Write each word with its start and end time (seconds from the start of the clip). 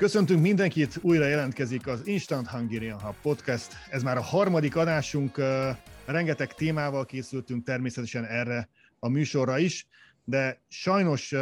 Köszöntünk 0.00 0.40
mindenkit, 0.40 0.98
újra 1.02 1.26
jelentkezik 1.26 1.86
az 1.86 2.06
Instant 2.06 2.46
Hungarian 2.46 3.00
Hub 3.00 3.14
Podcast. 3.22 3.72
Ez 3.90 4.02
már 4.02 4.16
a 4.16 4.22
harmadik 4.22 4.76
adásunk, 4.76 5.36
rengeteg 6.06 6.54
témával 6.54 7.06
készültünk 7.06 7.64
természetesen 7.64 8.24
erre 8.24 8.68
a 8.98 9.08
műsorra 9.08 9.58
is, 9.58 9.86
de 10.24 10.62
sajnos 10.68 11.32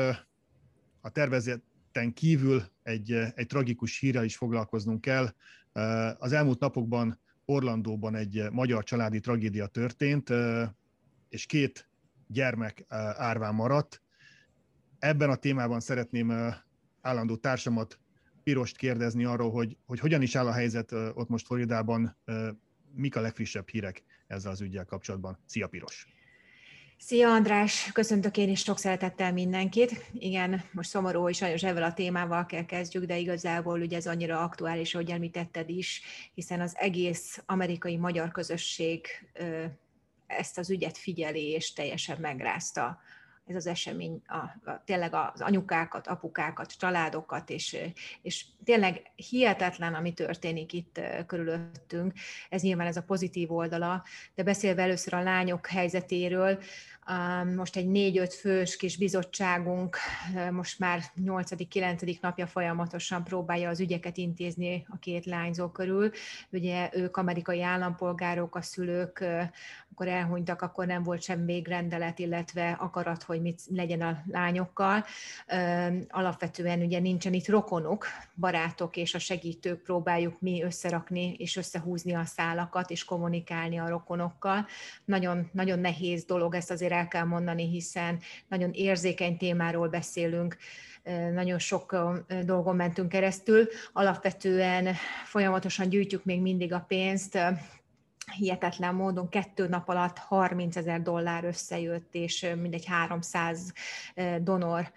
a 1.01 1.11
tervezeten 1.13 2.13
kívül 2.15 2.63
egy, 2.83 3.13
egy 3.13 3.47
tragikus 3.47 3.99
hírrel 3.99 4.25
is 4.25 4.37
foglalkoznunk 4.37 5.01
kell. 5.01 5.35
Az 6.19 6.33
elmúlt 6.33 6.61
napokban 6.61 7.21
Orlandóban 7.45 8.15
egy 8.15 8.43
magyar 8.51 8.85
családi 8.85 9.21
tragédia 9.21 9.67
történt, 9.67 10.33
és 11.29 11.47
két 11.47 11.89
gyermek 12.27 12.85
árván 13.17 13.55
maradt. 13.55 14.03
Ebben 14.99 15.31
a 15.31 15.37
témában 15.37 15.81
szeretném 15.81 16.55
állandó 17.01 17.37
társamat, 17.37 17.99
Pirost 18.49 18.77
kérdezni 18.77 19.25
arról, 19.25 19.51
hogy, 19.51 19.77
hogy 19.87 19.99
hogyan 19.99 20.23
is 20.23 20.37
áll 20.37 20.47
a 20.47 20.53
helyzet 20.53 20.93
ott 20.93 21.29
most 21.29 21.47
Floridában, 21.47 22.17
mik 22.95 23.17
a 23.17 23.21
legfrissebb 23.21 23.69
hírek 23.69 24.03
ezzel 24.27 24.51
az 24.51 24.61
ügyel 24.61 24.85
kapcsolatban. 24.85 25.39
Szia 25.47 25.67
Piros! 25.67 26.07
Szia 26.99 27.29
András, 27.29 27.93
köszöntök 27.93 28.37
én 28.37 28.49
is 28.49 28.61
sok 28.61 28.79
szeretettel 28.79 29.33
mindenkit. 29.33 30.11
Igen, 30.13 30.63
most 30.73 30.89
szomorú, 30.89 31.21
hogy 31.21 31.35
sajnos 31.35 31.63
ezzel 31.63 31.83
a 31.83 31.95
témával 31.95 32.47
kell 32.47 32.65
kezdjük, 32.65 33.05
de 33.05 33.19
igazából 33.19 33.81
ugye 33.81 33.97
ez 33.97 34.07
annyira 34.07 34.43
aktuális, 34.43 34.95
ahogy 34.95 35.11
említetted 35.11 35.69
is, 35.69 36.03
hiszen 36.35 36.61
az 36.61 36.75
egész 36.77 37.43
amerikai 37.47 37.97
magyar 37.97 38.31
közösség 38.31 39.07
ezt 40.27 40.59
az 40.59 40.71
ügyet 40.71 40.99
figyeli, 40.99 41.49
és 41.49 41.73
teljesen 41.73 42.19
megrázta 42.21 43.01
ez 43.49 43.57
az 43.57 43.67
esemény 43.67 44.23
a, 44.27 44.37
a, 44.71 44.83
tényleg 44.85 45.15
az 45.15 45.41
anyukákat, 45.41 46.07
apukákat, 46.07 46.79
családokat, 46.79 47.51
és, 47.51 47.77
és 48.23 48.45
tényleg 48.65 49.03
hihetetlen, 49.17 49.95
ami 49.95 50.13
történik 50.13 50.73
itt 50.73 51.01
körülöttünk. 51.27 52.13
Ez 52.49 52.63
nyilván 52.63 52.87
ez 52.87 52.97
a 52.97 53.03
pozitív 53.03 53.53
oldala, 53.53 54.05
de 54.35 54.43
beszélve 54.43 54.83
először 54.83 55.15
a 55.15 55.23
lányok 55.23 55.67
helyzetéről, 55.67 56.59
most 57.57 57.77
egy 57.77 57.89
négy-öt 57.89 58.35
fős 58.35 58.77
kis 58.77 58.97
bizottságunk 58.97 59.97
most 60.51 60.79
már 60.79 61.03
8.-9. 61.25 62.21
napja 62.21 62.47
folyamatosan 62.47 63.25
próbálja 63.25 63.69
az 63.69 63.81
ügyeket 63.81 64.17
intézni 64.17 64.87
a 64.89 64.99
két 64.99 65.25
lányzó 65.25 65.69
körül. 65.69 66.11
Ugye 66.51 66.91
ők 66.93 67.17
amerikai 67.17 67.63
állampolgárok, 67.63 68.57
a 68.57 68.63
szülők, 68.63 69.25
akkor 69.93 70.09
elhunytak, 70.09 70.63
akkor 70.63 70.87
nem 70.87 71.03
volt 71.03 71.23
sem 71.23 71.41
még 71.41 71.69
rendelet, 71.69 72.19
illetve 72.19 72.71
akarat, 72.71 73.23
hogy 73.23 73.41
mit 73.41 73.63
legyen 73.71 74.01
a 74.01 74.23
lányokkal. 74.27 75.05
Alapvetően 76.09 76.81
ugye 76.81 76.99
nincsen 76.99 77.33
itt 77.33 77.49
rokonuk, 77.49 78.07
barátok 78.35 78.97
és 78.97 79.15
a 79.15 79.19
segítők 79.19 79.83
próbáljuk 79.83 80.41
mi 80.41 80.63
összerakni 80.63 81.35
és 81.39 81.57
összehúzni 81.57 82.15
a 82.15 82.25
szálakat 82.25 82.91
és 82.91 83.05
kommunikálni 83.05 83.79
a 83.79 83.89
rokonokkal. 83.89 84.67
Nagyon, 85.05 85.49
nagyon 85.53 85.79
nehéz 85.79 86.25
dolog 86.25 86.55
ezt 86.55 86.71
azért 86.71 86.97
el 86.99 87.09
kell 87.09 87.25
mondani, 87.25 87.69
hiszen 87.69 88.19
nagyon 88.49 88.71
érzékeny 88.73 89.37
témáról 89.37 89.89
beszélünk, 89.89 90.57
nagyon 91.33 91.59
sok 91.59 91.97
dolgon 92.45 92.77
mentünk 92.77 93.09
keresztül. 93.09 93.69
Alapvetően 93.93 94.95
folyamatosan 95.25 95.89
gyűjtjük 95.89 96.25
még 96.25 96.41
mindig 96.41 96.73
a 96.73 96.85
pénzt, 96.89 97.39
hihetetlen 98.37 98.95
módon 98.95 99.29
kettő 99.29 99.69
nap 99.69 99.89
alatt 99.89 100.19
30 100.19 100.77
ezer 100.77 101.03
dollár 101.03 101.45
összejött, 101.45 102.15
és 102.15 102.47
mindegy 102.61 102.85
300 102.87 103.73
donor 104.41 104.93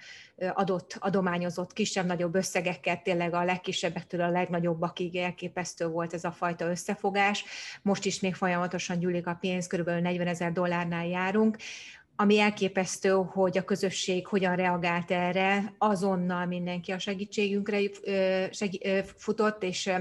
adott, 0.53 0.97
adományozott 0.99 1.73
kisebb-nagyobb 1.73 2.36
összegeket, 2.36 3.03
tényleg 3.03 3.33
a 3.33 3.43
legkisebbektől 3.43 4.21
a 4.21 4.30
legnagyobbakig 4.30 5.15
elképesztő 5.15 5.87
volt 5.87 6.14
ez 6.14 6.23
a 6.23 6.31
fajta 6.31 6.65
összefogás. 6.65 7.45
Most 7.81 8.05
is 8.05 8.20
még 8.20 8.36
folyamatosan 8.36 8.99
gyűlik 8.99 9.27
a 9.27 9.37
pénz, 9.39 9.67
körülbelül 9.67 10.02
40 10.02 10.27
ezer 10.27 10.52
dollárnál 10.52 11.08
járunk 11.08 11.58
ami 12.21 12.39
elképesztő, 12.39 13.09
hogy 13.09 13.58
a 13.58 13.64
közösség 13.64 14.27
hogyan 14.27 14.55
reagált 14.55 15.11
erre, 15.11 15.73
azonnal 15.77 16.45
mindenki 16.45 16.92
a 16.92 16.99
segítségünkre 16.99 17.80
segí, 18.52 18.80
futott, 19.15 19.64
és 19.64 19.92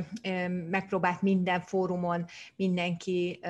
megpróbált 0.70 1.22
minden 1.22 1.60
fórumon 1.60 2.25
mindenki 2.56 3.41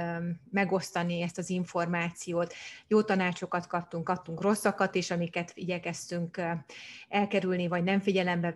megosztani 0.51 1.23
ezt 1.23 1.39
az 1.39 1.51
információt. 1.51 2.55
Jó 2.89 3.03
tanácsokat 3.03 3.67
kaptunk, 3.67 4.05
kaptunk 4.05 4.43
rosszakat 4.43 4.95
is, 4.95 5.11
amiket 5.11 5.53
igyekeztünk 5.55 6.41
elkerülni, 7.09 7.69
vagy 7.69 7.83
nem 7.83 8.01
figyelembe 8.01 8.53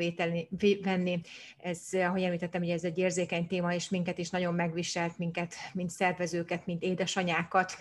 venni. 0.83 1.21
Ez, 1.59 1.81
ahogy 1.93 2.23
említettem, 2.23 2.61
hogy 2.61 2.71
ez 2.71 2.85
egy 2.85 2.99
érzékeny 2.99 3.47
téma, 3.47 3.75
és 3.75 3.89
minket 3.89 4.19
is 4.19 4.31
nagyon 4.31 4.55
megviselt, 4.55 5.19
minket, 5.19 5.55
mint 5.73 5.91
szervezőket, 5.91 6.67
mint 6.67 6.83
édesanyákat, 6.83 7.77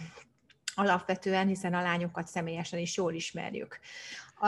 alapvetően, 0.75 1.47
hiszen 1.47 1.73
a 1.73 1.81
lányokat 1.81 2.27
személyesen 2.27 2.79
is 2.79 2.97
jól 2.97 3.13
ismerjük. 3.13 3.79
A, 4.35 4.47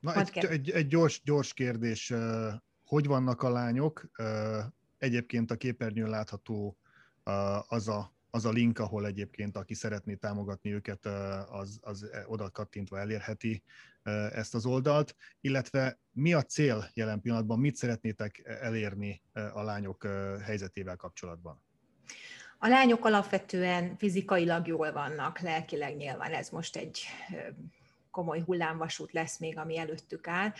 Na, 0.00 0.14
egy, 0.14 0.44
egy, 0.44 0.70
egy 0.70 0.86
gyors, 0.86 1.22
gyors 1.24 1.54
kérdés. 1.54 2.12
Hogy 2.84 3.06
vannak 3.06 3.42
a 3.42 3.50
lányok? 3.50 4.10
Egyébként 4.98 5.50
a 5.50 5.56
képernyőn 5.56 6.08
látható 6.08 6.76
az 7.66 7.88
a, 7.88 8.14
az 8.30 8.44
a 8.44 8.50
link, 8.50 8.78
ahol 8.78 9.06
egyébként 9.06 9.56
aki 9.56 9.74
szeretné 9.74 10.14
támogatni 10.14 10.72
őket, 10.72 11.06
az, 11.50 11.78
az 11.82 12.10
oda 12.26 12.50
kattintva 12.50 12.98
elérheti 12.98 13.62
ezt 14.32 14.54
az 14.54 14.66
oldalt, 14.66 15.16
illetve 15.40 15.98
mi 16.12 16.32
a 16.32 16.42
cél 16.42 16.90
jelen 16.94 17.20
pillanatban, 17.20 17.58
mit 17.58 17.76
szeretnétek 17.76 18.42
elérni 18.44 19.22
a 19.32 19.62
lányok 19.62 20.06
helyzetével 20.42 20.96
kapcsolatban? 20.96 21.62
A 22.58 22.68
lányok 22.68 23.04
alapvetően 23.04 23.96
fizikailag 23.98 24.66
jól 24.66 24.92
vannak, 24.92 25.40
lelkileg 25.40 25.96
nyilván 25.96 26.32
ez 26.32 26.50
most 26.50 26.76
egy 26.76 27.00
komoly 28.16 28.42
hullámvasút 28.46 29.12
lesz 29.12 29.38
még, 29.38 29.58
ami 29.58 29.78
előttük 29.78 30.28
áll. 30.28 30.52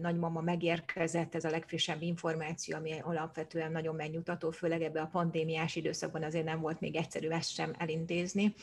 Nagymama 0.00 0.40
megérkezett, 0.40 1.34
ez 1.34 1.44
a 1.44 1.50
legfrissebb 1.50 2.02
információ, 2.02 2.76
ami 2.76 3.00
alapvetően 3.02 3.72
nagyon 3.72 3.94
megnyugtató, 3.94 4.50
főleg 4.50 4.82
ebbe 4.82 5.00
a 5.00 5.06
pandémiás 5.06 5.76
időszakban 5.76 6.22
azért 6.22 6.44
nem 6.44 6.60
volt 6.60 6.80
még 6.80 6.96
egyszerű 6.96 7.28
ezt 7.28 7.50
sem 7.50 7.74
elintézni. 7.78 8.54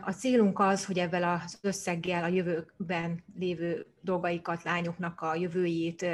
A 0.00 0.12
célunk 0.12 0.58
az, 0.58 0.84
hogy 0.86 0.98
ebben 0.98 1.22
az 1.22 1.58
összeggel 1.60 2.24
a 2.24 2.28
jövőben 2.28 3.24
lévő 3.38 3.86
dolgaikat, 4.00 4.62
lányoknak 4.62 5.20
a 5.20 5.34
jövőjét 5.34 6.06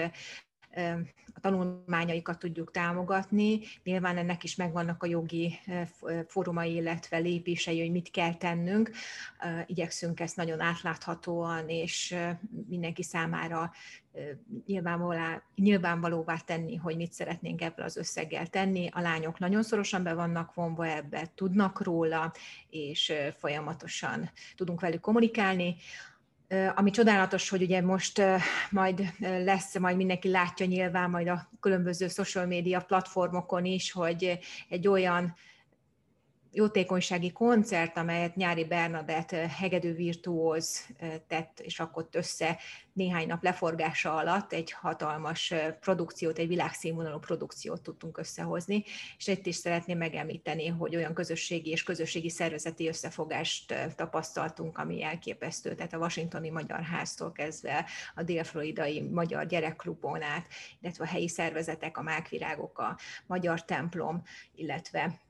a 1.34 1.40
tanulmányaikat 1.40 2.38
tudjuk 2.38 2.70
támogatni. 2.70 3.60
Nyilván 3.84 4.16
ennek 4.16 4.44
is 4.44 4.56
megvannak 4.56 5.02
a 5.02 5.06
jogi 5.06 5.58
fórumai, 6.26 6.74
illetve 6.74 7.18
lépései, 7.18 7.80
hogy 7.80 7.90
mit 7.90 8.10
kell 8.10 8.34
tennünk. 8.34 8.90
Igyekszünk 9.66 10.20
ezt 10.20 10.36
nagyon 10.36 10.60
átláthatóan 10.60 11.68
és 11.68 12.16
mindenki 12.68 13.02
számára 13.02 13.72
nyilvánvalóvá 15.54 16.36
tenni, 16.36 16.76
hogy 16.76 16.96
mit 16.96 17.12
szeretnénk 17.12 17.62
ebből 17.62 17.84
az 17.84 17.96
összeggel 17.96 18.46
tenni. 18.46 18.88
A 18.92 19.00
lányok 19.00 19.38
nagyon 19.38 19.62
szorosan 19.62 20.02
be 20.02 20.14
vannak 20.14 20.54
vonva 20.54 20.86
ebbe, 20.86 21.32
tudnak 21.34 21.82
róla, 21.82 22.32
és 22.70 23.12
folyamatosan 23.38 24.30
tudunk 24.56 24.80
velük 24.80 25.00
kommunikálni. 25.00 25.76
Ami 26.74 26.90
csodálatos, 26.90 27.48
hogy 27.48 27.62
ugye 27.62 27.82
most 27.82 28.22
majd 28.70 29.12
lesz, 29.20 29.78
majd 29.78 29.96
mindenki 29.96 30.28
látja 30.28 30.66
nyilván 30.66 31.10
majd 31.10 31.28
a 31.28 31.48
különböző 31.60 32.08
social 32.08 32.46
media 32.46 32.80
platformokon 32.80 33.64
is, 33.64 33.92
hogy 33.92 34.38
egy 34.68 34.88
olyan 34.88 35.34
jótékonysági 36.56 37.32
koncert, 37.32 37.96
amelyet 37.96 38.36
Nyári 38.36 38.64
Bernadett 38.64 39.30
hegedű 39.30 39.94
virtuóz 39.94 40.86
tett, 41.26 41.60
és 41.60 41.78
rakott 41.78 42.14
össze 42.14 42.58
néhány 42.92 43.26
nap 43.26 43.42
leforgása 43.42 44.14
alatt 44.14 44.52
egy 44.52 44.70
hatalmas 44.70 45.54
produkciót, 45.80 46.38
egy 46.38 46.48
világszínvonalú 46.48 47.18
produkciót 47.18 47.82
tudtunk 47.82 48.18
összehozni, 48.18 48.84
és 49.18 49.26
itt 49.26 49.46
is 49.46 49.54
szeretném 49.54 49.98
megemlíteni, 49.98 50.66
hogy 50.66 50.96
olyan 50.96 51.14
közösségi 51.14 51.70
és 51.70 51.82
közösségi 51.82 52.30
szervezeti 52.30 52.88
összefogást 52.88 53.74
tapasztaltunk, 53.96 54.78
ami 54.78 55.02
elképesztő, 55.02 55.74
tehát 55.74 55.92
a 55.92 55.98
Washingtoni 55.98 56.50
Magyar 56.50 56.82
Háztól 56.82 57.32
kezdve 57.32 57.84
a 58.14 58.22
Dél-Floridai 58.22 59.00
Magyar 59.00 59.46
Gyerekklubon 59.46 60.22
át, 60.22 60.46
illetve 60.80 61.04
a 61.04 61.08
helyi 61.08 61.28
szervezetek, 61.28 61.98
a 61.98 62.02
Mákvirágok, 62.02 62.78
a 62.78 62.98
Magyar 63.26 63.64
Templom, 63.64 64.22
illetve 64.54 65.24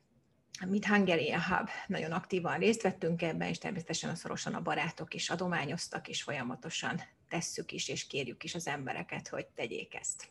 mint 0.64 0.86
Hungarian 0.86 1.42
Hub 1.42 1.68
nagyon 1.86 2.12
aktívan 2.12 2.58
részt 2.58 2.82
vettünk 2.82 3.22
ebben, 3.22 3.48
és 3.48 3.58
természetesen 3.58 4.14
szorosan 4.14 4.54
a 4.54 4.62
barátok 4.62 5.14
is 5.14 5.30
adományoztak, 5.30 6.08
és 6.08 6.22
folyamatosan 6.22 7.00
tesszük 7.28 7.72
is, 7.72 7.88
és 7.88 8.06
kérjük 8.06 8.44
is 8.44 8.54
az 8.54 8.66
embereket, 8.66 9.28
hogy 9.28 9.46
tegyék 9.46 9.94
ezt. 9.94 10.28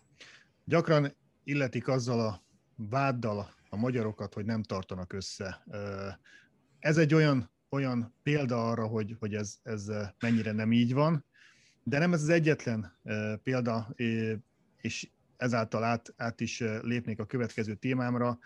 Gyakran 0.63 1.15
illetik 1.43 1.87
azzal 1.87 2.19
a 2.19 2.43
váddal 2.75 3.53
a 3.69 3.75
magyarokat, 3.75 4.33
hogy 4.33 4.45
nem 4.45 4.63
tartanak 4.63 5.13
össze. 5.13 5.63
Ez 6.79 6.97
egy 6.97 7.13
olyan, 7.13 7.51
olyan 7.69 8.15
példa 8.23 8.69
arra, 8.69 8.87
hogy, 8.87 9.15
hogy 9.19 9.33
ez, 9.33 9.57
ez 9.63 9.91
mennyire 10.19 10.51
nem 10.51 10.71
így 10.71 10.93
van, 10.93 11.25
de 11.83 11.99
nem 11.99 12.13
ez 12.13 12.21
az 12.21 12.29
egyetlen 12.29 12.99
példa, 13.43 13.93
és 14.81 15.09
ezáltal 15.37 15.83
át, 15.83 16.13
át 16.17 16.41
is 16.41 16.63
lépnék 16.81 17.19
a 17.19 17.25
következő 17.25 17.75
témámra. 17.75 18.39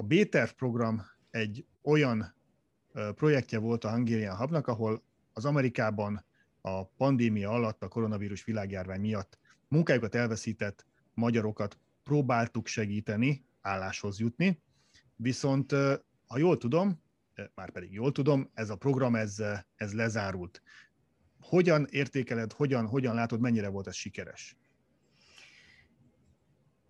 A 0.00 0.02
BTERV 0.02 0.50
program 0.50 1.02
egy 1.30 1.66
olyan 1.82 2.34
projektje 3.14 3.58
volt 3.58 3.84
a 3.84 3.90
Hungarian 3.90 4.36
Hubnak, 4.36 4.66
ahol 4.66 5.02
az 5.32 5.44
Amerikában 5.44 6.24
a 6.60 6.84
pandémia 6.84 7.50
alatt, 7.50 7.82
a 7.82 7.88
koronavírus 7.88 8.44
világjárvány 8.44 9.00
miatt 9.00 9.38
munkájukat 9.68 10.14
elveszített 10.14 10.86
magyarokat 11.14 11.78
próbáltuk 12.02 12.66
segíteni 12.66 13.44
álláshoz 13.60 14.18
jutni, 14.18 14.62
viszont 15.16 15.72
ha 16.26 16.38
jól 16.38 16.56
tudom, 16.56 17.02
már 17.54 17.70
pedig 17.70 17.92
jól 17.92 18.12
tudom, 18.12 18.50
ez 18.54 18.70
a 18.70 18.76
program 18.76 19.14
ez, 19.14 19.42
ez 19.74 19.92
lezárult. 19.92 20.62
Hogyan 21.40 21.86
értékeled, 21.90 22.52
hogyan, 22.52 22.86
hogyan 22.86 23.14
látod, 23.14 23.40
mennyire 23.40 23.68
volt 23.68 23.86
ez 23.86 23.94
sikeres? 23.94 24.56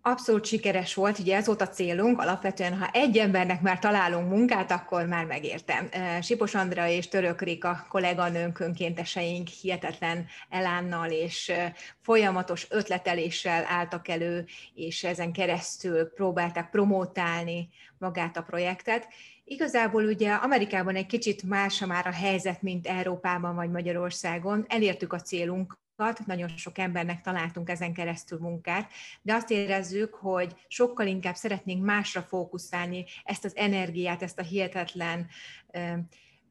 Abszolút 0.03 0.45
sikeres 0.45 0.93
volt, 0.93 1.19
ugye 1.19 1.35
ez 1.35 1.45
volt 1.45 1.61
a 1.61 1.67
célunk, 1.67 2.19
alapvetően 2.19 2.77
ha 2.77 2.89
egy 2.93 3.17
embernek 3.17 3.61
már 3.61 3.79
találunk 3.79 4.29
munkát, 4.29 4.71
akkor 4.71 5.05
már 5.05 5.25
megértem. 5.25 5.89
Sipos 6.21 6.55
Andra 6.55 6.87
és 6.87 7.07
Török 7.07 7.41
Rika 7.41 7.85
kolléganőnk, 7.89 8.59
önkénteseink 8.59 9.47
hihetetlen 9.47 10.25
elánnal 10.49 11.09
és 11.09 11.51
folyamatos 12.01 12.67
ötleteléssel 12.69 13.65
álltak 13.69 14.07
elő, 14.07 14.45
és 14.75 15.03
ezen 15.03 15.31
keresztül 15.31 16.09
próbálták 16.09 16.69
promótálni 16.69 17.69
magát 17.97 18.37
a 18.37 18.41
projektet. 18.41 19.07
Igazából 19.43 20.03
ugye 20.03 20.33
Amerikában 20.33 20.95
egy 20.95 21.05
kicsit 21.05 21.43
más 21.43 21.79
már 21.79 22.07
a 22.07 22.13
helyzet, 22.13 22.61
mint 22.61 22.87
Európában 22.87 23.55
vagy 23.55 23.71
Magyarországon. 23.71 24.65
Elértük 24.67 25.13
a 25.13 25.19
célunk, 25.19 25.79
nagyon 26.25 26.47
sok 26.47 26.77
embernek 26.77 27.21
találtunk 27.21 27.69
ezen 27.69 27.93
keresztül 27.93 28.39
munkát, 28.39 28.91
de 29.21 29.33
azt 29.33 29.49
érezzük, 29.49 30.13
hogy 30.13 30.55
sokkal 30.67 31.07
inkább 31.07 31.35
szeretnénk 31.35 31.85
másra 31.85 32.21
fókuszálni 32.21 33.05
ezt 33.23 33.45
az 33.45 33.55
energiát, 33.55 34.21
ezt 34.21 34.39
a 34.39 34.43
hihetetlen 34.43 35.27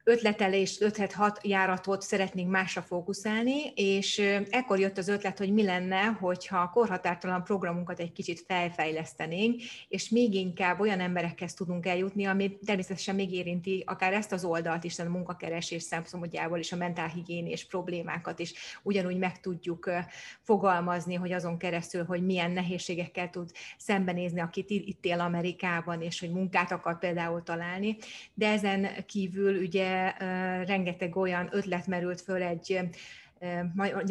ötletelés, 0.04 0.78
5-6 0.80 1.42
járatot 1.42 2.02
szeretnénk 2.02 2.50
másra 2.50 2.82
fókuszálni, 2.82 3.72
és 3.74 4.18
ekkor 4.50 4.78
jött 4.78 4.98
az 4.98 5.08
ötlet, 5.08 5.38
hogy 5.38 5.52
mi 5.52 5.62
lenne, 5.62 6.02
hogyha 6.02 6.58
a 6.58 6.70
korhatártalan 6.70 7.44
programunkat 7.44 8.00
egy 8.00 8.12
kicsit 8.12 8.44
felfejlesztenénk, 8.46 9.60
és 9.88 10.08
még 10.08 10.34
inkább 10.34 10.80
olyan 10.80 11.00
emberekhez 11.00 11.54
tudunk 11.54 11.86
eljutni, 11.86 12.24
ami 12.24 12.58
természetesen 12.64 13.14
még 13.14 13.32
érinti 13.32 13.82
akár 13.86 14.12
ezt 14.12 14.32
az 14.32 14.44
oldalt 14.44 14.84
is, 14.84 14.98
a 14.98 15.08
munkakeresés 15.08 15.82
szempontjából 15.82 16.58
is, 16.58 16.72
a 16.72 16.76
mentálhigiénés 16.76 17.66
problémákat 17.66 18.38
is 18.38 18.52
ugyanúgy 18.82 19.18
meg 19.18 19.40
tudjuk 19.40 19.90
fogalmazni, 20.42 21.14
hogy 21.14 21.32
azon 21.32 21.58
keresztül, 21.58 22.04
hogy 22.04 22.24
milyen 22.24 22.50
nehézségekkel 22.50 23.30
tud 23.30 23.50
szembenézni, 23.78 24.40
akit 24.40 24.70
itt 24.70 25.04
él 25.04 25.20
Amerikában, 25.20 26.02
és 26.02 26.20
hogy 26.20 26.30
munkát 26.30 26.72
akar 26.72 26.98
például 26.98 27.42
találni. 27.42 27.96
De 28.34 28.48
ezen 28.48 28.88
kívül 29.06 29.62
ugye 29.62 29.89
rengeteg 30.66 31.16
olyan 31.16 31.48
ötlet 31.50 31.86
merült 31.86 32.20
föl 32.20 32.42
egy 32.42 32.80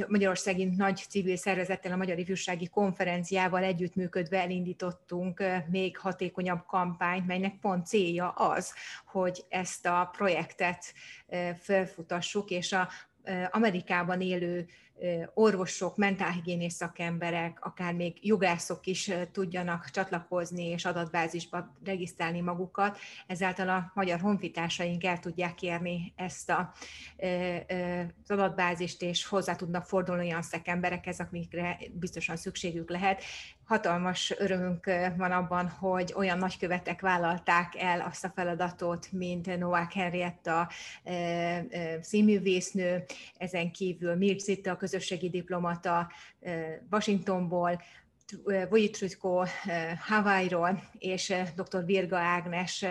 Magyarországi 0.08 0.66
nagy 0.66 1.06
civil 1.10 1.36
szervezettel, 1.36 1.92
a 1.92 1.96
Magyar 1.96 2.18
Ifjúsági 2.18 2.68
Konferenciával 2.68 3.64
együttműködve 3.64 4.42
elindítottunk 4.42 5.44
még 5.70 5.98
hatékonyabb 5.98 6.66
kampányt, 6.66 7.28
melynek 7.28 7.60
pont 7.62 7.86
célja 7.86 8.30
az, 8.30 8.74
hogy 9.06 9.46
ezt 9.50 9.86
a 9.86 10.10
projektet 10.18 10.94
felfutassuk, 11.60 12.50
és 12.50 12.74
a 12.74 12.90
Amerikában 13.52 14.22
élő 14.22 14.68
orvosok, 15.34 15.98
mentálhigiénész 15.98 16.74
szakemberek, 16.76 17.58
akár 17.62 17.94
még 17.94 18.18
jogászok 18.22 18.86
is 18.86 19.12
tudjanak 19.32 19.90
csatlakozni 19.90 20.66
és 20.66 20.86
adatbázisba 20.86 21.76
regisztrálni 21.84 22.42
magukat, 22.42 22.98
ezáltal 23.28 23.70
a 23.70 23.92
magyar 23.94 24.20
honfitársaink 24.20 25.04
el 25.04 25.20
tudják 25.20 25.56
kérni 25.56 26.14
ezt 26.16 26.50
a, 26.50 26.74
az 28.24 28.30
adatbázist, 28.30 29.02
és 29.02 29.26
hozzá 29.26 29.56
tudnak 29.56 29.86
fordulni 29.86 30.26
olyan 30.26 30.42
szakemberekhez, 30.42 31.20
amikre 31.20 31.78
biztosan 31.94 32.36
szükségük 32.36 32.90
lehet. 32.90 33.24
Hatalmas 33.66 34.34
örömünk 34.38 34.86
van 35.18 35.32
abban, 35.32 35.70
hogy 35.70 36.14
olyan 36.16 36.38
nagykövetek 36.38 37.02
vállalták 37.02 37.74
el 37.78 38.02
azt 38.02 38.26
a 38.26 38.32
feladatot, 38.36 39.12
mint 39.12 39.58
Novák 39.58 39.94
Henrietta 39.94 40.70
színművésznő, 42.02 43.06
ezen 43.38 43.72
kívül 43.72 44.16
Mircit, 44.16 44.68
a 44.68 44.78
közösségi 44.90 45.30
diplomata 45.30 46.12
Washingtonból, 46.92 47.82
Vojtrutko 48.70 49.44
Hawaii-ról, 50.00 50.84
és 50.98 51.34
dr. 51.56 51.86
Virga 51.86 52.18
Ágnes 52.18 52.86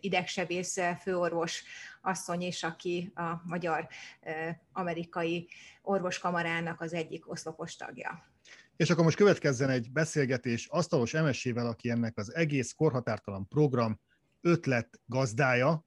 idegsebész 0.00 0.78
főorvos 1.00 1.62
asszony 2.02 2.42
is, 2.42 2.62
aki 2.62 3.12
a 3.14 3.42
Magyar 3.44 3.88
Amerikai 4.72 5.48
Orvoskamarának 5.82 6.80
az 6.80 6.92
egyik 6.92 7.30
oszlopos 7.30 7.76
tagja. 7.76 8.24
És 8.76 8.90
akkor 8.90 9.04
most 9.04 9.16
következzen 9.16 9.70
egy 9.70 9.92
beszélgetés 9.92 10.66
asztalos 10.66 11.14
emesével, 11.14 11.66
aki 11.66 11.90
ennek 11.90 12.18
az 12.18 12.34
egész 12.34 12.72
korhatártalan 12.72 13.48
program 13.48 14.00
ötlet 14.40 15.00
gazdája, 15.06 15.84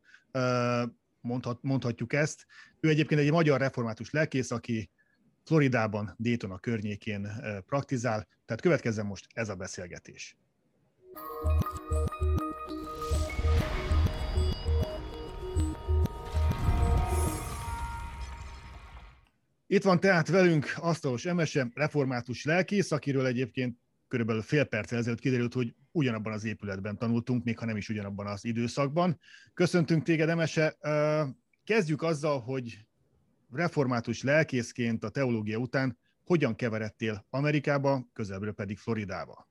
mondhat, 1.22 1.60
mondhatjuk 1.62 2.14
ezt. 2.14 2.46
Ő 2.80 2.90
egyébként 2.90 3.22
egy 3.22 3.32
magyar 3.32 3.60
református 3.60 4.12
lelkész, 4.12 4.52
aki 4.52 4.92
Floridában, 5.48 6.16
Daytona 6.18 6.58
környékén 6.58 7.28
praktizál, 7.66 8.28
tehát 8.46 8.62
következzen 8.62 9.06
most 9.06 9.28
ez 9.34 9.50
a 9.50 9.56
beszélgetés. 9.56 10.38
Itt 19.68 19.84
van 19.84 20.00
tehát 20.00 20.28
velünk 20.28 20.74
asztalos 20.76 21.26
Emese, 21.26 21.72
református 21.74 22.44
lelkész, 22.44 22.92
akiről 22.92 23.26
egyébként 23.26 23.78
körülbelül 24.08 24.42
fél 24.42 24.64
perc 24.64 24.92
ezelőtt 24.92 25.20
kiderült, 25.20 25.54
hogy 25.54 25.76
ugyanabban 25.92 26.34
az 26.34 26.44
épületben 26.44 26.98
tanultunk, 26.98 27.44
még 27.44 27.58
ha 27.58 27.66
nem 27.66 27.78
is 27.78 27.90
ugyanabban 27.90 28.28
az 28.28 28.46
időszakban. 28.46 29.20
Köszöntünk 29.54 30.04
téged, 30.04 30.30
Emese. 30.30 30.78
Kezdjük 31.64 32.02
azzal, 32.02 32.40
hogy 32.40 32.86
református 33.52 34.24
lelkészként 34.24 35.04
a 35.04 35.10
teológia 35.10 35.58
után 35.58 35.98
hogyan 36.26 36.56
keveredtél 36.56 37.26
Amerikába, 37.30 38.08
közelből 38.14 38.54
pedig 38.54 38.78
Floridába? 38.78 39.48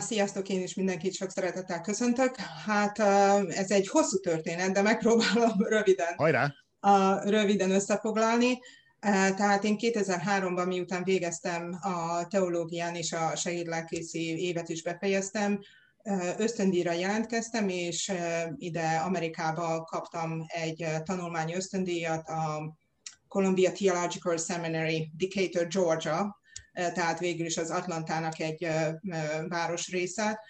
Sziasztok, 0.00 0.48
én 0.48 0.62
is 0.62 0.74
mindenkit 0.74 1.14
sok 1.14 1.30
szeretettel 1.30 1.80
köszöntök. 1.80 2.36
Hát 2.66 2.98
ez 3.48 3.70
egy 3.70 3.88
hosszú 3.88 4.18
történet, 4.18 4.72
de 4.72 4.82
megpróbálom 4.82 5.62
röviden. 5.76 6.14
Hajrá! 6.16 6.52
röviden 7.24 7.70
összefoglalni. 7.70 8.58
Tehát 9.00 9.64
én 9.64 9.76
2003-ban, 9.78 10.66
miután 10.66 11.04
végeztem 11.04 11.78
a 11.80 12.26
teológián 12.26 12.94
és 12.94 13.12
a 13.12 13.36
segédlelkészi 13.36 14.42
évet 14.46 14.68
is 14.68 14.82
befejeztem, 14.82 15.60
ösztöndíjra 16.36 16.92
jelentkeztem, 16.92 17.68
és 17.68 18.12
ide 18.56 18.96
Amerikába 19.04 19.82
kaptam 19.82 20.44
egy 20.46 20.86
tanulmányi 21.04 21.54
ösztöndíjat 21.54 22.28
a 22.28 22.76
Columbia 23.28 23.72
Theological 23.72 24.36
Seminary, 24.36 25.10
Decatur, 25.16 25.66
Georgia, 25.66 26.40
tehát 26.72 27.18
végül 27.18 27.46
is 27.46 27.56
az 27.56 27.70
Atlantának 27.70 28.40
egy 28.40 28.68
város 29.48 29.90
része, 29.90 30.40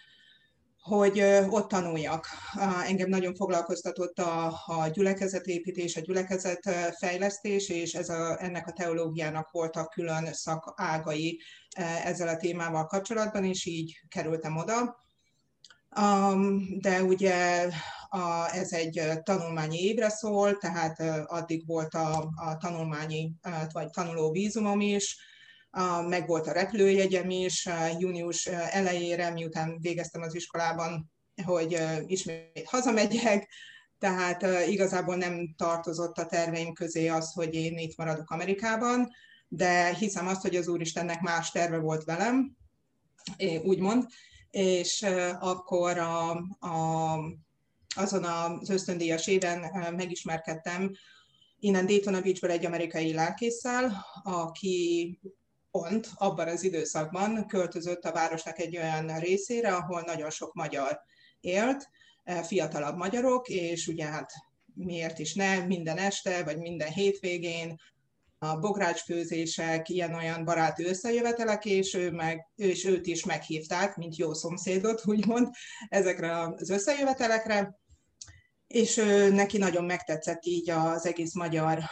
hogy 0.80 1.20
ott 1.48 1.68
tanuljak. 1.68 2.26
Engem 2.86 3.08
nagyon 3.08 3.34
foglalkoztatott 3.34 4.18
a, 4.18 4.46
a 4.66 4.88
gyülekezetépítés, 4.92 5.96
a 5.96 6.00
gyülekezetfejlesztés, 6.00 7.68
és 7.68 7.94
ez 7.94 8.08
a, 8.08 8.42
ennek 8.42 8.66
a 8.66 8.72
teológiának 8.72 9.50
voltak 9.50 9.90
külön 9.90 10.32
szakágai 10.32 11.40
ezzel 12.04 12.28
a 12.28 12.36
témával 12.36 12.86
kapcsolatban, 12.86 13.44
és 13.44 13.64
így 13.64 14.00
kerültem 14.08 14.56
oda. 14.56 15.06
De 16.78 17.02
ugye 17.02 17.68
a, 18.08 18.54
ez 18.54 18.72
egy 18.72 19.02
tanulmányi 19.22 19.78
évre 19.78 20.08
szól, 20.08 20.56
tehát 20.56 21.00
addig 21.26 21.66
volt 21.66 21.94
a, 21.94 22.30
a 22.36 22.56
tanulmányi 22.56 23.32
vagy 23.72 23.90
tanuló 23.90 24.30
vízumom 24.30 24.80
is, 24.80 25.18
meg 26.08 26.26
volt 26.26 26.46
a 26.46 26.52
repülőjegyem 26.52 27.30
is 27.30 27.68
június 27.98 28.46
elejére, 28.46 29.30
miután 29.30 29.78
végeztem 29.80 30.22
az 30.22 30.34
iskolában, 30.34 31.12
hogy 31.44 31.82
ismét 32.06 32.68
hazamegyek, 32.68 33.48
tehát 33.98 34.68
igazából 34.68 35.16
nem 35.16 35.54
tartozott 35.56 36.18
a 36.18 36.26
terveim 36.26 36.72
közé 36.72 37.08
az, 37.08 37.32
hogy 37.32 37.54
én 37.54 37.78
itt 37.78 37.96
maradok 37.96 38.30
Amerikában, 38.30 39.08
de 39.48 39.94
hiszem 39.94 40.26
azt, 40.26 40.42
hogy 40.42 40.56
az 40.56 40.68
Úristennek 40.68 41.20
más 41.20 41.50
terve 41.50 41.78
volt 41.78 42.04
velem, 42.04 42.56
úgymond, 43.62 44.06
és 44.50 45.06
akkor 45.40 45.98
a, 45.98 46.30
a, 46.58 47.18
azon 47.96 48.24
az 48.24 48.70
ösztöndíjas 48.70 49.26
éven 49.26 49.92
megismerkedtem 49.96 50.92
innen 51.60 51.86
Daytona 51.86 52.20
Beachből 52.20 52.50
egy 52.50 52.66
amerikai 52.66 53.12
lelkésszel, 53.12 54.06
aki 54.22 55.18
pont 55.70 56.10
abban 56.14 56.48
az 56.48 56.62
időszakban 56.62 57.46
költözött 57.46 58.04
a 58.04 58.12
városnak 58.12 58.58
egy 58.58 58.76
olyan 58.76 59.18
részére, 59.18 59.74
ahol 59.74 60.00
nagyon 60.00 60.30
sok 60.30 60.54
magyar 60.54 61.00
élt, 61.40 61.88
fiatalabb 62.42 62.96
magyarok, 62.96 63.48
és 63.48 63.86
ugye 63.86 64.04
hát 64.04 64.32
miért 64.74 65.18
is 65.18 65.34
ne, 65.34 65.66
minden 65.66 65.98
este, 65.98 66.44
vagy 66.44 66.58
minden 66.58 66.92
hétvégén 66.92 67.80
a 68.38 68.56
bográcsfőzések, 68.56 69.88
ilyen-olyan 69.88 70.44
baráti 70.44 70.84
összejövetelek, 70.84 71.64
és, 71.64 71.94
ő 71.94 72.10
meg, 72.10 72.46
és 72.54 72.84
őt 72.84 73.06
is 73.06 73.24
meghívták, 73.24 73.96
mint 73.96 74.16
jó 74.16 74.34
szomszédot, 74.34 75.06
úgymond, 75.06 75.48
ezekre 75.88 76.38
az 76.38 76.70
összejövetelekre, 76.70 77.78
és 78.66 78.94
neki 79.30 79.58
nagyon 79.58 79.84
megtetszett 79.84 80.44
így 80.44 80.70
az 80.70 81.06
egész 81.06 81.34
magyar 81.34 81.82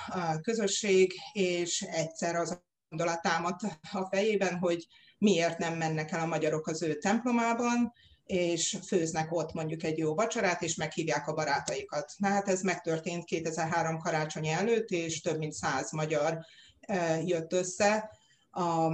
közösség, 0.43 1.13
és 1.33 1.81
egyszer 1.81 2.35
az 2.35 2.65
gondolat 2.89 3.23
támadt 3.23 3.63
a 3.93 4.09
fejében, 4.11 4.59
hogy 4.59 4.87
miért 5.19 5.59
nem 5.59 5.77
mennek 5.77 6.11
el 6.11 6.21
a 6.21 6.27
magyarok 6.27 6.67
az 6.67 6.83
ő 6.83 6.99
templomában, 6.99 7.93
és 8.27 8.79
főznek 8.87 9.33
ott 9.33 9.53
mondjuk 9.53 9.83
egy 9.83 9.99
jó 9.99 10.15
vacsorát, 10.15 10.63
és 10.63 10.75
meghívják 10.75 11.29
a 11.29 11.33
barátaikat. 11.33 12.13
Na 12.17 12.29
hát 12.29 12.49
ez 12.49 12.63
megtörtént 12.63 13.25
2003 13.25 13.99
karácsony 13.99 14.47
előtt, 14.47 14.89
és 14.89 15.21
több 15.21 15.39
mint 15.39 15.53
száz 15.53 15.93
magyar 15.93 16.39
e, 16.81 17.21
jött 17.23 17.53
össze 17.53 18.11
a 18.51 18.91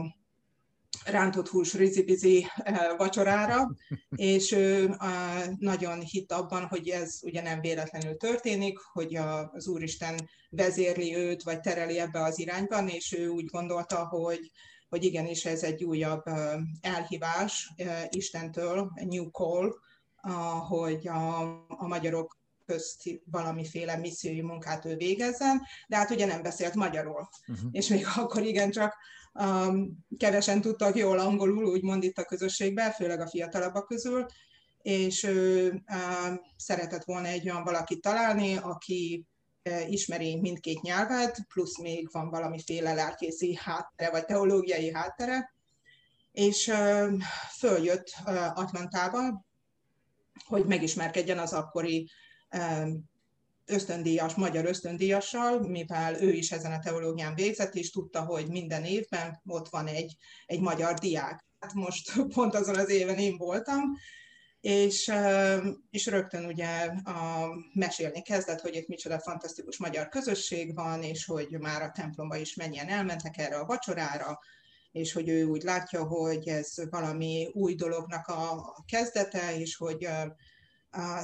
rántott 1.05 1.49
hús 1.49 1.75
rizibizi 1.75 2.47
e, 2.57 2.95
vacsorára, 2.97 3.75
és 4.09 4.53
ő 4.53 4.97
nagyon 5.59 6.01
hitt 6.01 6.33
abban, 6.33 6.67
hogy 6.67 6.89
ez 6.89 7.19
ugye 7.23 7.43
nem 7.43 7.61
véletlenül 7.61 8.17
történik, 8.17 8.79
hogy 8.79 9.15
az 9.15 9.69
Úristen 9.69 10.29
vezérli 10.51 11.17
őt, 11.17 11.43
vagy 11.43 11.61
tereli 11.61 11.99
ebbe 11.99 12.23
az 12.23 12.39
irányban, 12.39 12.89
és 12.89 13.13
ő 13.13 13.29
úgy 13.29 13.47
gondolta, 13.47 14.07
hogy 14.07 14.51
hogy 14.93 15.05
igenis 15.05 15.45
ez 15.45 15.63
egy 15.63 15.85
újabb 15.85 16.23
elhívás 16.81 17.73
Istentől, 18.11 18.91
new 18.95 19.31
call, 19.31 19.75
hogy 20.69 21.09
a, 21.09 21.41
a 21.69 21.87
magyarok 21.87 22.39
közt 22.67 23.03
valamiféle 23.25 23.97
missziói 23.97 24.43
munkát 24.43 24.85
ő 24.85 24.97
végezzen, 24.97 25.63
de 25.89 25.97
hát 25.97 26.11
ugye 26.11 26.27
nem 26.27 26.43
beszélt 26.43 26.75
magyarul. 26.75 27.29
Uh-huh. 27.49 27.69
És 27.71 27.89
még 27.89 28.07
akkor 28.17 28.43
igencsak 28.43 28.97
um, 29.35 30.05
kevesen 30.17 30.61
tudtak 30.61 30.97
jól 30.97 31.19
angolul, 31.19 31.65
úgymond 31.65 32.03
itt 32.03 32.19
a 32.19 32.25
közösségben, 32.25 32.91
főleg 32.91 33.21
a 33.21 33.29
fiatalabbak 33.29 33.87
közül, 33.87 34.27
és 34.83 35.23
ő 35.23 35.71
um, 35.71 36.41
szeretett 36.57 37.05
volna 37.05 37.27
egy 37.27 37.51
olyan 37.51 37.65
valakit 37.65 38.01
találni, 38.01 38.57
aki 38.57 39.27
ismeri 39.89 40.41
mindkét 40.41 40.81
nyelvet, 40.81 41.47
plusz 41.49 41.79
még 41.79 42.09
van 42.13 42.31
valamiféle 42.31 42.93
lelkészi 42.93 43.59
háttere, 43.61 44.11
vagy 44.11 44.25
teológiai 44.25 44.93
háttere, 44.93 45.55
és 46.33 46.73
följött 47.59 48.15
Atlantába, 48.55 49.45
hogy 50.45 50.65
megismerkedjen 50.67 51.39
az 51.39 51.53
akkori 51.53 52.11
ösztöndíjas, 53.67 54.35
magyar 54.35 54.65
ösztöndíjassal, 54.65 55.61
mivel 55.61 56.23
ő 56.23 56.33
is 56.33 56.53
ezen 56.53 56.73
a 56.73 56.79
teológián 56.79 57.35
végzett, 57.35 57.75
és 57.75 57.91
tudta, 57.91 58.25
hogy 58.25 58.49
minden 58.49 58.85
évben 58.85 59.41
ott 59.47 59.69
van 59.69 59.87
egy, 59.87 60.17
egy 60.47 60.61
magyar 60.61 60.95
diák. 60.95 61.45
Hát 61.61 61.73
most 61.73 62.23
pont 62.35 62.55
azon 62.55 62.77
az 62.77 62.89
éven 62.89 63.19
én 63.19 63.37
voltam, 63.37 63.83
és, 64.63 65.13
és 65.91 66.07
rögtön 66.07 66.45
ugye 66.45 66.87
a, 67.05 67.49
mesélni 67.73 68.23
kezdett, 68.23 68.61
hogy 68.61 68.75
itt 68.75 68.89
micsoda 68.89 69.19
fantasztikus 69.19 69.79
magyar 69.79 70.09
közösség 70.09 70.75
van, 70.75 71.03
és 71.03 71.25
hogy 71.25 71.57
már 71.61 71.83
a 71.83 71.91
templomba 71.91 72.37
is 72.37 72.55
mennyien 72.55 72.89
elmentek 72.89 73.39
erre 73.39 73.57
a 73.57 73.67
vacsorára, 73.67 74.39
és 74.93 75.13
hogy 75.13 75.29
ő 75.29 75.45
úgy 75.45 75.63
látja, 75.63 76.05
hogy 76.05 76.49
ez 76.49 76.75
valami 76.91 77.51
új 77.53 77.75
dolognak 77.75 78.27
a 78.27 78.75
kezdete, 78.87 79.57
és 79.59 79.77
hogy 79.77 80.09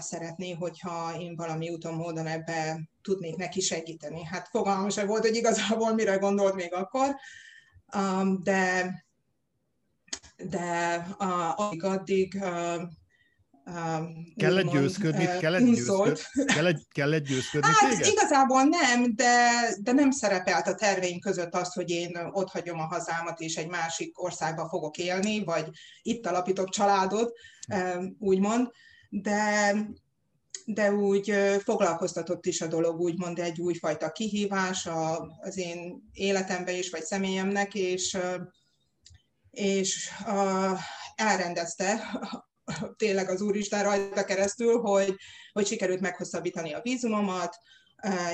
szeretné, 0.01 0.53
hogyha 0.53 1.17
én 1.19 1.37
valami 1.37 1.69
úton, 1.71 1.95
módon 1.95 2.27
ebbe 2.27 2.89
tudnék 3.03 3.37
neki 3.37 3.61
segíteni. 3.61 4.25
Hát 4.25 4.49
fogalmam 4.49 4.89
sem 4.89 5.07
volt, 5.07 5.23
hogy 5.23 5.37
igazából 5.37 5.95
mire 5.95 6.17
gondolt 6.17 6.55
még 6.55 6.75
akkor, 6.75 7.15
de, 8.43 8.95
de 10.37 10.95
addig, 11.81 12.39
addig 13.75 14.37
kell 14.37 14.59
egy 14.59 14.69
győzködni, 14.69 15.29
kell 15.41 15.55
egy 15.55 15.65
győzködni, 15.65 16.45
kell 16.55 16.67
egy, 16.67 16.87
kell 16.93 17.13
egy 17.13 17.23
győzködni 17.23 17.69
Hát 17.69 17.91
téged? 17.91 18.07
igazából 18.07 18.63
nem, 18.63 19.15
de, 19.15 19.51
de 19.81 19.93
nem 19.93 20.11
szerepelt 20.11 20.67
a 20.67 20.75
terveink 20.75 21.21
között 21.21 21.55
az, 21.55 21.73
hogy 21.73 21.91
én 21.91 22.19
ott 22.33 22.51
hagyom 22.51 22.79
a 22.79 22.87
hazámat, 22.87 23.41
és 23.41 23.57
egy 23.57 23.69
másik 23.69 24.23
országba 24.23 24.69
fogok 24.69 24.97
élni, 24.97 25.45
vagy 25.45 25.69
itt 26.03 26.27
alapítok 26.27 26.69
családot, 26.69 27.33
úgymond, 28.19 28.71
de, 29.09 29.75
de 30.65 30.93
úgy 30.93 31.35
foglalkoztatott 31.65 32.47
is 32.47 32.61
a 32.61 32.67
dolog, 32.67 33.01
úgymond 33.01 33.39
egy 33.39 33.61
újfajta 33.61 34.11
kihívás 34.11 34.89
az 35.41 35.59
én 35.59 36.09
életembe 36.13 36.73
is, 36.73 36.91
vagy 36.91 37.03
személyemnek, 37.03 37.75
és, 37.75 38.19
és 39.51 40.11
elrendezte 41.15 42.01
tényleg 42.97 43.29
az 43.29 43.41
Úristen 43.41 43.83
rajta 43.83 44.25
keresztül, 44.25 44.81
hogy, 44.81 45.15
hogy 45.53 45.67
sikerült 45.67 46.01
meghosszabbítani 46.01 46.73
a 46.73 46.81
vízumomat, 46.83 47.57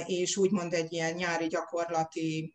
és 0.07 0.37
úgymond 0.37 0.73
egy 0.73 0.93
ilyen 0.93 1.15
nyári 1.15 1.47
gyakorlati 1.47 2.55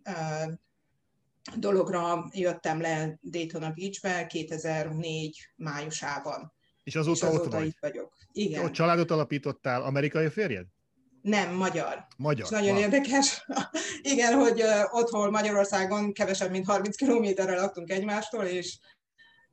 dologra 1.55 2.29
jöttem 2.31 2.81
le 2.81 3.19
Daytona 3.21 3.71
Beachbe 3.71 4.25
2004 4.25 5.51
májusában. 5.55 6.53
És 6.83 6.95
azóta, 6.95 7.15
és 7.15 7.33
azóta 7.33 7.43
ott 7.43 7.53
vagy? 7.53 7.65
itt 7.65 7.77
vagyok. 7.79 8.13
Igen. 8.31 8.63
Ott 8.63 8.71
családot 8.71 9.11
alapítottál, 9.11 9.81
amerikai 9.83 10.29
férjed? 10.29 10.65
Nem, 11.21 11.53
magyar. 11.53 12.07
Magyar. 12.17 12.45
És 12.45 12.49
nagyon 12.49 12.73
van. 12.73 12.81
érdekes. 12.81 13.45
Igen, 14.13 14.33
hogy 14.33 14.63
otthon 14.91 15.29
Magyarországon 15.29 16.13
kevesebb, 16.13 16.51
mint 16.51 16.65
30 16.65 16.95
kilométerre 16.95 17.55
laktunk 17.55 17.91
egymástól, 17.91 18.43
és 18.43 18.77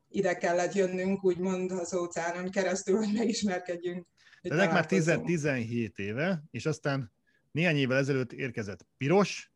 ide 0.09 0.37
kellett 0.37 0.73
jönnünk, 0.73 1.25
úgymond 1.25 1.71
az 1.71 1.95
óceánon 1.95 2.51
keresztül, 2.51 2.97
hogy 2.97 3.13
megismerkedjünk. 3.13 4.07
De 4.43 4.55
ezek 4.55 4.73
már 4.73 4.87
10-17 4.89 5.97
éve, 5.97 6.43
és 6.51 6.67
aztán 6.67 7.13
néhány 7.51 7.77
évvel 7.77 7.99
ezelőtt 7.99 8.33
érkezett 8.33 8.87
Piros 8.97 9.53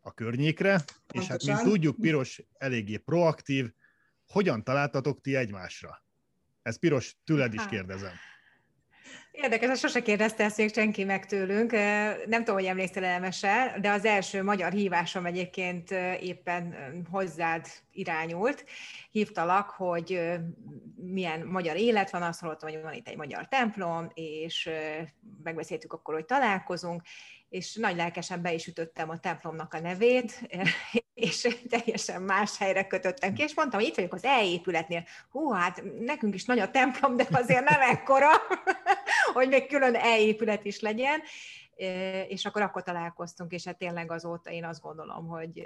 a 0.00 0.12
környékre, 0.12 0.84
Pontosan. 1.06 1.36
és 1.36 1.46
hát 1.46 1.56
mint 1.56 1.72
tudjuk, 1.72 2.00
Piros 2.00 2.42
eléggé 2.58 2.96
proaktív. 2.96 3.72
Hogyan 4.26 4.64
találtatok 4.64 5.20
ti 5.20 5.36
egymásra? 5.36 6.04
Ez 6.62 6.78
Piros, 6.78 7.16
tőled 7.24 7.54
is 7.54 7.60
hát. 7.60 7.68
kérdezem. 7.68 8.12
Érdekes, 9.36 9.78
sose 9.78 10.02
kérdezte 10.02 10.44
ezt 10.44 10.56
még 10.56 10.72
senki 10.74 11.04
meg 11.04 11.26
tőlünk. 11.26 11.72
Nem 12.26 12.38
tudom, 12.38 12.54
hogy 12.54 12.64
emlékszel 12.64 13.04
elmese, 13.04 13.76
de 13.80 13.90
az 13.90 14.04
első 14.04 14.42
magyar 14.42 14.72
hívásom 14.72 15.26
egyébként 15.26 15.90
éppen 16.20 16.74
hozzád 17.10 17.66
irányult. 17.92 18.64
Hívtalak, 19.10 19.70
hogy 19.70 20.20
milyen 20.96 21.46
magyar 21.46 21.76
élet 21.76 22.10
van, 22.10 22.22
azt 22.22 22.40
hallottam, 22.40 22.70
hogy 22.70 22.82
van 22.82 22.92
itt 22.92 23.08
egy 23.08 23.16
magyar 23.16 23.48
templom, 23.48 24.10
és 24.14 24.70
megbeszéltük 25.42 25.92
akkor, 25.92 26.14
hogy 26.14 26.24
találkozunk, 26.24 27.02
és 27.54 27.74
nagy 27.74 27.96
lelkesen 27.96 28.42
be 28.42 28.52
is 28.52 28.66
ütöttem 28.66 29.10
a 29.10 29.18
templomnak 29.18 29.74
a 29.74 29.80
nevét, 29.80 30.48
és 31.14 31.48
teljesen 31.68 32.22
más 32.22 32.58
helyre 32.58 32.86
kötöttem 32.86 33.34
ki, 33.34 33.42
és 33.42 33.54
mondtam, 33.54 33.80
hogy 33.80 33.88
itt 33.88 33.94
vagyok 33.94 34.12
az 34.12 34.24
E-épületnél. 34.24 35.04
Hú, 35.30 35.50
hát 35.50 35.82
nekünk 35.98 36.34
is 36.34 36.44
nagy 36.44 36.58
a 36.58 36.70
templom, 36.70 37.16
de 37.16 37.26
azért 37.30 37.68
nem 37.68 37.80
ekkora, 37.80 38.30
hogy 39.34 39.48
még 39.48 39.66
külön 39.66 39.94
E-épület 39.94 40.64
is 40.64 40.80
legyen. 40.80 41.20
És 42.28 42.44
akkor 42.44 42.62
akkor 42.62 42.82
találkoztunk, 42.82 43.52
és 43.52 43.64
hát 43.64 43.78
tényleg 43.78 44.10
azóta 44.10 44.50
én 44.50 44.64
azt 44.64 44.80
gondolom, 44.80 45.26
hogy 45.26 45.62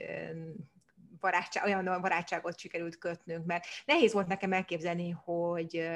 barátság, 1.20 1.64
olyan 1.64 2.00
barátságot 2.00 2.58
sikerült 2.58 2.98
kötnünk, 2.98 3.46
mert 3.46 3.66
nehéz 3.84 4.12
volt 4.12 4.26
nekem 4.26 4.52
elképzelni, 4.52 5.10
hogy, 5.10 5.88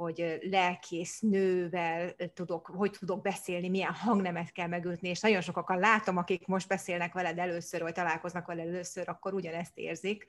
hogy 0.00 0.38
lelkész 0.40 1.20
nővel 1.20 2.14
tudok, 2.34 2.66
hogy 2.66 2.90
tudok 2.98 3.22
beszélni, 3.22 3.68
milyen 3.68 3.92
hangnemet 3.92 4.52
kell 4.52 4.66
megütni, 4.66 5.08
és 5.08 5.20
nagyon 5.20 5.40
sokakkal 5.40 5.78
látom, 5.78 6.16
akik 6.16 6.46
most 6.46 6.68
beszélnek 6.68 7.12
veled 7.12 7.38
először, 7.38 7.82
vagy 7.82 7.92
találkoznak 7.92 8.46
veled 8.46 8.68
először, 8.68 9.08
akkor 9.08 9.34
ugyanezt 9.34 9.78
érzik, 9.78 10.26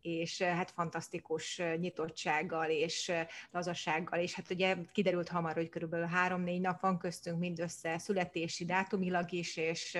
és 0.00 0.42
hát 0.42 0.70
fantasztikus 0.70 1.62
nyitottsággal 1.76 2.70
és 2.70 3.12
lazassággal, 3.50 4.20
és 4.20 4.34
hát 4.34 4.50
ugye 4.50 4.76
kiderült 4.92 5.28
hamar, 5.28 5.54
hogy 5.54 5.68
körülbelül 5.68 6.06
három-négy 6.06 6.60
nap 6.60 6.80
van 6.80 6.98
köztünk 6.98 7.38
mindössze 7.38 7.98
születési 7.98 8.64
dátumilag 8.64 9.32
is, 9.32 9.56
és 9.56 9.98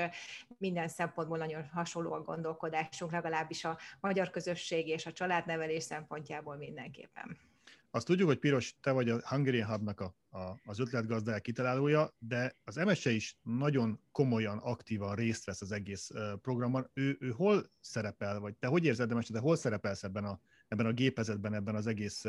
minden 0.59 0.89
szempontból 0.89 1.39
nagyon 1.39 1.69
hasonló 1.73 2.12
a 2.12 2.23
gondolkodásunk, 2.23 3.12
legalábbis 3.12 3.65
a 3.65 3.79
magyar 4.00 4.31
közösség 4.31 4.89
és 4.89 5.07
a 5.07 5.12
családnevelés 5.12 5.83
szempontjából 5.83 6.57
mindenképpen. 6.57 7.50
Azt 7.92 8.06
tudjuk, 8.06 8.28
hogy 8.28 8.38
Piros, 8.38 8.75
te 8.80 8.90
vagy 8.90 9.09
a 9.09 9.20
Hungarian 9.25 9.68
Hubnak 9.68 10.00
a, 10.00 10.14
a, 10.30 10.61
az 10.64 10.78
ötletgazdája, 10.78 11.38
kitalálója, 11.38 12.14
de 12.18 12.56
az 12.64 12.76
MSE 12.76 13.11
is 13.11 13.38
nagyon 13.42 14.00
komolyan, 14.12 14.59
aktívan 14.59 15.14
részt 15.14 15.44
vesz 15.44 15.61
az 15.61 15.73
egész 15.73 16.11
programban. 16.42 16.90
Ő, 16.94 17.16
ő 17.20 17.30
hol 17.30 17.70
szerepel, 17.80 18.40
vagy 18.40 18.54
te 18.54 18.66
hogy 18.66 18.85
érzed, 18.85 19.14
MSE, 19.14 19.32
de 19.32 19.38
hol 19.38 19.56
szerepelsz 19.56 20.02
ebben 20.02 20.25
a, 20.25 20.40
ebben 20.68 20.87
a 20.87 20.92
gépezetben, 20.92 21.54
ebben 21.54 21.75
az 21.75 21.87
egész 21.87 22.25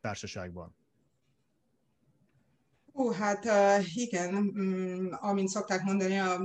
társaságban? 0.00 0.76
Ó, 2.94 3.10
hát 3.10 3.44
igen, 3.94 4.34
mm, 4.34 5.12
amint 5.12 5.48
szokták 5.48 5.82
mondani, 5.82 6.18
a 6.18 6.40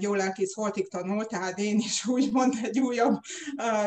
jó 0.00 0.14
lelkész 0.14 0.54
holtig 0.54 0.88
tanul, 0.88 1.26
tehát 1.26 1.58
én 1.58 1.76
is 1.78 2.06
úgymond 2.06 2.54
egy 2.62 2.80
újabb 2.80 3.20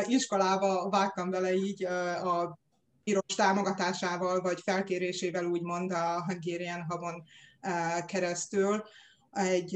iskolába 0.04 0.88
vágtam 0.88 1.30
bele 1.30 1.54
így 1.54 1.84
a 1.84 2.62
piros 3.04 3.34
támogatásával, 3.36 4.40
vagy 4.40 4.60
felkérésével 4.64 5.44
úgymond 5.44 5.92
a 5.92 6.24
Hungarian 6.26 6.84
Hubon 6.88 7.24
keresztül. 8.06 8.84
Egy 9.32 9.70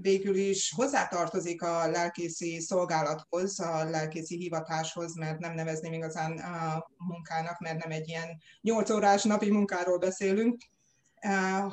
végül 0.00 0.36
is 0.36 0.72
hozzátartozik 0.76 1.62
a 1.62 1.88
lelkészi 1.88 2.60
szolgálathoz, 2.60 3.60
a 3.60 3.84
lelkészi 3.84 4.36
hivatáshoz, 4.36 5.14
mert 5.14 5.38
nem 5.38 5.54
nevezném 5.54 5.92
igazán 5.92 6.38
a 6.38 6.86
munkának, 6.96 7.58
mert 7.58 7.82
nem 7.84 7.90
egy 7.90 8.08
ilyen 8.08 8.40
8 8.60 8.90
órás 8.90 9.22
napi 9.22 9.50
munkáról 9.50 9.98
beszélünk, 9.98 10.62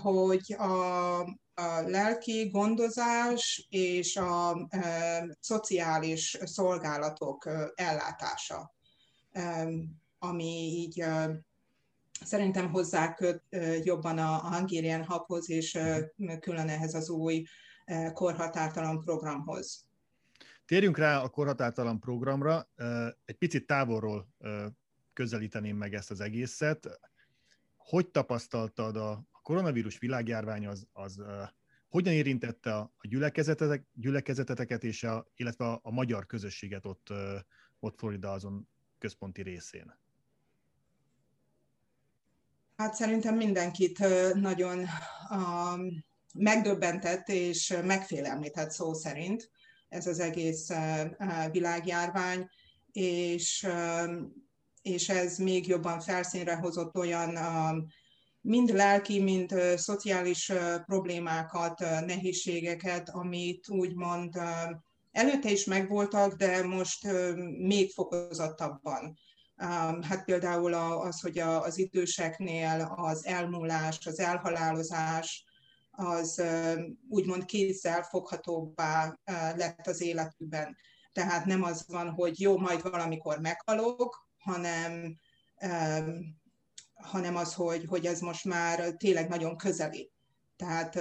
hogy 0.02 0.56
a, 0.58 1.20
a 1.54 1.82
lelki 1.86 2.50
gondozás 2.52 3.68
és 3.70 4.16
a, 4.16 4.50
a 4.50 4.58
szociális 5.40 6.38
szolgálatok 6.44 7.50
ellátása, 7.76 8.74
ami 10.20 10.46
így 10.54 11.04
szerintem 12.24 12.70
hozzáköt 12.72 13.44
jobban 13.84 14.18
a 14.18 14.38
Hungarian 14.38 15.06
Hubhoz 15.06 15.50
és 15.50 15.80
külön 16.40 16.70
ehhez 16.70 16.94
az 16.94 17.10
új 17.10 17.44
korhatártalan 18.14 19.00
programhoz. 19.00 19.88
Térjünk 20.66 20.98
rá 20.98 21.22
a 21.22 21.30
korhatártalan 21.30 22.00
programra. 22.00 22.70
Egy 23.26 23.38
picit 23.38 23.66
távolról 23.66 24.30
közelíteném 25.14 25.78
meg 25.78 25.94
ezt 25.94 26.12
az 26.12 26.20
egészet. 26.20 27.00
Hogy 27.78 28.10
tapasztaltad 28.10 28.96
a 28.96 29.28
koronavírus 29.42 29.98
világjárvány 29.98 30.68
az, 30.68 30.88
az 30.92 31.22
hogyan 31.90 32.14
érintette 32.14 32.76
a 32.76 32.94
gyülekezetetek, 33.02 33.88
gyülekezeteteket, 33.94 34.84
és 34.84 35.04
a, 35.04 35.32
illetve 35.36 35.66
a, 35.66 35.80
a 35.84 35.92
magyar 35.92 36.26
közösséget 36.26 36.86
ott, 36.86 37.08
ott 37.80 37.98
Florida 38.00 38.32
azon 38.32 38.70
központi 38.98 39.42
részén? 39.42 39.99
Hát 42.80 42.96
szerintem 42.96 43.36
mindenkit 43.36 44.06
nagyon 44.34 44.86
megdöbbentett 46.34 47.28
és 47.28 47.78
megfélemlített 47.84 48.72
szó 48.72 48.94
szerint 48.94 49.50
ez 49.90 50.08
az 50.08 50.20
egész 50.20 50.68
világjárvány, 51.52 52.50
és, 52.92 53.68
és 54.82 55.10
ez 55.10 55.38
még 55.38 55.68
jobban 55.68 56.00
felszínre 56.00 56.56
hozott 56.56 56.98
olyan 56.98 57.38
mind 58.42 58.70
lelki, 58.70 59.22
mind 59.22 59.56
szociális 59.76 60.52
problémákat, 60.86 61.80
nehézségeket, 61.80 63.10
amit 63.10 63.70
úgymond 63.70 64.40
előtte 65.12 65.52
is 65.52 65.66
megvoltak, 65.66 66.34
de 66.34 66.68
most 66.68 67.08
még 67.58 67.92
fokozottabban 67.92 69.18
Hát 70.02 70.24
például 70.26 70.74
az, 70.74 71.20
hogy 71.22 71.40
az 71.40 71.78
időseknél 71.78 72.94
az 72.96 73.26
elmúlás, 73.26 74.06
az 74.06 74.20
elhalálozás, 74.20 75.44
az 75.92 76.44
úgymond 77.10 77.46
kézzel 77.46 78.04
foghatóbbá 78.04 79.20
lett 79.56 79.88
az 79.88 80.02
életükben. 80.02 80.78
Tehát 81.12 81.46
nem 81.46 81.64
az 81.64 81.86
van, 81.88 82.10
hogy 82.10 82.40
jó, 82.40 82.58
majd 82.58 82.82
valamikor 82.82 83.40
meghalok, 83.40 84.28
hanem, 84.38 85.16
hanem 86.94 87.36
az, 87.36 87.54
hogy, 87.54 87.86
hogy 87.86 88.06
ez 88.06 88.20
most 88.20 88.46
már 88.46 88.94
tényleg 88.94 89.30
nagyon 89.30 89.58
közeli. 89.58 90.12
Tehát 90.56 91.00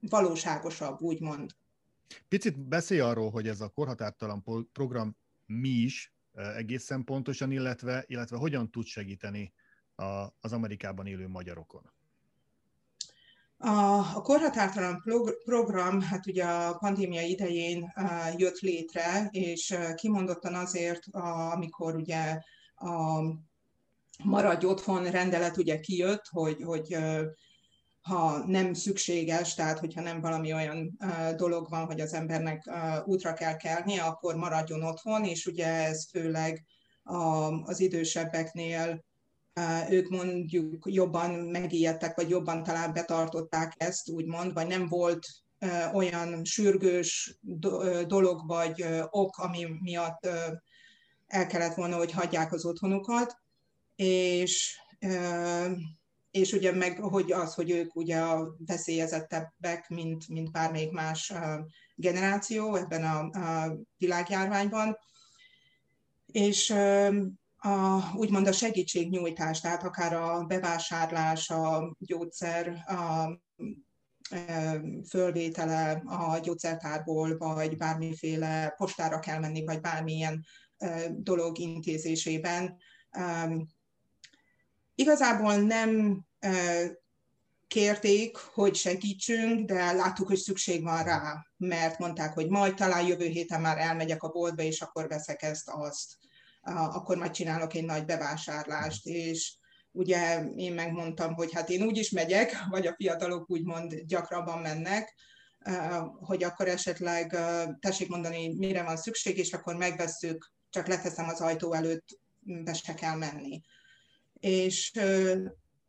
valóságosabb, 0.00 1.00
úgymond. 1.00 1.50
Picit 2.28 2.58
beszélj 2.68 3.00
arról, 3.00 3.30
hogy 3.30 3.48
ez 3.48 3.60
a 3.60 3.68
korhatártalan 3.68 4.44
program 4.72 5.16
mi 5.46 5.68
is, 5.68 6.14
egészen 6.40 7.04
pontosan, 7.04 7.50
illetve, 7.50 8.04
illetve 8.06 8.36
hogyan 8.36 8.70
tud 8.70 8.84
segíteni 8.84 9.52
a, 9.94 10.04
az 10.40 10.52
Amerikában 10.52 11.06
élő 11.06 11.28
magyarokon? 11.28 11.92
A, 13.62 13.98
a 14.16 14.22
korhatártalan 14.22 15.02
program, 15.44 16.00
hát 16.00 16.26
ugye 16.26 16.44
a 16.44 16.76
pandémia 16.76 17.22
idején 17.22 17.92
jött 18.36 18.58
létre, 18.58 19.28
és 19.30 19.76
kimondottan 19.94 20.54
azért, 20.54 21.06
amikor 21.52 21.94
ugye 21.94 22.38
a 22.74 23.22
maradj 24.24 24.66
otthon 24.66 25.10
rendelet 25.10 25.56
ugye 25.56 25.80
kijött, 25.80 26.26
hogy, 26.28 26.62
hogy 26.62 26.96
ha 28.00 28.46
nem 28.46 28.74
szükséges, 28.74 29.54
tehát 29.54 29.78
hogyha 29.78 30.00
nem 30.00 30.20
valami 30.20 30.52
olyan 30.52 30.98
dolog 31.36 31.68
van, 31.68 31.84
hogy 31.84 32.00
az 32.00 32.12
embernek 32.12 32.70
útra 33.04 33.32
kell 33.32 33.56
kelnie, 33.56 34.02
akkor 34.02 34.34
maradjon 34.36 34.82
otthon, 34.82 35.24
és 35.24 35.46
ugye 35.46 35.66
ez 35.66 36.08
főleg 36.10 36.64
az 37.64 37.80
idősebbeknél 37.80 39.04
ők 39.90 40.08
mondjuk 40.08 40.84
jobban 40.88 41.30
megijedtek, 41.30 42.16
vagy 42.16 42.28
jobban 42.28 42.62
talán 42.62 42.92
betartották 42.92 43.74
ezt, 43.76 44.08
úgymond, 44.08 44.52
vagy 44.52 44.66
nem 44.66 44.86
volt 44.86 45.26
olyan 45.92 46.44
sürgős 46.44 47.38
dolog 48.06 48.46
vagy 48.46 48.84
ok, 49.10 49.36
ami 49.36 49.66
miatt 49.80 50.26
el 51.26 51.46
kellett 51.46 51.74
volna, 51.74 51.96
hogy 51.96 52.12
hagyják 52.12 52.52
az 52.52 52.64
otthonukat, 52.64 53.36
és 53.96 54.80
és 56.30 56.52
ugye 56.52 56.72
meg 56.72 56.98
hogy 56.98 57.32
az, 57.32 57.54
hogy 57.54 57.70
ők 57.70 57.96
ugye 57.96 58.18
a 58.18 58.54
veszélyezettebbek, 58.66 59.88
mint, 59.88 60.28
mint 60.28 60.50
bármelyik 60.50 60.90
más 60.90 61.32
generáció 61.94 62.74
ebben 62.74 63.04
a, 63.04 63.38
a 63.38 63.76
világjárványban. 63.96 64.98
És 66.26 66.70
a, 67.56 68.16
úgymond 68.16 68.46
a 68.46 68.52
segítségnyújtás, 68.52 69.60
tehát 69.60 69.82
akár 69.82 70.12
a 70.12 70.44
bevásárlás, 70.44 71.50
a 71.50 71.96
gyógyszer, 71.98 72.68
a 72.86 73.38
fölvétele 75.08 76.02
a 76.06 76.38
gyógyszertárból, 76.38 77.36
vagy 77.38 77.76
bármiféle 77.76 78.74
postára 78.76 79.18
kell 79.18 79.38
menni, 79.38 79.64
vagy 79.64 79.80
bármilyen 79.80 80.44
dolog 81.10 81.58
intézésében 81.58 82.76
Igazából 85.00 85.56
nem 85.56 86.20
kérték, 87.66 88.36
hogy 88.36 88.74
segítsünk, 88.74 89.66
de 89.66 89.92
láttuk, 89.92 90.26
hogy 90.26 90.36
szükség 90.36 90.82
van 90.82 91.02
rá, 91.02 91.46
mert 91.56 91.98
mondták, 91.98 92.32
hogy 92.32 92.48
majd 92.48 92.74
talán 92.74 93.06
jövő 93.06 93.26
héten 93.26 93.60
már 93.60 93.78
elmegyek 93.78 94.22
a 94.22 94.28
boltba, 94.28 94.62
és 94.62 94.80
akkor 94.80 95.08
veszek 95.08 95.42
ezt, 95.42 95.68
azt. 95.68 96.18
Akkor 96.72 97.16
majd 97.16 97.30
csinálok 97.30 97.74
egy 97.74 97.84
nagy 97.84 98.04
bevásárlást, 98.04 99.06
és 99.06 99.56
ugye 99.92 100.44
én 100.56 100.74
megmondtam, 100.74 101.34
hogy 101.34 101.52
hát 101.52 101.70
én 101.70 101.82
úgy 101.82 101.96
is 101.96 102.10
megyek, 102.10 102.56
vagy 102.70 102.86
a 102.86 102.94
fiatalok 102.94 103.50
úgymond 103.50 103.94
gyakrabban 103.94 104.58
mennek, 104.58 105.14
hogy 106.20 106.42
akkor 106.42 106.68
esetleg 106.68 107.38
tessék 107.78 108.08
mondani, 108.08 108.54
mire 108.54 108.82
van 108.82 108.96
szükség, 108.96 109.38
és 109.38 109.52
akkor 109.52 109.76
megvesszük, 109.76 110.52
csak 110.70 110.86
leteszem 110.86 111.28
az 111.28 111.40
ajtó 111.40 111.72
előtt, 111.72 112.20
be 112.40 112.72
se 112.72 112.94
kell 112.94 113.16
menni 113.16 113.60
és 114.40 114.92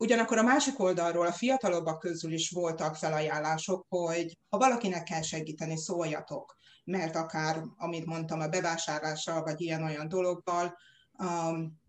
Ugyanakkor 0.02 0.38
a 0.38 0.44
másik 0.44 0.80
oldalról 0.80 1.26
a 1.26 1.32
fiatalobbak 1.32 2.00
közül 2.00 2.34
is 2.34 2.50
voltak 2.50 2.96
felajánlások, 2.96 3.86
hogy 3.90 4.38
ha 4.50 4.58
valakinek 4.58 5.04
kell 5.04 5.22
segíteni, 5.22 5.78
szóljatok, 5.78 6.58
mert 6.84 7.16
akár, 7.16 7.64
amit 7.78 8.06
mondtam, 8.06 8.40
a 8.40 8.48
bevásárlással, 8.48 9.44
vagy 9.44 9.62
ilyen-olyan 9.62 10.08
dologgal, 10.08 10.78
um, 11.18 11.80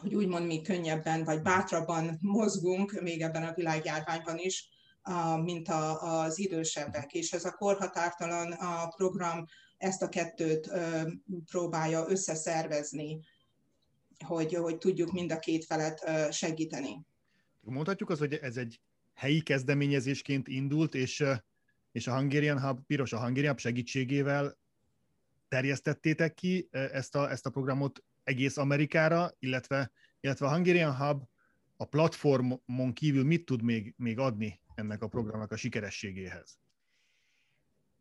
hogy 0.00 0.14
úgymond 0.14 0.46
mi 0.46 0.60
könnyebben, 0.60 1.24
vagy 1.24 1.42
bátrabban 1.42 2.18
mozgunk, 2.20 3.00
még 3.00 3.20
ebben 3.20 3.42
a 3.42 3.54
világjárványban 3.54 4.38
is, 4.38 4.68
uh, 5.04 5.42
mint 5.42 5.68
a, 5.68 6.22
az 6.22 6.38
idősebbek. 6.38 7.12
És 7.12 7.32
ez 7.32 7.44
a 7.44 7.52
korhatártalan 7.52 8.52
a 8.52 8.88
program 8.88 9.44
ezt 9.76 10.02
a 10.02 10.08
kettőt 10.08 10.66
uh, 10.66 11.02
próbálja 11.50 12.04
összeszervezni 12.08 13.20
hogy, 14.24 14.54
hogy 14.54 14.78
tudjuk 14.78 15.12
mind 15.12 15.32
a 15.32 15.38
két 15.38 15.64
felet 15.64 16.32
segíteni. 16.32 17.06
Mondhatjuk 17.60 18.10
az, 18.10 18.18
hogy 18.18 18.34
ez 18.34 18.56
egy 18.56 18.80
helyi 19.14 19.40
kezdeményezésként 19.40 20.48
indult, 20.48 20.94
és, 20.94 21.24
és 21.92 22.06
a 22.06 22.16
Hungarian 22.16 22.60
Hub, 22.60 22.80
Piros 22.86 23.12
a 23.12 23.20
Hungarian 23.20 23.50
Hub 23.50 23.60
segítségével 23.60 24.58
terjesztettétek 25.48 26.34
ki 26.34 26.68
ezt 26.70 27.14
a, 27.14 27.30
ezt 27.30 27.46
a 27.46 27.50
programot 27.50 28.04
egész 28.24 28.56
Amerikára, 28.56 29.30
illetve, 29.38 29.92
illetve 30.20 30.46
a 30.46 30.52
Hungarian 30.54 30.96
Hub 30.96 31.22
a 31.76 31.84
platformon 31.84 32.92
kívül 32.92 33.24
mit 33.24 33.44
tud 33.44 33.62
még, 33.62 33.94
még 33.96 34.18
adni 34.18 34.60
ennek 34.74 35.02
a 35.02 35.08
programnak 35.08 35.52
a 35.52 35.56
sikerességéhez? 35.56 36.58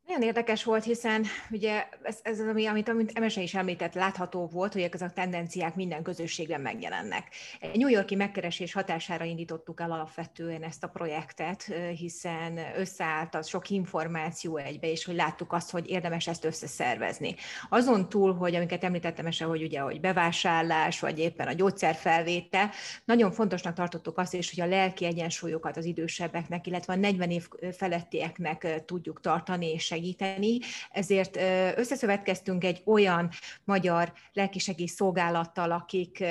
Nagyon 0.07 0.27
érdekes 0.27 0.63
volt, 0.63 0.83
hiszen 0.83 1.25
ugye 1.51 1.87
ez, 2.03 2.19
ez 2.23 2.39
az, 2.39 2.47
ami, 2.47 2.65
amit, 2.65 2.89
amit 2.89 3.11
Emese 3.13 3.41
is 3.41 3.53
említett, 3.53 3.93
látható 3.93 4.47
volt, 4.47 4.73
hogy 4.73 4.81
ezek 4.81 5.09
a 5.09 5.13
tendenciák 5.13 5.75
minden 5.75 6.03
közösségben 6.03 6.61
megjelennek. 6.61 7.27
Egy 7.59 7.77
New 7.77 7.87
Yorki 7.87 8.15
megkeresés 8.15 8.73
hatására 8.73 9.23
indítottuk 9.23 9.81
el 9.81 9.91
alapvetően 9.91 10.63
ezt 10.63 10.83
a 10.83 10.87
projektet, 10.87 11.63
hiszen 11.97 12.59
összeállt 12.77 13.35
az 13.35 13.47
sok 13.47 13.69
információ 13.69 14.57
egybe, 14.57 14.87
és 14.91 15.05
hogy 15.05 15.15
láttuk 15.15 15.53
azt, 15.53 15.71
hogy 15.71 15.89
érdemes 15.89 16.27
ezt 16.27 16.45
összeszervezni. 16.45 17.35
Azon 17.69 18.09
túl, 18.09 18.33
hogy 18.33 18.55
amiket 18.55 18.83
említettem 18.83 19.25
Ese, 19.25 19.45
hogy 19.45 19.63
ugye, 19.63 19.79
hogy 19.79 19.99
bevásárlás, 19.99 20.99
vagy 20.99 21.19
éppen 21.19 21.47
a 21.47 21.53
gyógyszerfelvétel, 21.53 22.69
nagyon 23.05 23.31
fontosnak 23.31 23.73
tartottuk 23.73 24.17
azt 24.17 24.33
is, 24.33 24.53
hogy 24.53 24.63
a 24.63 24.69
lelki 24.69 25.05
egyensúlyokat 25.05 25.77
az 25.77 25.85
idősebbeknek, 25.85 26.67
illetve 26.67 26.93
a 26.93 26.97
40 26.97 27.31
év 27.31 27.47
felettieknek 27.71 28.83
tudjuk 28.85 29.21
tartani, 29.21 29.71
és 29.71 29.91
segíteni, 29.93 30.59
ezért 30.91 31.37
összeszövetkeztünk 31.77 32.63
egy 32.63 32.81
olyan 32.85 33.29
magyar 33.63 34.13
lelkisegély 34.33 34.85
szolgálattal, 34.85 35.71
akik 35.71 36.23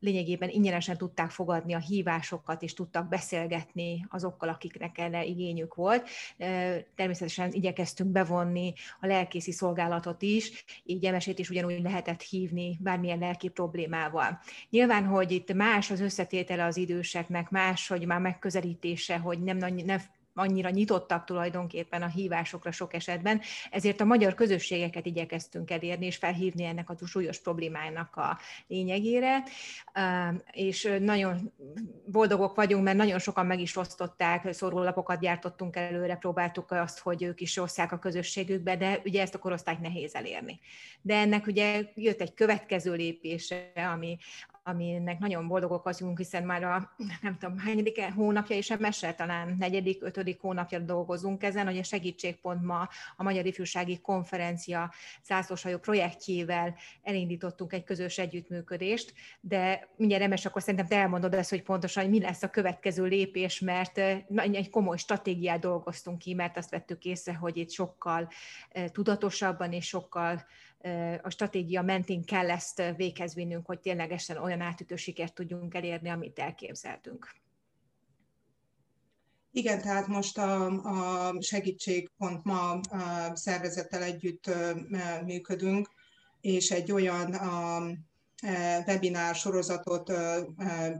lényegében 0.00 0.48
ingyenesen 0.48 0.96
tudták 0.96 1.30
fogadni 1.30 1.74
a 1.74 1.78
hívásokat, 1.78 2.62
és 2.62 2.74
tudtak 2.74 3.08
beszélgetni 3.08 4.06
azokkal, 4.08 4.48
akiknek 4.48 4.98
erre 4.98 5.24
igényük 5.24 5.74
volt. 5.74 6.08
Természetesen 6.94 7.52
igyekeztünk 7.52 8.10
bevonni 8.10 8.72
a 9.00 9.06
lelkészi 9.06 9.52
szolgálatot 9.52 10.22
is, 10.22 10.64
így 10.84 11.04
emesét 11.04 11.38
is 11.38 11.50
ugyanúgy 11.50 11.82
lehetett 11.82 12.22
hívni 12.22 12.78
bármilyen 12.80 13.18
lelki 13.18 13.48
problémával. 13.48 14.40
Nyilván, 14.70 15.04
hogy 15.04 15.32
itt 15.32 15.52
más 15.52 15.90
az 15.90 16.00
összetétele 16.00 16.64
az 16.64 16.76
időseknek, 16.76 17.50
más, 17.50 17.88
hogy 17.88 18.06
már 18.06 18.20
megközelítése, 18.20 19.18
hogy 19.18 19.42
nem, 19.42 19.56
nem 19.56 20.00
annyira 20.38 20.70
nyitottak 20.70 21.24
tulajdonképpen 21.24 22.02
a 22.02 22.06
hívásokra 22.06 22.70
sok 22.70 22.94
esetben, 22.94 23.40
ezért 23.70 24.00
a 24.00 24.04
magyar 24.04 24.34
közösségeket 24.34 25.06
igyekeztünk 25.06 25.70
elérni, 25.70 26.06
és 26.06 26.16
felhívni 26.16 26.64
ennek 26.64 26.90
a 26.90 27.06
súlyos 27.06 27.38
problémának 27.40 28.16
a 28.16 28.38
lényegére, 28.66 29.42
és 30.52 30.96
nagyon 31.00 31.52
boldogok 32.06 32.56
vagyunk, 32.56 32.84
mert 32.84 32.96
nagyon 32.96 33.18
sokan 33.18 33.46
meg 33.46 33.60
is 33.60 33.76
osztották, 33.76 34.52
szórólapokat 34.52 35.20
gyártottunk 35.20 35.76
előre, 35.76 36.16
próbáltuk 36.16 36.70
azt, 36.70 36.98
hogy 36.98 37.22
ők 37.22 37.40
is 37.40 37.56
osszák 37.56 37.92
a 37.92 37.98
közösségükbe, 37.98 38.76
de 38.76 39.00
ugye 39.04 39.22
ezt 39.22 39.34
a 39.34 39.38
korosztályt 39.38 39.80
nehéz 39.80 40.14
elérni. 40.14 40.60
De 41.02 41.14
ennek 41.14 41.46
ugye 41.46 41.82
jött 41.94 42.20
egy 42.20 42.34
következő 42.34 42.94
lépése, 42.94 43.72
ami, 43.92 44.18
aminek 44.68 45.18
nagyon 45.18 45.48
boldogok 45.48 45.84
vagyunk, 45.84 46.18
hiszen 46.18 46.42
már 46.42 46.62
a 46.62 46.94
nem 47.22 47.38
tudom, 47.38 47.58
hányadik 47.58 48.00
hónapja 48.14 48.56
és 48.56 48.74
mese, 48.78 49.14
talán 49.14 49.56
negyedik, 49.58 50.02
ötödik 50.02 50.40
hónapja 50.40 50.78
dolgozunk 50.78 51.42
ezen, 51.42 51.66
hogy 51.66 51.78
a 51.78 51.82
segítségpont 51.82 52.62
ma 52.62 52.88
a 53.16 53.22
Magyar 53.22 53.46
Ifjúsági 53.46 54.00
Konferencia 54.00 54.92
zászlósajó 55.24 55.78
projektjével 55.78 56.74
elindítottunk 57.02 57.72
egy 57.72 57.84
közös 57.84 58.18
együttműködést, 58.18 59.12
de 59.40 59.88
mindjárt 59.96 60.22
Emes, 60.22 60.46
akkor 60.46 60.62
szerintem 60.62 60.86
te 60.86 60.96
elmondod 60.96 61.34
ezt, 61.34 61.50
hogy 61.50 61.62
pontosan 61.62 62.02
hogy 62.02 62.12
mi 62.12 62.20
lesz 62.20 62.42
a 62.42 62.50
következő 62.50 63.04
lépés, 63.04 63.60
mert 63.60 63.98
egy 64.52 64.70
komoly 64.70 64.96
stratégiát 64.96 65.60
dolgoztunk 65.60 66.18
ki, 66.18 66.34
mert 66.34 66.56
azt 66.56 66.70
vettük 66.70 67.04
észre, 67.04 67.34
hogy 67.34 67.56
itt 67.56 67.70
sokkal 67.70 68.28
tudatosabban 68.92 69.72
és 69.72 69.86
sokkal 69.86 70.44
a 71.22 71.30
stratégia 71.30 71.82
mentén 71.82 72.24
kell 72.24 72.50
ezt 72.50 72.82
véghez 72.96 73.34
vinnünk, 73.34 73.66
hogy 73.66 73.80
ténylegesen 73.80 74.36
olyan 74.36 74.60
átütő 74.60 74.96
sikert 74.96 75.34
tudjunk 75.34 75.74
elérni, 75.74 76.08
amit 76.08 76.38
elképzeltünk. 76.38 77.30
Igen, 79.52 79.80
tehát 79.80 80.06
most 80.06 80.38
a, 80.38 80.66
a 80.66 81.34
segítségpont 81.42 82.44
ma 82.44 82.70
a 82.70 83.36
szervezettel 83.36 84.02
együtt 84.02 84.50
működünk, 85.24 85.88
és 86.40 86.70
egy 86.70 86.92
olyan 86.92 87.34
a, 87.34 87.82
webinár 88.86 89.34
sorozatot 89.34 90.12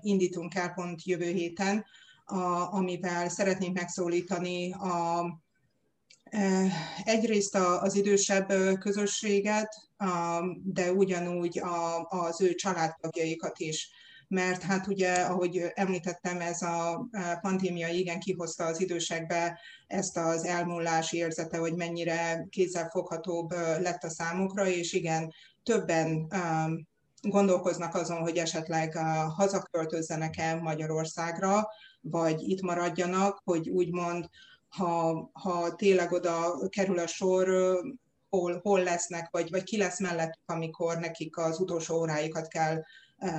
indítunk 0.01 0.55
el 0.55 0.73
pont 0.73 1.05
jövő 1.05 1.31
héten, 1.33 1.85
a, 2.25 2.73
amivel 2.73 3.29
szeretnénk 3.29 3.75
megszólítani 3.75 4.73
a 4.73 5.25
Egyrészt 7.05 7.55
az 7.55 7.95
idősebb 7.95 8.53
közösséget, 8.79 9.77
de 10.65 10.93
ugyanúgy 10.93 11.63
az 12.09 12.41
ő 12.41 12.55
családtagjaikat 12.55 13.59
is. 13.59 13.91
Mert 14.29 14.63
hát 14.63 14.87
ugye, 14.87 15.15
ahogy 15.15 15.65
említettem, 15.75 16.41
ez 16.41 16.63
a 16.63 17.09
pandémia 17.41 17.89
igen 17.89 18.21
kihozta 18.21 18.65
az 18.65 18.81
idősekbe 18.81 19.61
ezt 19.87 20.17
az 20.17 20.45
elmúlás 20.45 21.13
érzete, 21.13 21.59
hogy 21.59 21.75
mennyire 21.75 22.47
kézzelfoghatóbb 22.51 23.51
lett 23.81 24.05
a 24.05 24.11
számukra, 24.11 24.67
és 24.67 24.93
igen, 24.93 25.33
többen 25.63 26.27
gondolkoznak 27.21 27.95
azon, 27.95 28.19
hogy 28.19 28.37
esetleg 28.37 28.97
hazaköltözzenek 29.37 30.37
el 30.37 30.61
Magyarországra, 30.61 31.69
vagy 32.01 32.49
itt 32.49 32.61
maradjanak, 32.61 33.41
hogy 33.45 33.69
úgymond 33.69 34.29
ha, 34.69 35.31
ha 35.33 35.75
tényleg 35.75 36.13
oda 36.13 36.69
kerül 36.69 36.99
a 36.99 37.07
sor, 37.07 37.49
hol, 38.29 38.61
hol 38.63 38.83
lesznek, 38.83 39.29
vagy, 39.31 39.51
vagy 39.51 39.63
ki 39.63 39.77
lesz 39.77 40.01
mellettük, 40.01 40.43
amikor 40.47 40.99
nekik 40.99 41.37
az 41.37 41.61
utolsó 41.61 41.99
óráikat 41.99 42.49
kell 42.49 42.83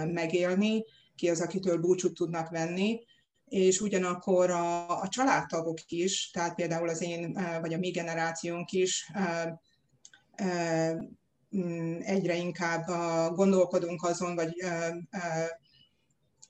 megélni, 0.05 0.83
ki 1.15 1.29
az, 1.29 1.41
akitől 1.41 1.77
búcsút 1.77 2.13
tudnak 2.13 2.49
venni, 2.49 2.99
és 3.45 3.81
ugyanakkor 3.81 4.49
a, 4.49 5.01
a 5.01 5.07
családtagok 5.07 5.77
is, 5.87 6.29
tehát 6.31 6.55
például 6.55 6.89
az 6.89 7.01
én, 7.01 7.33
vagy 7.61 7.73
a 7.73 7.77
mi 7.77 7.89
generációnk 7.89 8.71
is 8.71 9.11
egyre 11.99 12.35
inkább 12.35 12.85
gondolkodunk 13.35 14.03
azon, 14.03 14.35
vagy 14.35 14.53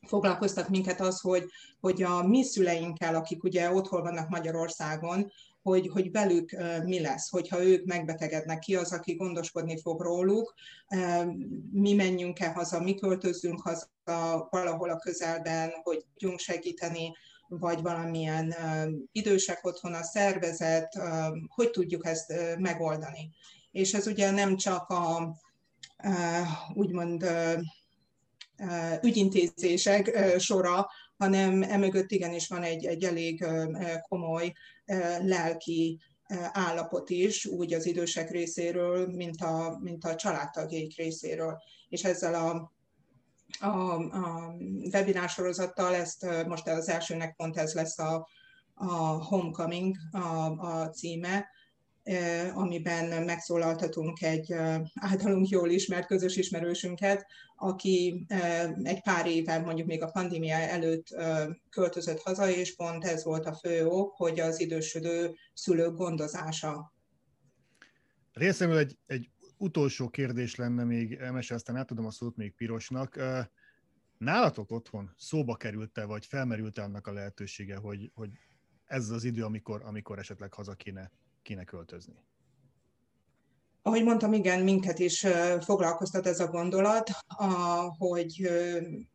foglalkoztat 0.10 0.70
minket 0.70 1.02
az, 1.02 1.20
hogy, 1.20 1.46
hogy 1.80 2.04
a 2.04 2.28
mi 2.28 2.44
szüleinkkel, 2.44 3.16
akik 3.16 3.44
ugye 3.44 3.72
otthon 3.72 4.02
vannak 4.02 4.30
Magyarországon, 4.30 5.32
hogy, 5.62 5.88
hogy 5.88 6.12
velük 6.12 6.56
mi 6.84 7.00
lesz, 7.00 7.30
hogyha 7.30 7.64
ők 7.64 7.86
megbetegednek, 7.86 8.60
ki 8.60 8.76
az, 8.76 8.94
aki 8.94 9.16
gondoskodni 9.16 9.82
fog 9.82 10.02
róluk, 10.02 10.54
mi 11.72 11.94
menjünk-e 11.94 12.50
haza, 12.50 12.80
mi 12.80 12.94
költözzünk 12.96 13.62
haza 13.62 13.88
valahol 14.50 14.90
a 14.90 15.00
közelben, 15.00 15.72
hogy 15.84 16.06
tudjunk 16.14 16.40
segíteni, 16.40 17.12
vagy 17.48 17.82
valamilyen 17.82 18.56
idősek 19.12 19.66
otthon 19.66 19.94
a 19.94 20.04
szervezet, 20.04 21.00
hogy 21.48 21.70
tudjuk 21.70 22.06
ezt 22.06 22.34
megoldani. 22.58 23.30
És 23.72 23.94
ez 23.94 24.08
ugye 24.08 24.32
nem 24.32 24.58
csak 24.58 24.90
a 24.90 25.36
úgymond 26.74 27.26
ügyintézések 29.02 30.38
sora, 30.40 30.90
hanem 31.18 31.64
emögött 31.64 32.12
igenis 32.12 32.48
van 32.48 32.64
egy, 32.64 32.86
egy 32.86 33.04
elég 33.04 33.46
komoly 34.08 34.54
lelki 35.22 36.00
állapot 36.52 37.10
is, 37.10 37.46
úgy 37.46 37.74
az 37.74 37.86
idősek 37.86 38.30
részéről, 38.30 39.08
mint 39.08 39.42
a, 39.42 39.78
mint 39.82 40.06
a 40.06 40.16
családtagjaik 40.16 40.98
részéről. 40.98 41.58
És 41.90 42.04
ezzel 42.04 42.34
a, 42.34 42.74
a, 43.60 43.94
a 43.94 44.56
webinár 44.92 45.32
ezt 45.78 46.26
most 46.48 46.68
az 46.68 46.90
elsőnek 46.90 47.36
pont 47.36 47.58
ez 47.58 47.74
lesz 47.74 48.00
a, 48.00 48.28
a 48.74 48.94
Homecoming 49.26 49.96
a, 50.12 50.46
a 50.58 50.90
címe, 50.90 51.48
amiben 52.54 53.24
megszólaltatunk 53.24 54.22
egy 54.22 54.54
általunk 54.94 55.48
jól 55.48 55.70
ismert 55.70 56.08
közös 56.08 56.36
ismerősünket, 56.36 57.26
aki 57.56 58.26
egy 58.84 59.02
pár 59.02 59.28
éve, 59.28 59.60
mondjuk 59.60 59.88
még 59.88 60.02
a 60.02 60.12
pandémia 60.12 60.56
előtt 60.56 61.08
költözött 61.70 62.22
haza, 62.22 62.50
és 62.50 62.76
pont 62.76 63.06
ez 63.06 63.24
volt 63.24 63.46
a 63.46 63.54
fő 63.54 63.86
ok, 63.86 64.16
hogy 64.16 64.40
az 64.40 64.60
idősödő 64.60 65.36
szülők 65.54 65.96
gondozása. 65.96 66.94
Részemről 68.34 68.78
egy, 68.78 68.98
egy 69.06 69.30
utolsó 69.58 70.10
kérdés 70.10 70.56
lenne 70.56 70.84
még, 70.84 71.14
Emese, 71.14 71.56
aztán 71.56 71.76
átadom 71.76 72.06
a 72.06 72.12
szót 72.12 72.36
még 72.36 72.56
Pirosnak. 72.56 73.20
Nálatok 74.18 74.72
otthon 74.72 75.14
szóba 75.18 75.56
került-e, 75.56 76.06
vagy 76.06 76.26
felmerült-e 76.26 76.84
annak 76.84 77.08
a 77.08 77.14
lehetősége, 77.14 77.76
hogy, 77.76 78.12
hogy 78.14 78.30
ez 78.86 79.10
az 79.10 79.24
idő, 79.24 79.44
amikor, 79.44 79.82
amikor 79.86 80.20
esetleg 80.20 80.54
haza 80.54 80.74
kéne 80.74 81.12
kéne 81.42 81.64
költözni? 81.64 82.28
Ahogy 83.82 84.04
mondtam, 84.04 84.34
igen, 84.34 84.64
minket 84.64 85.00
is 85.00 85.26
foglalkoztat 85.62 86.28
ez 86.28 86.40
a 86.40 86.48
gondolat, 86.48 87.10
hogy, 87.98 88.50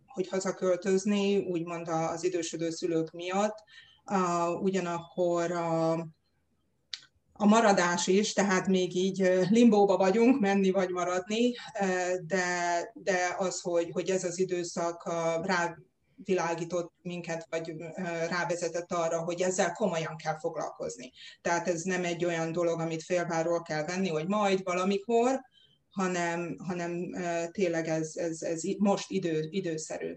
hogy 0.07 0.29
hazaköltözni, 0.29 1.37
úgymond 1.37 1.89
az 1.89 2.25
idősödő 2.25 2.71
szülők 2.71 3.11
miatt. 3.11 3.63
Ugyanakkor 4.61 5.53
a, 5.53 5.93
a 7.33 7.47
maradás 7.47 8.07
is, 8.07 8.33
tehát 8.33 8.67
még 8.67 8.95
így 8.95 9.19
limbóba 9.51 9.97
vagyunk, 9.97 10.41
menni 10.41 10.71
vagy 10.71 10.91
maradni, 10.91 11.55
de, 12.27 12.91
de 12.95 13.35
az, 13.39 13.61
hogy, 13.61 13.91
hogy 13.91 14.11
ez 14.11 14.25
az 14.25 14.39
időszak 14.39 15.05
rá 15.43 15.77
világított 16.17 16.93
minket, 17.03 17.47
vagy 17.51 17.75
rávezetett 18.29 18.93
arra, 18.93 19.19
hogy 19.19 19.43
ezzel 19.43 19.73
komolyan 19.73 20.17
kell 20.17 20.39
foglalkozni. 20.39 21.13
Tehát 21.41 21.69
ez 21.69 21.83
nem 21.83 22.05
egy 22.05 22.25
olyan 22.25 22.53
dolog, 22.53 22.81
amit 22.81 23.03
félváról 23.03 23.63
kell 23.63 23.85
venni, 23.85 24.09
hogy 24.09 24.29
majd 24.29 24.63
valamikor, 24.63 25.41
hanem, 25.91 26.57
hanem 26.59 27.15
tényleg 27.51 27.89
ez, 27.89 28.17
ez, 28.17 28.43
ez 28.43 28.63
most 28.79 29.11
idő, 29.11 29.47
időszerű 29.51 30.15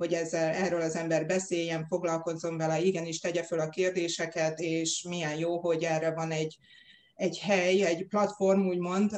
hogy 0.00 0.14
ezzel, 0.14 0.54
erről 0.54 0.80
az 0.80 0.96
ember 0.96 1.26
beszéljen, 1.26 1.86
foglalkozzon 1.86 2.56
vele, 2.56 2.80
igenis 2.80 3.18
tegye 3.18 3.42
föl 3.42 3.60
a 3.60 3.68
kérdéseket, 3.68 4.58
és 4.58 5.02
milyen 5.08 5.38
jó, 5.38 5.58
hogy 5.58 5.82
erre 5.82 6.14
van 6.14 6.30
egy, 6.30 6.58
egy 7.14 7.38
hely, 7.38 7.84
egy 7.84 8.06
platform, 8.06 8.66
úgymond, 8.66 9.10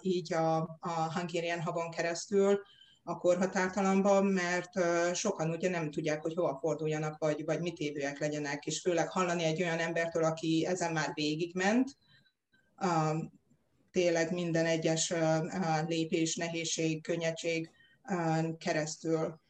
így 0.00 0.32
a, 0.32 0.56
a 0.80 1.12
Hungarian 1.14 1.62
Hubon 1.62 1.90
keresztül, 1.90 2.60
a 3.06 3.18
korhatártalanban, 3.18 4.26
mert 4.26 4.70
sokan 5.14 5.50
ugye 5.50 5.68
nem 5.68 5.90
tudják, 5.90 6.22
hogy 6.22 6.34
hova 6.34 6.58
forduljanak, 6.60 7.18
vagy, 7.18 7.44
vagy 7.44 7.60
mit 7.60 7.78
évőek 7.78 8.18
legyenek, 8.18 8.66
és 8.66 8.80
főleg 8.80 9.08
hallani 9.08 9.42
egy 9.42 9.62
olyan 9.62 9.78
embertől, 9.78 10.24
aki 10.24 10.66
ezen 10.66 10.92
már 10.92 11.10
végigment, 11.14 11.96
tényleg 13.90 14.32
minden 14.32 14.66
egyes 14.66 15.12
lépés, 15.86 16.36
nehézség, 16.36 17.02
könnyedség 17.02 17.70
keresztül 18.58 19.40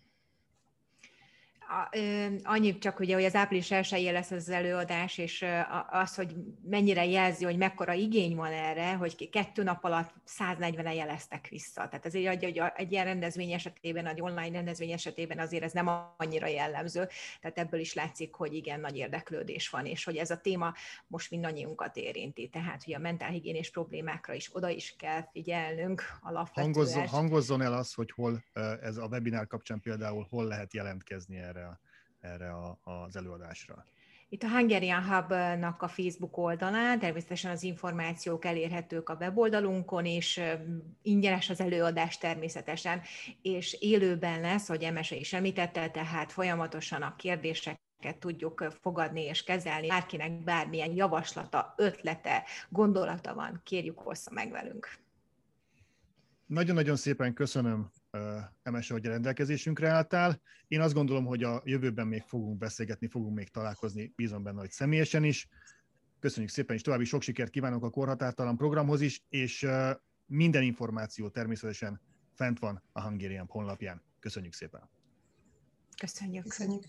annyi 2.43 2.79
csak 2.79 3.01
ugye, 3.01 3.15
hogy 3.15 3.25
az 3.25 3.35
április 3.35 3.71
1 3.71 4.13
lesz 4.13 4.31
az 4.31 4.49
előadás, 4.49 5.19
és 5.19 5.45
az, 5.91 6.15
hogy 6.15 6.35
mennyire 6.63 7.05
jelzi, 7.05 7.45
hogy 7.45 7.57
mekkora 7.57 7.93
igény 7.93 8.37
van 8.37 8.53
erre, 8.53 8.93
hogy 8.93 9.29
kettő 9.29 9.63
nap 9.63 9.85
alatt 9.85 10.13
140-en 10.39 10.95
jeleztek 10.95 11.49
vissza. 11.49 11.89
Tehát 11.89 12.07
azért 12.07 12.43
egy, 12.43 12.63
egy 12.77 12.93
ilyen 12.93 13.05
rendezvény 13.05 13.53
esetében, 13.53 14.07
egy 14.07 14.21
online 14.21 14.51
rendezvény 14.51 14.93
esetében 14.93 15.39
azért 15.39 15.65
ez 15.65 15.73
nem 15.73 15.89
annyira 16.17 16.47
jellemző. 16.47 17.09
Tehát 17.41 17.59
ebből 17.59 17.81
is 17.81 17.95
látszik, 17.95 18.35
hogy 18.35 18.55
igen, 18.55 18.81
nagy 18.81 18.97
érdeklődés 18.97 19.69
van, 19.69 19.87
és 19.87 20.05
hogy 20.05 20.17
ez 20.17 20.31
a 20.31 20.41
téma 20.41 20.75
most 21.07 21.31
mindannyiunkat 21.31 21.97
érinti. 21.97 22.49
Tehát, 22.49 22.85
hogy 22.85 22.95
a 22.95 22.99
mentálhigiénés 22.99 23.71
problémákra 23.71 24.35
is 24.35 24.51
oda 24.53 24.69
is 24.69 24.95
kell 24.99 25.29
figyelnünk 25.33 26.03
alapvetően. 26.21 26.73
Hangozzon, 26.75 27.07
hangozzon 27.07 27.63
el 27.63 27.73
az, 27.73 27.95
hogy 27.95 28.11
hol 28.11 28.45
ez 28.83 28.97
a 28.97 29.07
webinár 29.07 29.47
kapcsán 29.47 29.81
például 29.81 30.27
hol 30.31 30.45
lehet 30.45 30.75
jelentkezni 30.75 31.37
erre 31.37 31.63
erre, 31.64 31.81
erre 32.35 32.50
a, 32.53 32.79
az 32.83 33.16
előadásra. 33.16 33.85
Itt 34.29 34.42
a 34.42 34.48
Hungarian 34.48 35.05
Hub-nak 35.05 35.83
a 35.83 35.88
Facebook 35.88 36.37
oldalán 36.37 36.98
természetesen 36.98 37.50
az 37.50 37.62
információk 37.62 38.44
elérhetők 38.44 39.09
a 39.09 39.16
weboldalunkon, 39.20 40.07
és 40.07 40.40
ingyenes 41.03 41.50
az 41.50 41.61
előadás 41.61 42.18
természetesen, 42.18 43.00
és 43.42 43.77
élőben 43.81 44.40
lesz, 44.40 44.68
hogy 44.68 44.83
Emese 44.83 45.16
is 45.16 45.33
említette, 45.33 45.90
tehát 45.90 46.33
folyamatosan 46.33 47.03
a 47.03 47.16
kérdések 47.16 47.79
tudjuk 48.18 48.64
fogadni 48.81 49.22
és 49.22 49.44
kezelni. 49.44 49.88
Bárkinek 49.88 50.42
bármilyen 50.42 50.94
javaslata, 50.94 51.74
ötlete, 51.77 52.44
gondolata 52.68 53.35
van, 53.35 53.61
kérjük 53.64 53.98
hossza 53.98 54.31
meg 54.33 54.50
velünk. 54.50 54.88
Nagyon-nagyon 56.46 56.96
szépen 56.96 57.35
köszönöm 57.35 57.90
MSE, 58.62 58.92
hogy 58.92 59.07
a 59.07 59.11
rendelkezésünkre 59.11 59.88
álltál. 59.88 60.40
Én 60.68 60.81
azt 60.81 60.94
gondolom, 60.94 61.24
hogy 61.24 61.42
a 61.42 61.62
jövőben 61.64 62.07
még 62.07 62.22
fogunk 62.22 62.59
beszélgetni, 62.59 63.09
fogunk 63.09 63.37
még 63.37 63.48
találkozni, 63.48 64.12
bízom 64.16 64.42
benne, 64.42 64.61
hogy 64.61 64.70
személyesen 64.70 65.24
is. 65.24 65.48
Köszönjük 66.20 66.50
szépen, 66.50 66.77
és 66.77 66.83
további 66.83 67.05
sok 67.05 67.22
sikert 67.22 67.50
kívánok 67.50 67.85
a 67.85 67.90
korhatártalan 67.90 68.57
programhoz 68.57 69.00
is, 69.00 69.22
és 69.29 69.66
minden 70.27 70.62
információ 70.62 71.29
természetesen 71.29 72.00
fent 72.35 72.59
van 72.59 72.83
a 72.92 73.03
Hungarian 73.03 73.46
honlapján. 73.48 74.03
Köszönjük 74.20 74.53
szépen! 74.53 74.88
Köszönjük! 75.96 76.42
Köszönjük! 76.42 76.85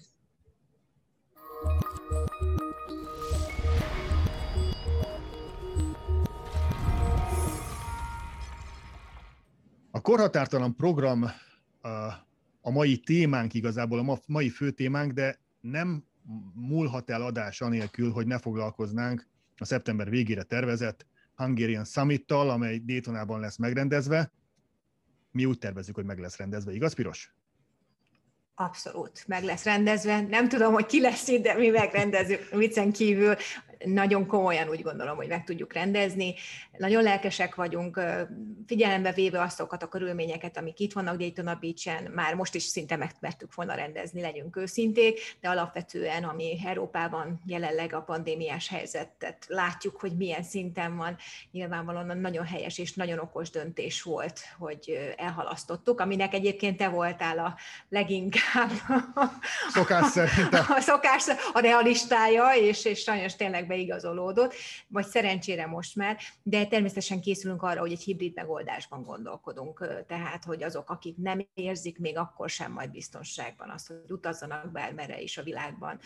A 9.96 10.02
korhatártalan 10.02 10.76
program 10.76 11.26
a 12.62 12.72
mai 12.72 12.98
témánk 12.98 13.54
igazából, 13.54 14.00
a 14.00 14.20
mai 14.28 14.50
fő 14.50 14.72
témánk, 14.72 15.12
de 15.12 15.40
nem 15.62 16.04
múlhat 16.54 17.10
el 17.10 17.22
adás 17.22 17.62
anélkül, 17.62 18.12
hogy 18.12 18.28
ne 18.28 18.40
foglalkoznánk 18.40 19.28
a 19.58 19.66
szeptember 19.66 20.10
végére 20.10 20.44
tervezett 20.44 21.06
Hungarian 21.36 21.86
Summit-tal, 21.86 22.50
amely 22.50 22.82
Daytonában 22.86 23.40
lesz 23.40 23.58
megrendezve. 23.58 24.32
Mi 25.32 25.46
úgy 25.46 25.58
tervezzük, 25.58 25.96
hogy 25.96 26.06
meg 26.06 26.20
lesz 26.20 26.38
rendezve, 26.38 26.74
igaz, 26.74 26.94
Piros? 26.94 27.36
Abszolút, 28.56 29.24
meg 29.28 29.44
lesz 29.44 29.64
rendezve. 29.64 30.22
Nem 30.22 30.50
tudom, 30.50 30.74
hogy 30.74 30.86
ki 30.86 31.02
lesz 31.02 31.28
itt, 31.28 31.44
de 31.44 31.54
mi 31.54 31.70
megrendezünk 31.70 32.50
viccen 32.50 32.92
kívül 32.92 33.36
nagyon 33.86 34.26
komolyan 34.26 34.70
úgy 34.70 34.82
gondolom, 34.82 35.16
hogy 35.16 35.28
meg 35.28 35.44
tudjuk 35.44 35.74
rendezni. 35.74 36.34
Nagyon 36.78 37.04
lelkesek 37.04 37.56
vagyunk, 37.56 38.02
figyelembe 38.68 39.12
véve 39.12 39.42
azokat 39.42 39.84
a 39.84 39.88
körülményeket, 39.88 40.58
amik 40.58 40.80
itt 40.80 40.94
vannak 40.94 41.18
Daytona 41.18 41.56
Beach-en, 41.56 42.12
már 42.12 42.34
most 42.34 42.56
is 42.56 42.64
szinte 42.64 42.96
megmertük 42.96 43.56
volna 43.56 43.74
rendezni, 43.74 44.22
legyünk 44.22 44.58
őszinték, 44.58 45.20
de 45.42 45.50
alapvetően, 45.50 46.24
ami 46.24 46.58
Európában 46.66 47.42
jelenleg 47.46 47.94
a 47.94 48.02
pandémiás 48.02 48.70
helyzetet 48.70 49.46
látjuk, 49.48 50.00
hogy 50.00 50.12
milyen 50.18 50.44
szinten 50.44 50.98
van, 50.98 51.18
nyilvánvalóan 51.52 52.18
nagyon 52.18 52.46
helyes 52.46 52.78
és 52.78 52.94
nagyon 52.94 53.20
okos 53.20 53.50
döntés 53.50 54.02
volt, 54.02 54.40
hogy 54.58 55.14
elhalasztottuk, 55.18 56.00
aminek 56.00 56.34
egyébként 56.34 56.78
te 56.78 56.88
voltál 56.88 57.40
a 57.40 57.56
leginkább 57.90 58.72
szokás 59.70 60.06
szerint 60.06 60.54
a, 60.54 60.66
a, 60.78 60.80
szokás, 60.80 61.28
a 61.54 61.60
realistája, 61.60 62.52
és, 62.56 62.86
és 62.86 63.00
sajnos 63.00 63.36
tényleg 63.36 63.68
beigazolódott, 63.76 64.54
vagy 64.88 65.06
szerencsére 65.06 65.66
most 65.66 65.96
már, 65.96 66.18
de 66.44 66.66
természetesen 66.66 67.22
készülünk 67.22 67.64
arra, 67.64 67.80
hogy 67.80 67.92
egy 67.92 68.04
hibrid 68.04 68.36
megoldásban 68.36 69.04
gondolkodunk, 69.04 70.04
tehát 70.08 70.44
hogy 70.44 70.64
azok, 70.64 70.90
akik 70.90 71.18
nem 71.18 71.48
érzik 71.54 72.00
még 72.00 72.18
akkor 72.18 72.50
sem 72.50 72.72
majd 72.72 72.92
biztonságban 72.92 73.70
azt, 73.70 73.88
hogy 73.88 74.12
utazzanak 74.12 74.72
bármere 74.72 75.22
is 75.22 75.38
a 75.38 75.44
világban, 75.44 76.00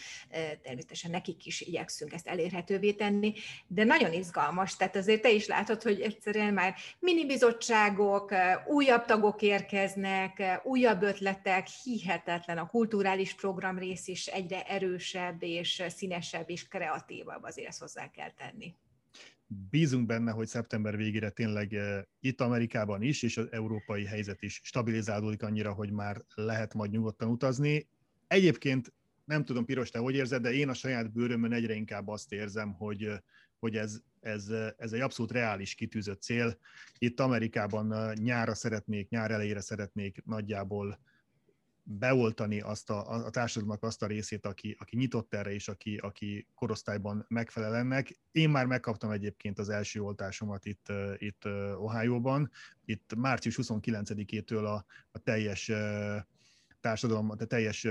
természetesen 0.62 1.12
nekik 1.12 1.46
is 1.46 1.62
igyekszünk 1.62 2.14
ezt 2.14 2.28
elérhetővé 2.28 2.92
tenni, 2.92 3.34
de 3.68 3.84
nagyon 3.84 4.14
izgalmas, 4.14 4.76
tehát 4.76 4.96
azért 4.96 5.22
te 5.22 5.32
is 5.32 5.48
látod, 5.48 5.82
hogy 5.82 6.02
egyszerűen 6.02 6.54
már 6.54 6.76
mini 7.00 7.26
bizottságok, 7.26 8.34
újabb 8.68 9.06
tagok 9.06 9.42
érkeznek, 9.42 10.62
újabb 10.64 11.02
ötletek, 11.02 11.68
hihetetlen 11.84 12.58
a 12.58 12.68
kulturális 12.68 13.34
program 13.34 13.78
rész 13.78 14.08
is 14.08 14.28
egyre 14.28 14.64
erősebb 14.64 15.44
és 15.44 15.84
színesebb 15.88 16.50
és 16.50 16.68
kreatívabb 16.68 17.44
azért 17.50 17.68
ezt 17.68 17.80
hozzá 17.80 18.10
kell 18.10 18.32
tenni. 18.32 18.76
Bízunk 19.70 20.06
benne, 20.06 20.32
hogy 20.32 20.48
szeptember 20.48 20.98
végére 20.98 21.30
tényleg 21.30 21.74
eh, 21.74 22.02
itt 22.20 22.42
Amerikában 22.42 23.02
is, 23.02 23.24
és 23.24 23.38
az 23.38 23.52
európai 23.52 24.06
helyzet 24.06 24.42
is 24.42 24.62
stabilizálódik 24.64 25.44
annyira, 25.44 25.74
hogy 25.74 25.92
már 25.92 26.26
lehet 26.36 26.74
majd 26.74 26.92
nyugodtan 26.92 27.30
utazni. 27.30 27.90
Egyébként 28.28 28.94
nem 29.26 29.46
tudom, 29.46 29.66
Piros, 29.66 29.90
te 29.90 30.00
hogy 30.00 30.16
érzed, 30.16 30.42
de 30.42 30.52
én 30.52 30.70
a 30.70 30.74
saját 30.74 31.12
bőrömön 31.12 31.54
egyre 31.54 31.74
inkább 31.74 32.08
azt 32.08 32.32
érzem, 32.32 32.74
hogy, 32.74 33.04
eh, 33.04 33.18
hogy 33.60 33.76
ez, 33.76 34.02
ez, 34.20 34.48
eh, 34.48 34.70
ez 34.78 34.92
egy 34.92 35.02
abszolút 35.02 35.32
reális 35.32 35.76
kitűzött 35.76 36.22
cél. 36.22 36.58
Itt 36.98 37.20
Amerikában 37.20 38.14
nyára 38.14 38.56
szeretnék, 38.56 39.10
nyár 39.10 39.32
elejére 39.32 39.62
szeretnék 39.62 40.22
nagyjából 40.26 41.00
beoltani 41.92 42.62
azt 42.62 42.90
a, 42.90 43.26
a 43.26 43.30
társadalomnak 43.30 43.84
azt 43.84 44.04
a 44.04 44.08
részét, 44.08 44.46
aki, 44.46 44.76
aki 44.80 44.98
nyitott 44.98 45.34
erre, 45.34 45.54
és 45.54 45.68
aki, 45.68 45.98
aki 45.98 46.48
korosztályban 46.56 47.26
megfelel 47.28 47.76
ennek. 47.76 48.20
Én 48.32 48.50
már 48.50 48.66
megkaptam 48.66 49.12
egyébként 49.12 49.60
az 49.60 49.70
első 49.70 50.02
oltásomat 50.02 50.66
itt, 50.66 50.86
itt 51.18 51.46
Ohio-ban. 51.78 52.52
Itt 52.86 53.16
március 53.16 53.60
29-től 53.62 54.66
a, 54.66 54.86
a 55.12 55.20
teljes 55.20 55.72
társadalom, 56.80 57.30
a 57.30 57.36
teljes 57.36 57.88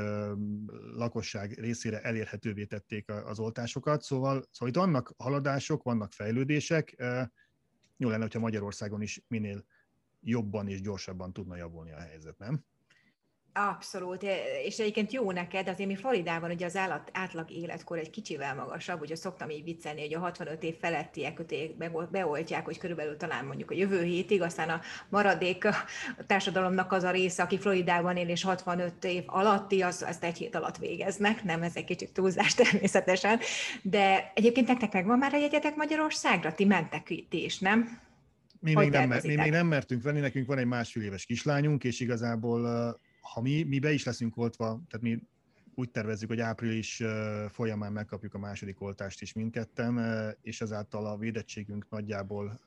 lakosság 0.92 1.52
részére 1.52 2.00
elérhetővé 2.00 2.64
tették 2.64 3.10
az 3.10 3.38
oltásokat. 3.38 4.02
Szóval, 4.02 4.44
szóval 4.50 4.68
itt 4.68 4.76
vannak 4.76 5.14
haladások, 5.16 5.82
vannak 5.82 6.12
fejlődések. 6.12 6.96
Jó 7.96 8.08
lenne, 8.08 8.22
hogyha 8.22 8.40
Magyarországon 8.40 9.02
is 9.02 9.24
minél 9.28 9.64
jobban 10.20 10.68
és 10.68 10.80
gyorsabban 10.80 11.32
tudna 11.32 11.56
javulni 11.56 11.92
a 11.92 11.98
helyzet, 11.98 12.38
nem? 12.38 12.64
Abszolút, 13.52 14.24
és 14.64 14.78
egyébként 14.78 15.12
jó 15.12 15.32
neked, 15.32 15.68
azért 15.68 15.88
mi 15.88 15.96
Floridában 15.96 16.50
ugye 16.50 16.66
az 16.66 16.76
állat, 16.76 17.10
átlag 17.12 17.50
életkor 17.50 17.98
egy 17.98 18.10
kicsivel 18.10 18.54
magasabb, 18.54 19.00
ugye 19.00 19.14
szoktam 19.14 19.50
így 19.50 19.64
viccelni, 19.64 20.00
hogy 20.00 20.14
a 20.14 20.18
65 20.18 20.62
év 20.62 20.74
felettiek 20.80 21.40
beoltják, 22.10 22.64
hogy 22.64 22.78
körülbelül 22.78 23.16
talán 23.16 23.44
mondjuk 23.44 23.70
a 23.70 23.74
jövő 23.74 24.02
hétig, 24.02 24.42
aztán 24.42 24.68
a 24.68 24.80
maradék 25.08 25.64
a 25.64 25.74
társadalomnak 26.26 26.92
az 26.92 27.02
a 27.02 27.10
része, 27.10 27.42
aki 27.42 27.58
Floridában 27.58 28.16
él 28.16 28.28
és 28.28 28.42
65 28.42 29.04
év 29.04 29.22
alatti, 29.26 29.82
az, 29.82 30.04
azt 30.08 30.24
egy 30.24 30.38
hét 30.38 30.54
alatt 30.54 30.76
végeznek, 30.76 31.44
nem, 31.44 31.62
ez 31.62 31.76
egy 31.76 31.84
kicsit 31.84 32.12
túlzás 32.12 32.54
természetesen, 32.64 33.38
de 33.82 34.32
egyébként 34.34 34.66
nektek 34.68 34.92
megvan 34.92 35.18
már 35.18 35.34
a 35.34 35.38
jegyetek 35.38 35.76
Magyarországra? 35.76 36.54
Ti 36.54 36.64
mentek 36.64 37.10
itt 37.10 37.32
is, 37.32 37.58
nem? 37.58 38.00
Mi 38.60 38.74
még, 38.74 38.90
nem, 38.90 39.14
mi 39.22 39.34
még 39.34 39.50
nem 39.50 39.66
mertünk 39.66 40.02
venni, 40.02 40.20
nekünk 40.20 40.46
van 40.46 40.58
egy 40.58 40.66
másfél 40.66 41.02
éves 41.02 41.24
kislányunk, 41.24 41.84
és 41.84 42.00
igazából 42.00 43.00
ha 43.34 43.40
mi, 43.40 43.62
mi 43.62 43.78
be 43.78 43.92
is 43.92 44.04
leszünk 44.04 44.36
oltva, 44.36 44.66
tehát 44.66 45.00
mi 45.00 45.22
úgy 45.74 45.90
tervezzük, 45.90 46.28
hogy 46.28 46.40
április 46.40 47.02
folyamán 47.48 47.92
megkapjuk 47.92 48.34
a 48.34 48.38
második 48.38 48.80
oltást 48.80 49.22
is 49.22 49.32
mindketten, 49.32 50.00
és 50.42 50.60
ezáltal 50.60 51.06
a 51.06 51.16
védettségünk 51.16 51.86
nagyjából 51.88 52.60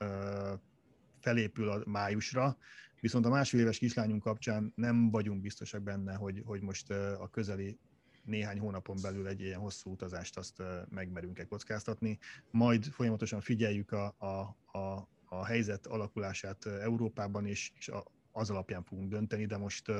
felépül 1.20 1.68
a 1.68 1.82
májusra, 1.86 2.56
viszont 3.00 3.26
a 3.26 3.28
másfél 3.28 3.60
éves 3.60 3.78
kislányunk 3.78 4.22
kapcsán 4.22 4.72
nem 4.76 5.10
vagyunk 5.10 5.40
biztosak 5.40 5.82
benne, 5.82 6.14
hogy, 6.14 6.42
hogy 6.44 6.60
most 6.60 6.90
a 6.90 7.28
közeli 7.30 7.78
néhány 8.24 8.58
hónapon 8.58 8.96
belül 9.02 9.26
egy 9.26 9.40
ilyen 9.40 9.60
hosszú 9.60 9.90
utazást 9.90 10.36
azt 10.36 10.62
megmerünk-e 10.88 11.44
kockáztatni. 11.44 12.18
Majd 12.50 12.84
folyamatosan 12.84 13.40
figyeljük 13.40 13.92
a, 13.92 14.14
a, 14.18 14.56
a, 14.78 15.08
a 15.24 15.44
helyzet 15.44 15.86
alakulását 15.86 16.66
Európában, 16.66 17.46
és, 17.46 17.72
és 17.78 17.90
az 18.32 18.50
alapján 18.50 18.82
fogunk 18.82 19.10
dönteni, 19.10 19.46
de 19.46 19.56
most 19.56 19.92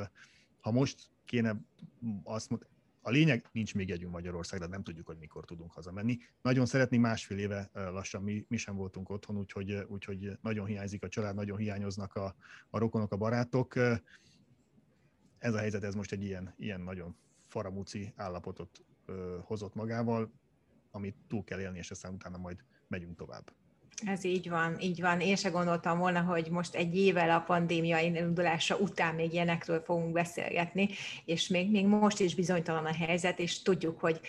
ha 0.63 0.71
most 0.71 1.11
kéne 1.25 1.57
azt 2.25 2.51
mondani, 2.51 2.71
a 3.05 3.11
lényeg, 3.11 3.49
nincs 3.53 3.75
még 3.75 3.89
jegyünk 3.89 4.13
Magyarországra, 4.13 4.67
nem 4.67 4.83
tudjuk, 4.83 5.07
hogy 5.07 5.19
mikor 5.19 5.45
tudunk 5.45 5.73
hazamenni. 5.73 6.19
Nagyon 6.43 6.67
szeretni, 6.67 6.97
másfél 6.97 7.39
éve 7.39 7.71
lassan 7.73 8.23
mi, 8.23 8.45
mi 8.49 8.57
sem 8.57 8.77
voltunk 8.77 9.11
otthon, 9.11 9.39
úgyhogy, 9.39 9.73
úgyhogy 9.89 10.39
nagyon 10.43 10.67
hiányzik 10.67 11.03
a 11.03 11.09
család, 11.09 11.35
nagyon 11.35 11.59
hiányoznak 11.59 12.15
a, 12.15 12.35
a 12.71 12.79
rokonok, 12.79 13.13
a 13.13 13.17
barátok. 13.17 13.77
Ez 15.39 15.55
a 15.55 15.59
helyzet, 15.59 15.85
ez 15.85 15.95
most 15.95 16.13
egy 16.13 16.23
ilyen, 16.23 16.55
ilyen 16.57 16.81
nagyon 16.81 17.17
faramúci 17.49 18.13
állapotot 18.17 18.85
hozott 19.41 19.75
magával, 19.75 20.33
amit 20.91 21.17
túl 21.29 21.45
kell 21.45 21.61
élni, 21.61 21.79
és 21.79 21.91
aztán 21.91 22.15
utána 22.15 22.39
majd 22.39 22.65
megyünk 22.89 23.17
tovább. 23.17 23.53
Ez 24.07 24.25
így 24.25 24.49
van, 24.49 24.77
így 24.81 25.01
van. 25.01 25.21
Én 25.21 25.37
se 25.37 25.49
gondoltam 25.49 25.99
volna, 25.99 26.21
hogy 26.21 26.49
most 26.51 26.75
egy 26.75 26.97
évvel 26.97 27.31
a 27.31 27.45
pandémia 27.47 27.99
indulása 27.99 28.77
után 28.77 29.15
még 29.15 29.33
ilyenekről 29.33 29.83
fogunk 29.87 30.13
beszélgetni, 30.13 30.89
és 31.25 31.49
még, 31.49 31.71
még 31.71 31.87
most 31.87 32.21
is 32.21 32.35
bizonytalan 32.35 32.85
a 32.85 32.95
helyzet, 32.95 33.39
és 33.39 33.63
tudjuk, 33.63 34.01
hogy 34.01 34.21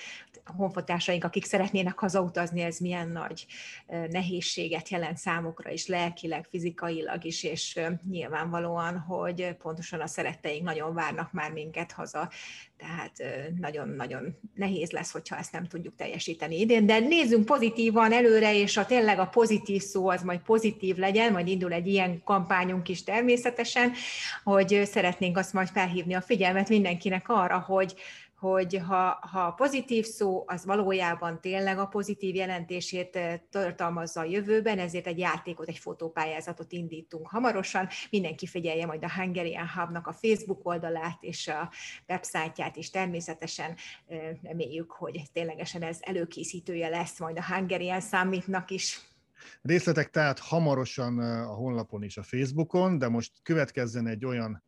a 0.45 0.51
honfotársaink, 0.51 1.23
akik 1.23 1.45
szeretnének 1.45 1.99
hazautazni, 1.99 2.61
ez 2.61 2.77
milyen 2.77 3.07
nagy 3.07 3.45
nehézséget 4.09 4.89
jelent 4.89 5.17
számukra 5.17 5.71
is, 5.71 5.87
lelkileg, 5.87 6.47
fizikailag 6.49 7.25
is, 7.25 7.43
és 7.43 7.79
nyilvánvalóan, 8.09 8.97
hogy 8.97 9.55
pontosan 9.61 9.99
a 9.99 10.07
szeretteink 10.07 10.63
nagyon 10.63 10.93
várnak 10.93 11.31
már 11.31 11.51
minket 11.51 11.91
haza, 11.91 12.29
tehát 12.77 13.23
nagyon-nagyon 13.59 14.37
nehéz 14.53 14.91
lesz, 14.91 15.11
hogyha 15.11 15.37
ezt 15.37 15.51
nem 15.51 15.67
tudjuk 15.67 15.95
teljesíteni 15.95 16.59
idén, 16.59 16.85
de 16.85 16.99
nézzünk 16.99 17.45
pozitívan 17.45 18.11
előre, 18.11 18.55
és 18.55 18.77
a 18.77 18.85
tényleg 18.85 19.19
a 19.19 19.27
pozitív 19.27 19.81
szó 19.81 20.09
az 20.09 20.21
majd 20.21 20.39
pozitív 20.39 20.95
legyen, 20.95 21.31
majd 21.31 21.47
indul 21.47 21.73
egy 21.73 21.87
ilyen 21.87 22.23
kampányunk 22.23 22.89
is 22.89 23.03
természetesen, 23.03 23.91
hogy 24.43 24.81
szeretnénk 24.85 25.37
azt 25.37 25.53
majd 25.53 25.67
felhívni 25.67 26.13
a 26.13 26.21
figyelmet 26.21 26.69
mindenkinek 26.69 27.29
arra, 27.29 27.59
hogy 27.59 27.95
hogy 28.43 28.77
ha, 28.77 29.19
ha 29.31 29.51
pozitív 29.51 30.05
szó, 30.05 30.43
az 30.47 30.65
valójában 30.65 31.41
tényleg 31.41 31.77
a 31.77 31.85
pozitív 31.85 32.35
jelentését 32.35 33.15
eh, 33.15 33.39
tartalmazza 33.49 34.19
a 34.19 34.23
jövőben, 34.23 34.79
ezért 34.79 35.07
egy 35.07 35.17
játékot, 35.17 35.67
egy 35.67 35.77
fotópályázatot 35.77 36.71
indítunk 36.71 37.27
hamarosan. 37.27 37.87
Mindenki 38.09 38.47
figyelje 38.47 38.85
majd 38.85 39.03
a 39.03 39.11
Hungarian 39.11 39.67
Hubnak 39.67 40.07
a 40.07 40.13
Facebook 40.13 40.65
oldalát 40.65 41.17
és 41.21 41.47
a 41.47 41.71
websájtját 42.07 42.75
is 42.75 42.89
természetesen 42.89 43.75
eh, 44.07 44.29
reméljük, 44.41 44.91
hogy 44.91 45.21
ténylegesen 45.33 45.83
ez 45.83 45.97
előkészítője 46.01 46.89
lesz 46.89 47.19
majd 47.19 47.37
a 47.37 47.45
Hungarian 47.53 48.01
Summitnak 48.01 48.71
is. 48.71 48.99
Részletek 49.61 50.09
tehát 50.09 50.39
hamarosan 50.39 51.21
eh, 51.21 51.51
a 51.51 51.53
honlapon 51.53 52.03
és 52.03 52.17
a 52.17 52.23
Facebookon, 52.23 52.97
de 52.97 53.07
most 53.07 53.31
következzen 53.43 54.07
egy 54.07 54.25
olyan 54.25 54.63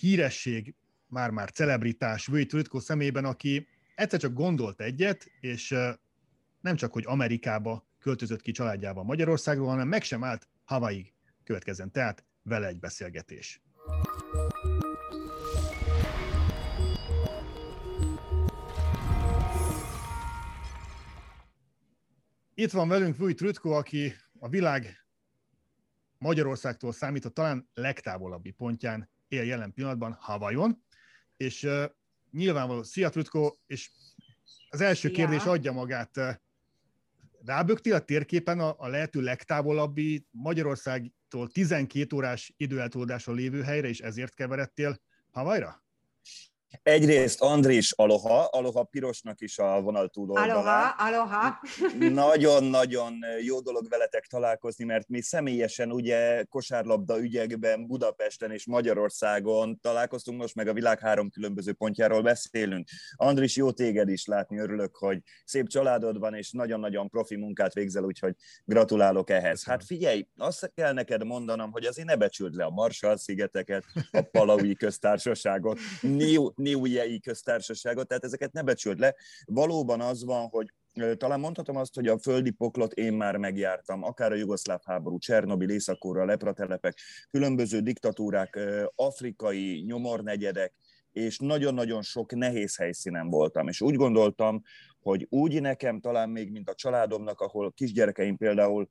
híresség, 0.00 0.74
már-már 1.14 1.50
celebritás 1.50 2.26
Vujt 2.26 2.52
Rütko 2.52 2.80
szemében, 2.80 3.24
aki 3.24 3.68
egyszer 3.94 4.20
csak 4.20 4.32
gondolt 4.32 4.80
egyet, 4.80 5.30
és 5.40 5.74
nem 6.60 6.76
csak, 6.76 6.92
hogy 6.92 7.04
Amerikába 7.06 7.86
költözött 7.98 8.40
ki 8.40 8.50
családjával 8.50 9.04
Magyarországról, 9.04 9.68
hanem 9.68 9.88
meg 9.88 10.02
sem 10.02 10.24
állt 10.24 10.48
Havaig. 10.64 11.12
Következzen 11.44 11.90
tehát 11.90 12.24
vele 12.42 12.66
egy 12.66 12.78
beszélgetés. 12.78 13.62
Itt 22.54 22.70
van 22.70 22.88
velünk 22.88 23.16
Vujt 23.16 23.40
Rütko, 23.40 23.70
aki 23.70 24.14
a 24.38 24.48
világ 24.48 25.06
Magyarországtól 26.18 26.92
számított 26.92 27.34
talán 27.34 27.68
legtávolabbi 27.74 28.50
pontján 28.50 29.10
él 29.28 29.44
jelen 29.44 29.72
pillanatban 29.72 30.16
Havajon, 30.20 30.83
és 31.36 31.62
uh, 31.62 31.84
nyilvánvaló, 32.30 32.82
szia 32.82 33.08
Trutko, 33.08 33.54
és 33.66 33.90
az 34.68 34.80
első 34.80 35.08
Szia. 35.08 35.16
kérdés 35.16 35.44
adja 35.44 35.72
magát. 35.72 36.40
Rábögtél 37.44 37.94
a 37.94 38.04
térképen 38.04 38.60
a, 38.60 38.74
a 38.78 38.88
lehető 38.88 39.20
legtávolabbi 39.20 40.26
Magyarországtól 40.30 41.48
12 41.48 42.16
órás 42.16 42.54
időeltolódásra 42.56 43.32
lévő 43.32 43.62
helyre, 43.62 43.88
és 43.88 44.00
ezért 44.00 44.34
keveredtél 44.34 44.98
Havajra? 45.30 45.83
Egyrészt 46.82 47.40
Andris 47.40 47.92
Aloha, 47.92 48.44
Aloha 48.44 48.82
Pirosnak 48.82 49.40
is 49.40 49.58
a 49.58 49.80
vonal 49.80 50.08
túloldalán. 50.08 50.50
Aloha, 50.50 50.94
Aloha. 50.98 51.60
Nagyon-nagyon 52.24 53.18
jó 53.44 53.60
dolog 53.60 53.88
veletek 53.88 54.26
találkozni, 54.26 54.84
mert 54.84 55.08
mi 55.08 55.20
személyesen 55.20 55.92
ugye 55.92 56.42
kosárlabda 56.42 57.20
ügyekben 57.20 57.86
Budapesten 57.86 58.50
és 58.50 58.66
Magyarországon 58.66 59.80
találkoztunk, 59.80 60.40
most 60.40 60.54
meg 60.54 60.68
a 60.68 60.72
világ 60.72 60.98
három 61.00 61.30
különböző 61.30 61.72
pontjáról 61.72 62.22
beszélünk. 62.22 62.88
Andris, 63.16 63.56
jó 63.56 63.70
téged 63.70 64.08
is 64.08 64.26
látni, 64.26 64.58
örülök, 64.58 64.96
hogy 64.96 65.18
szép 65.44 65.66
családod 65.66 66.18
van, 66.18 66.34
és 66.34 66.50
nagyon-nagyon 66.50 67.08
profi 67.08 67.36
munkát 67.36 67.72
végzel, 67.72 68.04
úgyhogy 68.04 68.34
gratulálok 68.64 69.30
ehhez. 69.30 69.64
Hát 69.64 69.84
figyelj, 69.84 70.28
azt 70.36 70.72
kell 70.74 70.92
neked 70.92 71.24
mondanom, 71.24 71.70
hogy 71.70 71.84
azért 71.84 72.08
ne 72.08 72.16
becsüld 72.16 72.54
le 72.54 72.64
a 72.64 72.70
Marshall-szigeteket, 72.70 73.84
a 74.12 74.20
Palaui 74.20 74.74
köztársaságot, 74.74 75.78
New, 76.00 76.48
Niujei 76.64 77.20
köztársaságot, 77.20 78.08
tehát 78.08 78.24
ezeket 78.24 78.52
ne 78.52 78.62
becsüld 78.62 78.98
le. 78.98 79.14
Valóban 79.44 80.00
az 80.00 80.24
van, 80.24 80.48
hogy 80.48 80.66
talán 81.16 81.40
mondhatom 81.40 81.76
azt, 81.76 81.94
hogy 81.94 82.08
a 82.08 82.18
földi 82.18 82.50
poklot 82.50 82.92
én 82.92 83.12
már 83.12 83.36
megjártam, 83.36 84.02
akár 84.02 84.32
a 84.32 84.34
jugoszláv 84.34 84.80
háború, 84.84 85.18
Csernobil, 85.18 85.70
Északóra, 85.70 86.24
lepratelepek, 86.24 86.98
különböző 87.30 87.80
diktatúrák, 87.80 88.58
afrikai 88.94 89.82
nyomornegyedek, 89.86 90.74
és 91.14 91.38
nagyon-nagyon 91.38 92.02
sok 92.02 92.34
nehéz 92.34 92.76
helyszínen 92.76 93.28
voltam. 93.28 93.68
És 93.68 93.80
úgy 93.80 93.94
gondoltam, 93.94 94.62
hogy 95.00 95.26
úgy 95.30 95.60
nekem 95.60 96.00
talán 96.00 96.28
még, 96.28 96.50
mint 96.50 96.68
a 96.68 96.74
családomnak, 96.74 97.40
ahol 97.40 97.72
kisgyerekeim 97.72 98.36
például 98.36 98.88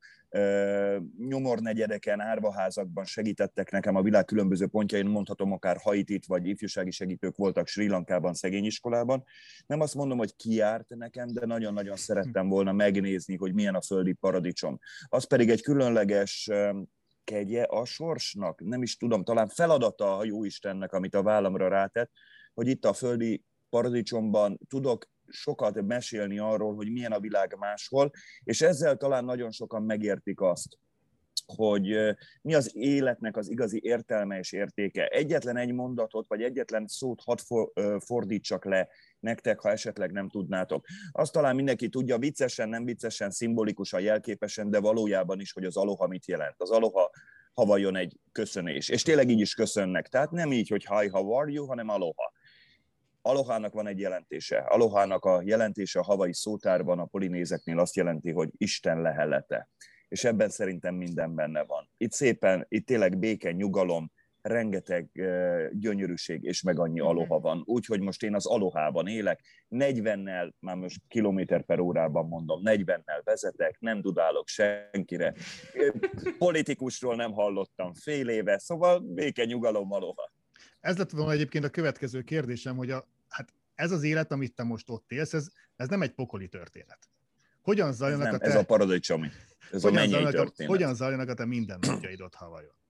nyomornegyedeken, 1.28 2.20
árvaházakban 2.20 3.06
segítettek 3.06 3.72
nekem 3.72 3.96
a 3.96 4.02
világ 4.02 4.26
különböző 4.26 4.68
pontjain, 4.68 5.06
mondhatom 5.06 5.52
akár 5.52 5.78
Haitit, 5.78 6.26
vagy 6.26 6.48
ifjúsági 6.48 6.92
segítők 6.92 7.36
voltak 7.36 7.68
Sri 7.68 7.88
Lankában, 7.88 8.34
szegényiskolában. 8.34 9.24
Nem 9.66 9.80
azt 9.80 9.96
mondom, 9.96 10.18
hogy 10.18 10.36
kiárt 10.36 10.90
nekem, 10.90 11.28
de 11.34 11.46
nagyon-nagyon 11.46 11.96
szerettem 11.96 12.48
volna 12.48 12.72
megnézni, 12.72 13.38
hogy 13.38 13.54
milyen 13.54 13.76
a 13.76 13.82
földi 13.82 14.14
paradicsom. 14.14 14.80
Az 15.06 15.24
pedig 15.24 15.50
egy 15.50 15.62
különleges 15.62 16.50
kegye 17.24 17.64
a 17.64 17.86
sorsnak, 17.86 18.62
nem 18.64 18.82
is 18.82 18.98
tudom, 18.98 19.24
talán 19.24 19.48
feladata 19.48 20.18
a 20.18 20.24
Jóistennek, 20.24 20.94
amit 20.94 21.16
a 21.16 21.24
vállamra 21.24 21.68
rátett, 21.68 22.12
hogy 22.54 22.68
itt 22.68 22.86
a 22.86 22.94
földi 22.94 23.44
paradicsomban 23.70 24.60
tudok 24.68 25.12
sokat 25.28 25.82
mesélni 25.82 26.40
arról, 26.40 26.76
hogy 26.76 26.92
milyen 26.92 27.12
a 27.12 27.20
világ 27.20 27.56
máshol, 27.60 28.12
és 28.44 28.62
ezzel 28.62 28.98
talán 28.98 29.26
nagyon 29.26 29.52
sokan 29.52 29.84
megértik 29.84 30.42
azt, 30.42 30.78
hogy 31.46 32.16
mi 32.42 32.54
az 32.54 32.76
életnek 32.76 33.38
az 33.38 33.50
igazi 33.50 33.80
értelme 33.84 34.38
és 34.38 34.52
értéke. 34.52 35.08
Egyetlen 35.08 35.58
egy 35.58 35.74
mondatot, 35.74 36.28
vagy 36.28 36.42
egyetlen 36.42 36.88
szót 36.88 37.22
hadd 37.24 37.38
fordítsak 38.00 38.66
le 38.66 38.90
nektek, 39.24 39.60
ha 39.60 39.72
esetleg 39.72 40.12
nem 40.12 40.30
tudnátok. 40.30 40.86
Azt 41.12 41.34
talán 41.34 41.56
mindenki 41.56 41.90
tudja, 41.90 42.18
viccesen, 42.18 42.70
nem 42.70 42.86
viccesen, 42.86 43.32
szimbolikusan, 43.32 44.02
jelképesen, 44.02 44.70
de 44.70 44.80
valójában 44.80 45.40
is, 45.40 45.54
hogy 45.54 45.66
az 45.66 45.78
aloha 45.78 46.08
mit 46.08 46.28
jelent. 46.28 46.56
Az 46.58 46.70
aloha 46.70 47.10
havajon 47.54 47.96
egy 47.96 48.20
köszönés. 48.32 48.90
És 48.90 49.02
tényleg 49.02 49.30
így 49.30 49.40
is 49.40 49.54
köszönnek. 49.54 50.08
Tehát 50.08 50.32
nem 50.32 50.52
így, 50.52 50.70
hogy 50.70 50.88
hi, 50.88 51.08
how 51.08 51.32
are 51.32 51.52
you, 51.52 51.66
hanem 51.66 51.90
aloha. 51.90 52.32
Alohának 53.22 53.74
van 53.74 53.88
egy 53.88 54.00
jelentése. 54.00 54.58
Alohának 54.58 55.26
a 55.26 55.42
jelentése 55.46 56.00
a 56.00 56.04
havai 56.04 56.34
szótárban 56.34 57.00
a 57.00 57.06
polinézeknél 57.06 57.80
azt 57.80 57.96
jelenti, 57.96 58.32
hogy 58.32 58.50
Isten 58.58 59.02
lehelete. 59.02 59.70
És 60.08 60.24
ebben 60.24 60.50
szerintem 60.50 60.96
minden 60.96 61.36
benne 61.36 61.64
van. 61.64 61.90
Itt 61.98 62.12
szépen, 62.12 62.66
itt 62.70 62.86
tényleg 62.86 63.18
béke, 63.18 63.52
nyugalom, 63.52 64.12
rengeteg 64.44 65.10
gyönyörűség 65.72 66.44
és 66.44 66.62
meg 66.62 66.80
annyi 66.80 67.00
mhm. 67.00 67.08
aloha 67.10 67.40
van. 67.40 67.62
Úgyhogy 67.66 68.00
most 68.00 68.24
én 68.24 68.36
az 68.36 68.46
alohában 68.46 69.08
élek, 69.08 69.42
40-nel, 69.70 70.52
már 70.60 70.76
most 70.76 71.02
kilométer 71.08 71.66
per 71.66 71.80
órában 71.80 72.28
mondom, 72.28 72.62
40-nel 72.64 73.22
vezetek, 73.24 73.80
nem 73.80 74.02
dudálok 74.02 74.48
senkire. 74.48 75.34
Politikusról 76.38 77.16
nem 77.16 77.32
hallottam 77.32 77.94
fél 77.94 78.30
éve, 78.30 78.58
szóval 78.58 79.00
béke, 79.00 79.46
nyugalom, 79.46 79.92
aloha. 79.92 80.32
Ez 80.80 80.98
lett 80.98 81.12
volna 81.12 81.32
egyébként 81.32 81.64
a 81.64 81.70
következő 81.70 82.22
kérdésem, 82.22 82.76
hogy 82.76 82.90
a, 82.90 83.08
hát 83.30 83.54
ez 83.76 83.92
az 83.92 84.04
élet, 84.04 84.32
amit 84.32 84.56
te 84.56 84.64
most 84.64 84.90
ott 84.90 85.12
élsz, 85.12 85.34
ez, 85.34 85.48
ez 85.76 85.88
nem 85.88 86.02
egy 86.02 86.14
pokoli 86.14 86.48
történet. 86.48 87.00
Hogyan 87.62 87.94
zajlanak 87.94 88.26
ez 88.26 88.32
nem, 88.32 88.42
a 88.42 88.44
te... 88.44 88.50
Ez 88.50 88.56
a 88.56 88.66
paradicsomi. 88.66 89.28
Ez 89.72 89.82
hogyan 89.82 90.04
a 90.04 90.08
zajlanak 90.08 90.32
történet. 90.32 90.72
A, 90.72 90.74
hogyan 90.74 90.96
zajlanak 90.96 91.30
a 91.30 91.34
te 91.34 91.46
mindennapjaid 91.46 92.22
ott 92.22 92.36
Havajon? 92.36 92.82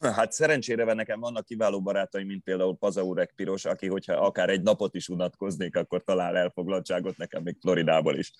Hát 0.00 0.32
szerencsére 0.32 0.94
nekem 0.94 1.20
vannak 1.20 1.44
kiváló 1.44 1.82
barátaim, 1.82 2.26
mint 2.26 2.42
például 2.42 2.76
Pazaurek 2.76 3.32
Piros, 3.36 3.64
aki, 3.64 3.86
hogyha 3.86 4.12
akár 4.12 4.48
egy 4.48 4.62
napot 4.62 4.94
is 4.94 5.08
unatkoznék, 5.08 5.76
akkor 5.76 6.04
talál 6.04 6.36
elfoglaltságot 6.36 7.16
nekem 7.16 7.42
még 7.42 7.56
Floridából 7.60 8.16
is. 8.16 8.32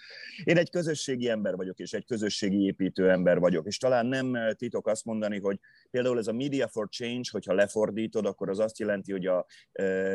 Én 0.45 0.57
egy 0.57 0.71
közösségi 0.71 1.29
ember 1.29 1.57
vagyok, 1.57 1.79
és 1.79 1.93
egy 1.93 2.05
közösségi 2.05 2.65
építő 2.65 3.11
ember 3.11 3.39
vagyok, 3.39 3.67
és 3.67 3.77
talán 3.77 4.07
nem 4.07 4.37
titok 4.57 4.87
azt 4.87 5.05
mondani, 5.05 5.41
hogy 5.41 5.59
például 5.91 6.19
ez 6.19 6.27
a 6.27 6.33
Media 6.33 6.69
for 6.69 6.89
Change, 6.89 7.29
hogyha 7.31 7.55
lefordítod, 7.55 8.27
akkor 8.27 8.49
az 8.49 8.59
azt 8.59 8.79
jelenti, 8.79 9.13
hogy 9.13 9.27
a 9.27 9.47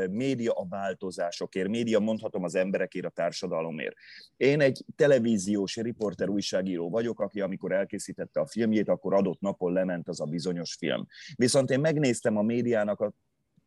média 0.09 0.51
a 0.51 0.67
változásokért, 0.69 1.67
média 1.67 1.99
mondhatom 1.99 2.43
az 2.43 2.55
emberekért, 2.55 3.05
a 3.05 3.09
társadalomért. 3.09 3.95
Én 4.37 4.61
egy 4.61 4.85
televíziós 4.95 5.75
riporter 5.75 6.29
újságíró 6.29 6.89
vagyok, 6.89 7.19
aki 7.19 7.41
amikor 7.41 7.71
elkészítette 7.71 8.39
a 8.39 8.47
filmjét, 8.47 8.89
akkor 8.89 9.13
adott 9.13 9.39
napon 9.39 9.73
lement 9.73 10.07
az 10.07 10.21
a 10.21 10.25
bizonyos 10.25 10.75
film. 10.79 11.05
Viszont 11.35 11.69
én 11.69 11.79
megnéztem 11.79 12.37
a 12.37 12.41
médiának 12.41 12.99
a 12.99 13.13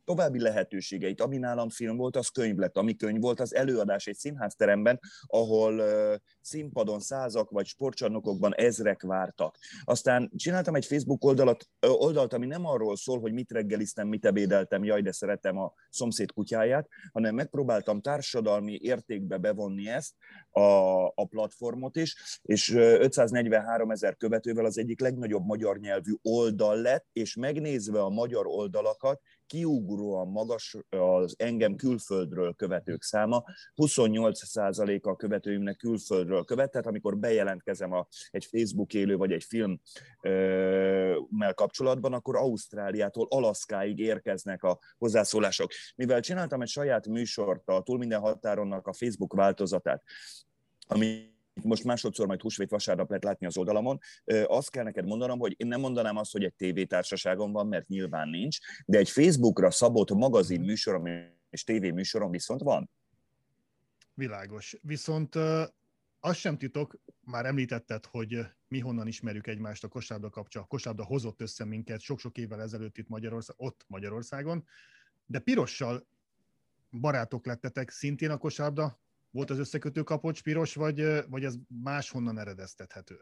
további 0.09 0.40
lehetőségeit. 0.40 1.20
Ami 1.20 1.36
nálam 1.36 1.68
film 1.68 1.96
volt, 1.96 2.16
az 2.16 2.28
könyv 2.28 2.56
lett. 2.56 2.76
Ami 2.76 2.96
könyv 2.96 3.20
volt, 3.20 3.40
az 3.40 3.54
előadás 3.54 4.06
egy 4.06 4.14
színházteremben, 4.14 5.00
ahol 5.26 5.82
színpadon 6.40 7.00
százak 7.00 7.50
vagy 7.50 7.66
sportcsarnokokban 7.66 8.54
ezrek 8.54 9.02
vártak. 9.02 9.56
Aztán 9.84 10.30
csináltam 10.36 10.74
egy 10.74 10.86
Facebook 10.86 11.24
oldalat, 11.24 11.68
oldalt, 11.80 12.32
ami 12.32 12.46
nem 12.46 12.66
arról 12.66 12.96
szól, 12.96 13.20
hogy 13.20 13.32
mit 13.32 13.50
reggeliztem, 13.50 14.09
mit 14.09 14.24
ebédeltem, 14.24 14.84
jaj, 14.84 15.02
de 15.02 15.12
szeretem 15.12 15.59
a 15.59 15.72
szomszéd 15.90 16.32
kutyáját, 16.32 16.88
hanem 17.12 17.34
megpróbáltam 17.34 18.00
társadalmi 18.00 18.78
értékbe 18.82 19.36
bevonni 19.36 19.88
ezt, 19.88 20.14
a, 20.50 21.06
a 21.06 21.24
platformot 21.30 21.96
is, 21.96 22.40
és 22.42 22.74
543 22.74 23.90
ezer 23.90 24.16
követővel 24.16 24.64
az 24.64 24.78
egyik 24.78 25.00
legnagyobb 25.00 25.44
magyar 25.44 25.78
nyelvű 25.78 26.12
oldal 26.22 26.80
lett, 26.80 27.06
és 27.12 27.34
megnézve 27.34 28.00
a 28.02 28.09
magyar 28.09 28.46
oldalakat, 28.46 29.20
kiugróan 29.49 30.28
magas 30.28 30.76
az 30.88 31.34
engem 31.38 31.76
külföldről 31.76 32.55
követők 32.55 33.03
száma, 33.03 33.44
28%-a 33.76 35.09
a 35.09 35.16
követőimnek 35.16 35.76
külföldről 35.76 36.44
követ, 36.44 36.70
tehát 36.70 36.86
amikor 36.86 37.18
bejelentkezem 37.18 37.92
a, 37.92 38.07
egy 38.30 38.44
Facebook 38.44 38.94
élő 38.94 39.16
vagy 39.16 39.32
egy 39.32 39.44
filmmel 39.44 39.78
kapcsolatban, 41.55 42.12
akkor 42.12 42.36
Ausztráliától 42.36 43.26
Alaszkáig 43.30 43.99
érkeznek 43.99 44.62
a 44.62 44.78
hozzászólások. 44.99 45.72
Mivel 45.96 46.20
csináltam 46.20 46.62
egy 46.62 46.68
saját 46.68 47.07
műsort, 47.07 47.68
a 47.68 47.82
Túl 47.82 47.99
minden 47.99 48.20
határonnak 48.20 48.86
a 48.86 48.92
Facebook 48.92 49.32
változatát, 49.32 50.03
ami 50.86 51.36
most 51.62 51.84
másodszor 51.84 52.26
majd 52.26 52.40
húsvét 52.40 52.70
vasárnap 52.70 53.09
lehet 53.09 53.24
látni 53.24 53.46
az 53.46 53.56
oldalamon, 53.56 53.98
azt 54.46 54.70
kell 54.70 54.84
neked 54.84 55.06
mondanom, 55.06 55.38
hogy 55.38 55.54
én 55.56 55.66
nem 55.66 55.80
mondanám 55.80 56.16
azt, 56.16 56.32
hogy 56.32 56.44
egy 56.44 56.54
tévétársaságom 56.54 57.52
van, 57.52 57.66
mert 57.66 57.88
nyilván 57.88 58.28
nincs, 58.28 58.59
de 58.86 58.98
egy 58.98 59.11
Facebookra 59.11 59.70
szabott 59.70 60.11
magazin 60.11 60.61
műsorom 60.61 61.06
és 61.50 61.64
tévéműsorom 61.64 62.30
viszont 62.30 62.61
van. 62.61 62.90
Világos. 64.14 64.76
Viszont 64.82 65.34
azt 66.20 66.38
sem 66.38 66.59
titok, 66.59 66.98
már 67.20 67.46
említetted, 67.46 68.06
hogy 68.06 68.38
mi 68.68 68.78
honnan 68.78 69.06
ismerjük 69.06 69.46
egymást 69.46 69.84
a 69.84 69.88
kosárda 69.88 70.30
kapcsán. 70.30 70.62
A 70.62 70.66
kosárda 70.66 71.04
hozott 71.04 71.40
össze 71.40 71.64
minket 71.64 72.00
sok-sok 72.00 72.38
évvel 72.38 72.61
ezelőtt 72.61 72.98
itt 72.98 73.09
Magyarország, 73.09 73.56
ott 73.59 73.84
Magyarországon, 73.86 74.64
de 75.26 75.38
Pirossal 75.38 76.06
barátok 76.90 77.46
lettetek 77.46 77.90
szintén 77.90 78.30
a 78.30 78.38
kosárda 78.38 79.00
volt 79.31 79.51
az 79.51 79.59
összekötő 79.59 80.03
kapocs 80.03 80.43
piros, 80.43 80.74
vagy, 80.74 81.03
vagy 81.29 81.45
ez 81.45 81.55
máshonnan 81.83 82.39
eredeztethető? 82.39 83.18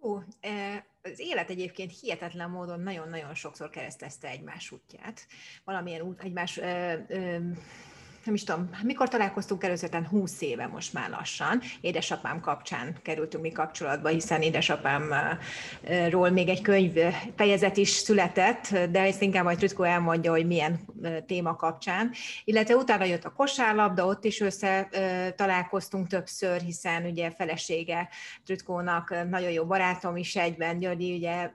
Ó, 0.00 0.18
e, 0.40 0.86
az 1.02 1.18
élet 1.18 1.50
egyébként 1.50 1.98
hihetetlen 2.00 2.50
módon 2.50 2.80
nagyon-nagyon 2.80 3.34
sokszor 3.34 3.70
keresztezte 3.70 4.28
egymás 4.28 4.70
útját. 4.70 5.26
Valamilyen 5.64 6.00
út, 6.00 6.20
egymás 6.20 6.60
nem 8.24 8.34
is 8.34 8.44
tudom, 8.44 8.70
mikor 8.82 9.08
találkoztunk 9.08 9.64
először, 9.64 10.06
20 10.10 10.40
éve 10.40 10.66
most 10.66 10.92
már 10.92 11.10
lassan. 11.10 11.60
Édesapám 11.80 12.40
kapcsán 12.40 12.96
kerültünk 13.02 13.42
mi 13.42 13.52
kapcsolatba, 13.52 14.08
hiszen 14.08 14.42
édesapámról 14.42 16.30
még 16.30 16.48
egy 16.48 16.60
könyv 16.60 16.98
fejezet 17.36 17.76
is 17.76 17.88
született, 17.88 18.78
de 18.90 19.00
ezt 19.00 19.22
inkább 19.22 19.44
majd 19.44 19.58
Trütkó 19.58 19.82
elmondja, 19.82 20.30
hogy 20.30 20.46
milyen 20.46 20.80
téma 21.26 21.56
kapcsán. 21.56 22.10
Illetve 22.44 22.74
utána 22.74 23.04
jött 23.04 23.24
a 23.24 23.32
kosárlabda, 23.32 24.06
ott 24.06 24.24
is 24.24 24.40
össze 24.40 24.88
találkoztunk 25.36 26.06
többször, 26.06 26.60
hiszen 26.60 27.04
ugye 27.04 27.30
felesége 27.30 28.08
Trütkónak 28.44 29.14
nagyon 29.30 29.50
jó 29.50 29.64
barátom 29.64 30.16
is 30.16 30.36
egyben, 30.36 30.78
Györgyi 30.78 31.16
ugye 31.16 31.50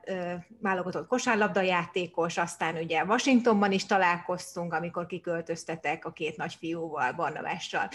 válogatott 0.62 1.08
kosárlabda 1.08 1.62
játékos, 1.62 2.38
aztán 2.38 2.76
ugye 2.76 3.04
Washingtonban 3.04 3.72
is 3.72 3.86
találkoztunk, 3.86 4.74
amikor 4.74 5.06
kiköltöztetek 5.06 6.06
a 6.06 6.12
két 6.12 6.38
nagy 6.38 6.57
fiúval, 6.58 7.12
Barnabással, 7.12 7.90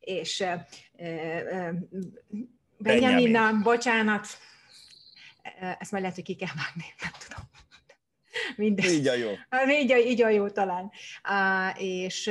és 0.00 0.44
Benjamin, 2.78 3.62
bocsánat, 3.62 4.26
ezt 5.78 5.90
majd 5.90 6.02
lehet, 6.02 6.14
hogy 6.14 6.24
ki 6.24 6.34
kell 6.34 6.54
vágni, 6.54 6.84
nem 7.02 7.12
tudom. 7.28 7.50
Minden. 8.56 8.90
Így 8.90 9.06
a 9.06 9.14
jó. 9.14 9.30
Így 9.80 9.92
a, 9.92 9.96
így 9.96 10.22
a 10.22 10.28
jó 10.28 10.48
talán. 10.48 10.90
Uh, 11.28 11.82
és 11.82 12.22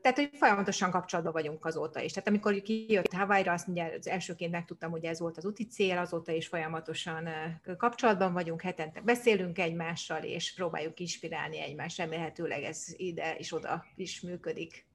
tehát, 0.00 0.14
hogy 0.14 0.30
folyamatosan 0.32 0.90
kapcsolatban 0.90 1.32
vagyunk 1.32 1.64
azóta 1.64 2.00
is. 2.00 2.12
Tehát 2.12 2.28
amikor 2.28 2.62
kijött 2.62 3.12
Hawaii-ra, 3.12 3.52
azt 3.52 3.68
ugye 3.68 3.90
az 3.98 4.08
elsőként 4.08 4.50
megtudtam, 4.50 4.90
hogy 4.90 5.04
ez 5.04 5.20
volt 5.20 5.36
az 5.36 5.44
úti 5.44 5.66
cél, 5.66 5.98
azóta 5.98 6.32
is 6.32 6.46
folyamatosan 6.46 7.28
kapcsolatban 7.76 8.32
vagyunk, 8.32 8.62
hetente 8.62 9.00
beszélünk 9.00 9.58
egymással, 9.58 10.22
és 10.22 10.54
próbáljuk 10.54 11.00
inspirálni 11.00 11.60
egymást. 11.60 11.98
Remélhetőleg 11.98 12.62
ez 12.62 12.86
ide 12.96 13.36
és 13.36 13.52
oda 13.52 13.84
is 13.96 14.20
működik. 14.20 14.86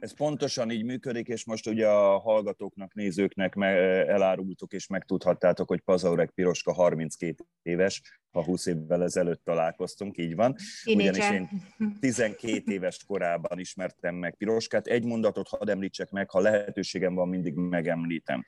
Ez 0.00 0.14
pontosan 0.14 0.70
így 0.70 0.84
működik, 0.84 1.28
és 1.28 1.44
most 1.44 1.66
ugye 1.66 1.88
a 1.88 2.18
hallgatóknak, 2.18 2.94
nézőknek 2.94 3.54
elárultuk, 4.06 4.72
és 4.72 4.86
megtudhattátok, 4.86 5.68
hogy 5.68 5.80
Pazaurek 5.80 6.30
Piroska 6.30 6.72
32 6.72 7.44
éves, 7.62 8.02
ha 8.30 8.44
20 8.44 8.66
évvel 8.66 9.02
ezelőtt 9.02 9.44
találkoztunk, 9.44 10.18
így 10.18 10.34
van. 10.34 10.54
Ugyanis 10.94 11.30
én 11.30 11.48
12 12.00 12.72
éves 12.72 13.04
korában 13.06 13.58
ismertem 13.58 14.14
meg 14.14 14.36
Piroskát. 14.36 14.86
Egy 14.86 15.04
mondatot 15.04 15.48
hadd 15.48 15.70
említsek 15.70 16.10
meg, 16.10 16.30
ha 16.30 16.40
lehetőségem 16.40 17.14
van, 17.14 17.28
mindig 17.28 17.54
megemlítem. 17.54 18.44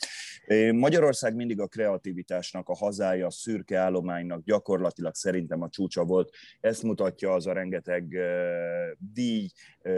Magyarország 0.72 1.34
mindig 1.34 1.61
a 1.61 1.66
kreativitásnak, 1.66 2.68
a 2.68 2.74
hazája, 2.74 3.26
a 3.26 3.30
szürke 3.30 3.78
állománynak 3.78 4.45
gyakorlatilag 4.45 5.14
szerintem 5.14 5.62
a 5.62 5.68
csúcsa 5.68 6.05
volt. 6.05 6.34
Ezt 6.61 6.82
mutatja 6.82 7.32
az 7.32 7.47
a 7.47 7.53
rengeteg 7.53 8.16
díj, 8.99 9.49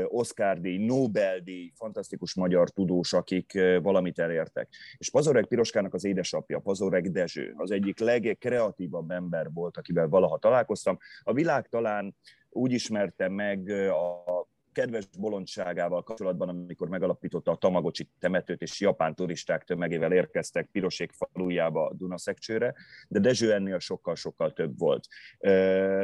Oscar-díj, 0.04 0.77
Nobel-díj, 0.78 1.72
fantasztikus 1.74 2.34
magyar 2.34 2.70
tudós, 2.70 3.12
akik 3.12 3.52
valamit 3.82 4.18
elértek. 4.18 4.68
És 4.98 5.10
Pazorek 5.10 5.46
Piroskának 5.46 5.94
az 5.94 6.04
édesapja, 6.04 6.58
Pazorek 6.58 7.08
Dezső, 7.08 7.54
az 7.56 7.70
egyik 7.70 7.98
legkreatívabb 7.98 9.10
ember 9.10 9.52
volt, 9.52 9.76
akivel 9.76 10.08
valaha 10.08 10.38
találkoztam. 10.38 10.98
A 11.22 11.32
világ 11.32 11.68
talán 11.68 12.16
úgy 12.50 12.72
ismerte 12.72 13.28
meg 13.28 13.68
a 13.90 14.46
kedves 14.78 15.06
bolondságával 15.18 16.02
kapcsolatban, 16.02 16.48
amikor 16.48 16.88
megalapította 16.88 17.50
a 17.50 17.56
Tamagocsi 17.56 18.08
temetőt, 18.18 18.62
és 18.62 18.80
japán 18.80 19.14
turisták 19.14 19.64
tömegével 19.64 20.12
érkeztek 20.12 20.68
Pirosék 20.72 21.12
falujába 21.12 21.92
Dunaszekcsőre, 21.94 22.74
de 23.08 23.18
Dezső 23.18 23.52
ennél 23.52 23.78
sokkal-sokkal 23.78 24.52
több 24.52 24.78
volt. 24.78 25.06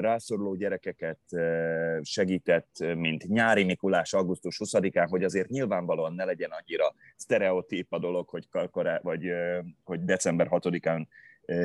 Rászoruló 0.01 0.55
gyerekeket 0.55 1.19
segített, 2.03 2.79
mint 2.79 3.29
nyári 3.29 3.65
Mikulás 3.65 4.13
augusztus 4.13 4.61
20-án, 4.65 5.07
hogy 5.11 5.25
azért 5.25 5.49
nyilvánvalóan 5.49 6.15
ne 6.15 6.25
legyen 6.25 6.51
annyira 6.51 6.95
sztereotíp 7.17 7.93
a 7.93 7.99
dolog, 7.99 8.29
hogy, 8.29 8.49
vagy, 9.03 9.31
hogy 9.85 10.05
december 10.05 10.49
6-án 10.51 11.07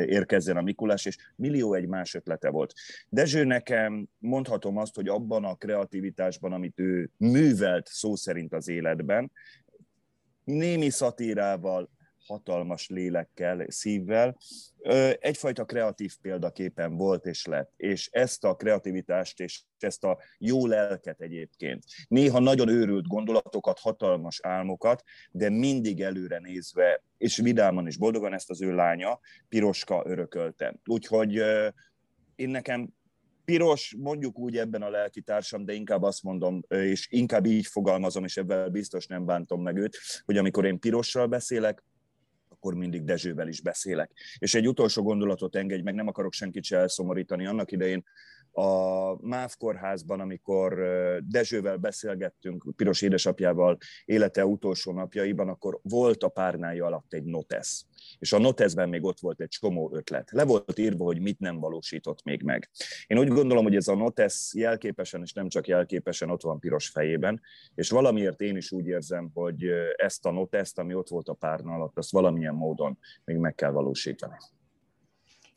érkezzen 0.06 0.58
a 0.58 0.62
Mikulás, 0.62 1.06
és 1.06 1.18
millió 1.36 1.74
egy 1.74 1.88
más 1.88 2.14
ötlete 2.14 2.50
volt. 2.50 2.74
Dezső 3.10 3.44
nekem 3.44 4.08
mondhatom 4.18 4.78
azt, 4.78 4.96
hogy 4.96 5.08
abban 5.08 5.46
a 5.46 5.56
kreativitásban, 5.56 6.54
amit 6.54 6.80
ő 6.80 7.10
művelt 7.18 7.88
szó 7.88 8.16
szerint 8.16 8.54
az 8.54 8.68
életben, 8.68 9.32
némi 10.44 10.90
szatírával, 10.90 11.90
hatalmas 12.30 12.90
lélekkel, 12.90 13.66
szívvel, 13.68 14.38
egyfajta 15.20 15.66
kreatív 15.66 16.16
példaképen 16.22 16.96
volt 16.96 17.26
és 17.26 17.46
lett. 17.46 17.74
És 17.78 18.10
ezt 18.12 18.44
a 18.44 18.56
kreativitást 18.56 19.40
és 19.40 19.62
ezt 19.80 20.04
a 20.04 20.18
jó 20.38 20.68
lelket 20.68 21.22
egyébként, 21.22 21.84
néha 22.08 22.40
nagyon 22.40 22.70
őrült 22.70 23.08
gondolatokat, 23.08 23.80
hatalmas 23.80 24.40
álmokat, 24.44 25.04
de 25.32 25.50
mindig 25.50 26.02
előre 26.02 26.40
nézve, 26.40 27.04
és 27.18 27.38
vidáman 27.38 27.88
és 27.88 27.98
boldogan 27.98 28.34
ezt 28.34 28.50
az 28.50 28.62
ő 28.62 28.76
lánya, 28.76 29.20
Piroska 29.50 30.04
örökölte. 30.06 30.76
Úgyhogy 30.86 31.34
én 32.36 32.50
nekem 32.50 32.90
piros, 33.46 33.96
mondjuk 34.00 34.40
úgy 34.40 34.58
ebben 34.58 34.82
a 34.82 34.90
lelki 34.90 35.22
társam, 35.22 35.66
de 35.66 35.74
inkább 35.74 36.02
azt 36.04 36.24
mondom, 36.24 36.62
és 36.68 37.08
inkább 37.12 37.46
így 37.46 37.66
fogalmazom, 37.66 38.24
és 38.24 38.38
ebben 38.38 38.72
biztos 38.72 39.08
nem 39.08 39.26
bántom 39.26 39.62
meg 39.62 39.78
őt, 39.78 39.98
hogy 40.26 40.38
amikor 40.38 40.66
én 40.66 40.80
pirossal 40.80 41.28
beszélek, 41.28 41.84
akkor 42.60 42.74
mindig 42.74 43.04
Dezsővel 43.04 43.48
is 43.48 43.62
beszélek. 43.62 44.12
És 44.38 44.54
egy 44.54 44.68
utolsó 44.68 45.04
gondolatot 45.04 45.56
engedj 45.56 45.82
meg, 45.82 45.96
nem 45.96 46.08
akarok 46.08 46.34
senkit 46.34 46.64
se 46.64 46.78
elszomorítani. 46.78 47.46
Annak 47.46 47.72
idején 47.72 48.04
a 48.52 49.16
MÁV 49.22 49.56
kórházban, 49.58 50.20
amikor 50.20 50.74
Dezsővel 51.28 51.78
beszélgettünk, 51.78 52.66
Piros 52.76 53.02
édesapjával 53.02 53.78
élete 54.06 54.46
utolsó 54.46 54.92
napjaiban, 54.92 55.50
akkor 55.50 55.80
volt 55.82 56.24
a 56.24 56.28
párnája 56.30 56.86
alatt 56.86 57.14
egy 57.14 57.24
notesz. 57.24 57.86
És 58.20 58.34
a 58.34 58.40
noteszben 58.40 58.90
még 58.90 59.04
ott 59.04 59.20
volt 59.20 59.42
egy 59.42 59.48
csomó 59.48 59.90
ötlet. 59.94 60.32
Le 60.32 60.46
volt 60.46 60.78
írva, 60.78 61.04
hogy 61.04 61.22
mit 61.22 61.40
nem 61.40 61.60
valósított 61.60 62.24
még 62.24 62.42
meg. 62.44 62.70
Én 63.08 63.20
úgy 63.20 63.28
gondolom, 63.28 63.64
hogy 63.64 63.76
ez 63.76 63.88
a 63.88 63.96
notesz 63.96 64.54
jelképesen, 64.56 65.22
és 65.22 65.34
nem 65.34 65.48
csak 65.48 65.68
jelképesen 65.68 66.30
ott 66.30 66.42
van 66.42 66.60
Piros 66.60 66.90
fejében, 66.90 67.42
és 67.76 67.90
valamiért 67.90 68.42
én 68.42 68.56
is 68.56 68.72
úgy 68.72 68.88
érzem, 68.88 69.30
hogy 69.34 69.66
ezt 69.96 70.26
a 70.26 70.32
noteszt, 70.32 70.80
ami 70.80 70.94
ott 70.94 71.10
volt 71.10 71.30
a 71.30 71.34
párna 71.34 71.74
alatt, 71.74 71.98
azt 71.98 72.12
valamilyen 72.12 72.56
módon 72.56 72.98
még 73.26 73.38
meg 73.38 73.56
kell 73.56 73.72
valósítani 73.72 74.36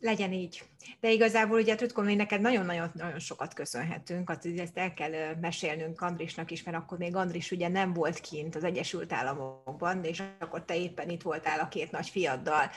legyen 0.03 0.33
így. 0.33 0.63
De 1.01 1.11
igazából 1.11 1.59
ugye 1.59 1.75
Trutkom, 1.75 2.05
mi 2.05 2.15
neked 2.15 2.41
nagyon-nagyon 2.41 3.19
sokat 3.19 3.55
köszönhetünk, 3.55 4.31
azt 4.31 4.47
ezt 4.57 4.79
el 4.79 4.95
kell 4.95 5.11
mesélnünk 5.41 6.01
Andrisnak 6.01 6.51
is, 6.51 6.63
mert 6.63 6.77
akkor 6.77 6.99
még 6.99 7.17
Andris 7.17 7.51
ugye 7.51 7.69
nem 7.69 7.93
volt 7.93 8.21
kint 8.21 8.57
az 8.57 8.65
Egyesült 8.65 9.13
Államokban, 9.13 10.05
és 10.05 10.23
akkor 10.39 10.65
te 10.65 10.77
éppen 10.77 11.09
itt 11.09 11.23
voltál 11.23 11.61
a 11.61 11.69
két 11.69 11.91
nagy 11.91 12.09
fiaddal, 12.09 12.71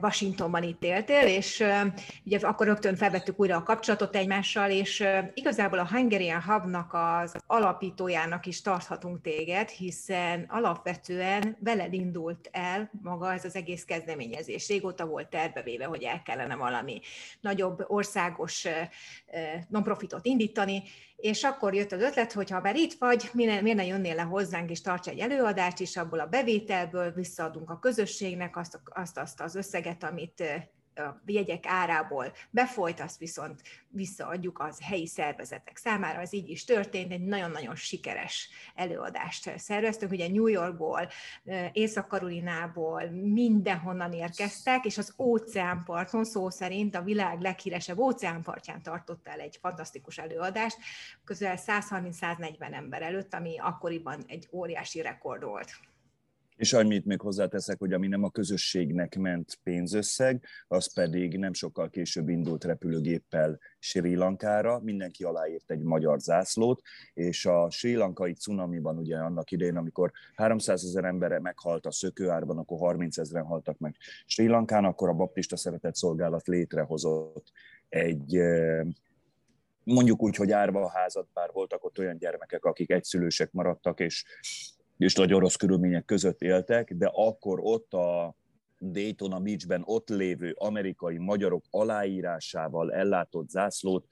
Washingtonban 0.00 0.62
itt 0.62 0.82
éltél, 0.82 1.26
és 1.26 1.64
ugye 2.24 2.38
akkor 2.38 2.66
rögtön 2.66 2.96
felvettük 2.96 3.40
újra 3.40 3.56
a 3.56 3.62
kapcsolatot 3.62 4.16
egymással, 4.16 4.70
és 4.70 5.04
igazából 5.34 5.78
a 5.78 5.88
Hungarian 5.88 6.42
Hubnak 6.42 6.94
az 6.94 7.36
alapítójának 7.46 8.46
is 8.46 8.62
tarthatunk 8.62 9.20
téged, 9.20 9.68
hiszen 9.68 10.46
alapvetően 10.48 11.56
veled 11.60 11.92
indult 11.92 12.48
el 12.52 12.90
maga 13.02 13.32
ez 13.32 13.44
az 13.44 13.56
egész 13.56 13.84
kezdeményezés. 13.84 14.68
Régóta 14.68 15.06
volt 15.06 15.28
tervevéve, 15.28 15.84
hogy 15.84 16.02
el 16.02 16.22
kellene 16.22 16.56
valami 16.56 17.00
nagyobb 17.40 17.84
országos 17.86 18.66
non-profitot 19.68 20.26
indítani, 20.26 20.82
és 21.16 21.42
akkor 21.42 21.74
jött 21.74 21.92
az 21.92 22.00
ötlet, 22.00 22.32
hogy 22.32 22.50
ha 22.50 22.60
már 22.60 22.76
itt 22.76 22.92
vagy, 22.98 23.30
miért 23.32 23.62
ne 23.62 23.84
jönnél 23.84 24.14
le 24.14 24.22
hozzánk, 24.22 24.70
és 24.70 24.80
tarts 24.80 25.08
egy 25.08 25.18
előadást, 25.18 25.80
és 25.80 25.96
abból 25.96 26.20
a 26.20 26.26
bevételből 26.26 27.12
visszaadunk 27.12 27.70
a 27.70 27.78
közösségnek 27.78 28.56
azt, 28.56 28.80
azt, 28.84 29.18
azt 29.18 29.40
az 29.40 29.54
összeget, 29.54 30.04
amit 30.04 30.44
a 30.94 31.22
jegyek 31.26 31.66
árából 31.66 32.32
befolyt, 32.50 33.00
azt 33.00 33.18
viszont 33.18 33.62
visszaadjuk 33.88 34.58
az 34.58 34.78
helyi 34.82 35.06
szervezetek 35.06 35.76
számára. 35.76 36.20
Az 36.20 36.34
így 36.34 36.48
is 36.48 36.64
történt, 36.64 37.12
egy 37.12 37.24
nagyon-nagyon 37.24 37.74
sikeres 37.74 38.48
előadást 38.74 39.58
szerveztünk. 39.58 40.12
Ugye 40.12 40.28
New 40.28 40.46
Yorkból, 40.46 41.08
Észak-Karolinából, 41.72 43.10
mindenhonnan 43.10 44.12
érkeztek, 44.12 44.84
és 44.84 44.98
az 44.98 45.14
óceánparton, 45.18 46.24
szó 46.24 46.50
szerint 46.50 46.94
a 46.94 47.02
világ 47.02 47.40
leghíresebb 47.40 47.98
óceánpartján 47.98 48.82
tartott 48.82 49.28
el 49.28 49.40
egy 49.40 49.58
fantasztikus 49.60 50.18
előadást, 50.18 50.76
közel 51.24 51.58
130-140 51.66 52.72
ember 52.72 53.02
előtt, 53.02 53.34
ami 53.34 53.58
akkoriban 53.58 54.24
egy 54.26 54.48
óriási 54.52 55.00
rekord 55.00 55.44
volt. 55.44 55.72
És 56.62 56.72
annyit 56.72 57.04
még 57.04 57.20
hozzáteszek, 57.20 57.78
hogy 57.78 57.92
ami 57.92 58.08
nem 58.08 58.22
a 58.22 58.30
közösségnek 58.30 59.16
ment 59.16 59.58
pénzösszeg, 59.62 60.44
az 60.68 60.92
pedig 60.94 61.38
nem 61.38 61.52
sokkal 61.52 61.90
később 61.90 62.28
indult 62.28 62.64
repülőgéppel 62.64 63.58
Sri 63.78 64.14
Lankára, 64.14 64.80
mindenki 64.80 65.24
aláírt 65.24 65.70
egy 65.70 65.82
magyar 65.82 66.20
zászlót, 66.20 66.82
és 67.14 67.46
a 67.46 67.70
sri 67.70 67.94
lankai 67.94 68.32
cunamiban 68.32 68.98
ugye 68.98 69.16
annak 69.16 69.50
idején, 69.50 69.76
amikor 69.76 70.12
300 70.34 70.84
ezer 70.84 71.04
embere 71.04 71.40
meghalt 71.40 71.86
a 71.86 71.92
szökőárban, 71.92 72.58
akkor 72.58 72.78
30 72.78 73.18
ezeren 73.18 73.44
haltak 73.44 73.78
meg 73.78 73.96
Sri 74.26 74.46
Lankán, 74.46 74.84
akkor 74.84 75.08
a 75.08 75.14
baptista 75.14 75.56
szeretett 75.56 75.94
szolgálat 75.94 76.46
létrehozott 76.46 77.52
egy 77.88 78.40
mondjuk 79.84 80.22
úgy, 80.22 80.36
hogy 80.36 80.50
árva 80.50 80.82
a 80.82 80.90
házat, 80.90 81.28
bár 81.32 81.50
voltak 81.52 81.84
ott 81.84 81.98
olyan 81.98 82.18
gyermekek, 82.18 82.64
akik 82.64 82.90
egyszülősek 82.90 83.52
maradtak, 83.52 84.00
és 84.00 84.24
és 85.02 85.14
nagyon 85.14 85.40
rossz 85.40 85.54
körülmények 85.54 86.04
között 86.04 86.42
éltek, 86.42 86.94
de 86.94 87.10
akkor 87.14 87.60
ott 87.62 87.92
a 87.92 88.34
Daytona 88.78 89.40
Beachben 89.40 89.82
ott 89.84 90.08
lévő 90.08 90.54
amerikai 90.58 91.18
magyarok 91.18 91.64
aláírásával 91.70 92.92
ellátott 92.92 93.48
zászlót 93.48 94.06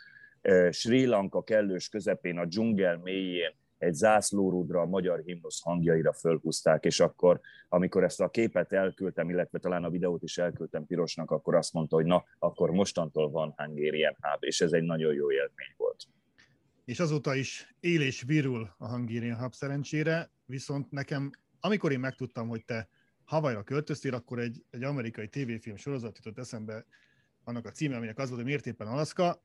Sri 0.70 1.06
Lanka 1.06 1.42
kellős 1.42 1.88
közepén 1.88 2.38
a 2.38 2.44
dzsungel 2.44 2.96
mélyén 2.96 3.54
egy 3.78 3.94
zászlórudra 3.94 4.80
a 4.80 4.86
magyar 4.86 5.22
himnusz 5.24 5.62
hangjaira 5.62 6.12
fölhúzták, 6.12 6.84
és 6.84 7.00
akkor, 7.00 7.40
amikor 7.68 8.04
ezt 8.04 8.20
a 8.20 8.28
képet 8.28 8.72
elküldtem, 8.72 9.30
illetve 9.30 9.58
talán 9.58 9.84
a 9.84 9.90
videót 9.90 10.22
is 10.22 10.38
elküldtem 10.38 10.86
Pirosnak, 10.86 11.30
akkor 11.30 11.54
azt 11.54 11.72
mondta, 11.72 11.96
hogy 11.96 12.04
na, 12.04 12.24
akkor 12.38 12.70
mostantól 12.70 13.30
van 13.30 13.54
Hungarian 13.56 14.16
Hub, 14.20 14.44
és 14.44 14.60
ez 14.60 14.72
egy 14.72 14.82
nagyon 14.82 15.14
jó 15.14 15.32
élmény 15.32 15.74
volt. 15.76 16.06
És 16.84 17.00
azóta 17.00 17.34
is 17.34 17.74
él 17.80 18.00
és 18.00 18.22
virul 18.22 18.74
a 18.78 18.88
Hungarian 18.88 19.38
Hub 19.38 19.52
szerencsére 19.52 20.30
viszont 20.50 20.90
nekem, 20.90 21.30
amikor 21.60 21.92
én 21.92 22.00
megtudtam, 22.00 22.48
hogy 22.48 22.64
te 22.64 22.88
Havajra 23.24 23.62
költöztél, 23.62 24.14
akkor 24.14 24.38
egy, 24.38 24.64
egy 24.70 24.82
amerikai 24.82 25.28
tévéfilm 25.28 25.76
sorozat 25.76 26.16
jutott 26.16 26.38
eszembe, 26.38 26.84
annak 27.44 27.66
a 27.66 27.70
címe, 27.70 27.96
aminek 27.96 28.18
az 28.18 28.24
volt, 28.24 28.40
hogy 28.40 28.48
miért 28.50 28.66
éppen 28.66 28.86
Alaszka, 28.86 29.44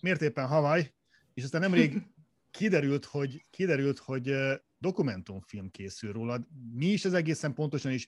miért 0.00 0.22
éppen 0.22 0.46
Havaj, 0.46 0.94
és 1.34 1.42
aztán 1.42 1.60
nemrég 1.60 2.02
kiderült, 2.50 3.04
hogy, 3.04 3.44
kiderült, 3.50 3.98
hogy 3.98 4.34
dokumentumfilm 4.78 5.70
készül 5.70 6.12
rólad. 6.12 6.46
Mi 6.74 6.86
is 6.86 7.04
ez 7.04 7.12
egészen 7.12 7.54
pontosan, 7.54 7.92
és 7.92 8.06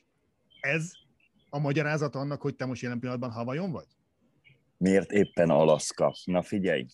ez 0.61 0.93
a 1.49 1.59
magyarázat 1.59 2.14
annak, 2.14 2.41
hogy 2.41 2.57
te 2.57 2.64
most 2.64 2.82
jelen 2.82 2.99
pillanatban 2.99 3.30
Havajon 3.30 3.70
vagy? 3.70 3.87
Miért 4.76 5.11
éppen 5.11 5.51
Alaszka? 5.51 6.14
Na 6.24 6.43
figyelj! 6.43 6.87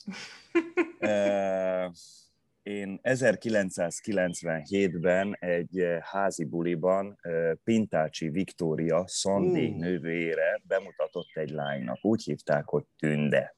én 2.62 3.00
1997-ben 3.02 5.36
egy 5.38 5.78
eh, 5.78 5.98
házi 6.02 6.44
buliban 6.44 7.18
eh, 7.20 7.52
Pintácsi 7.64 8.28
Viktória 8.28 9.04
Szandi 9.06 9.68
uh. 9.68 9.76
nővére 9.76 10.61
bemutatott 10.64 11.30
egy 11.34 11.50
lánynak. 11.50 12.04
Úgy 12.04 12.22
hívták, 12.22 12.64
hogy 12.64 12.84
Tünde. 12.98 13.54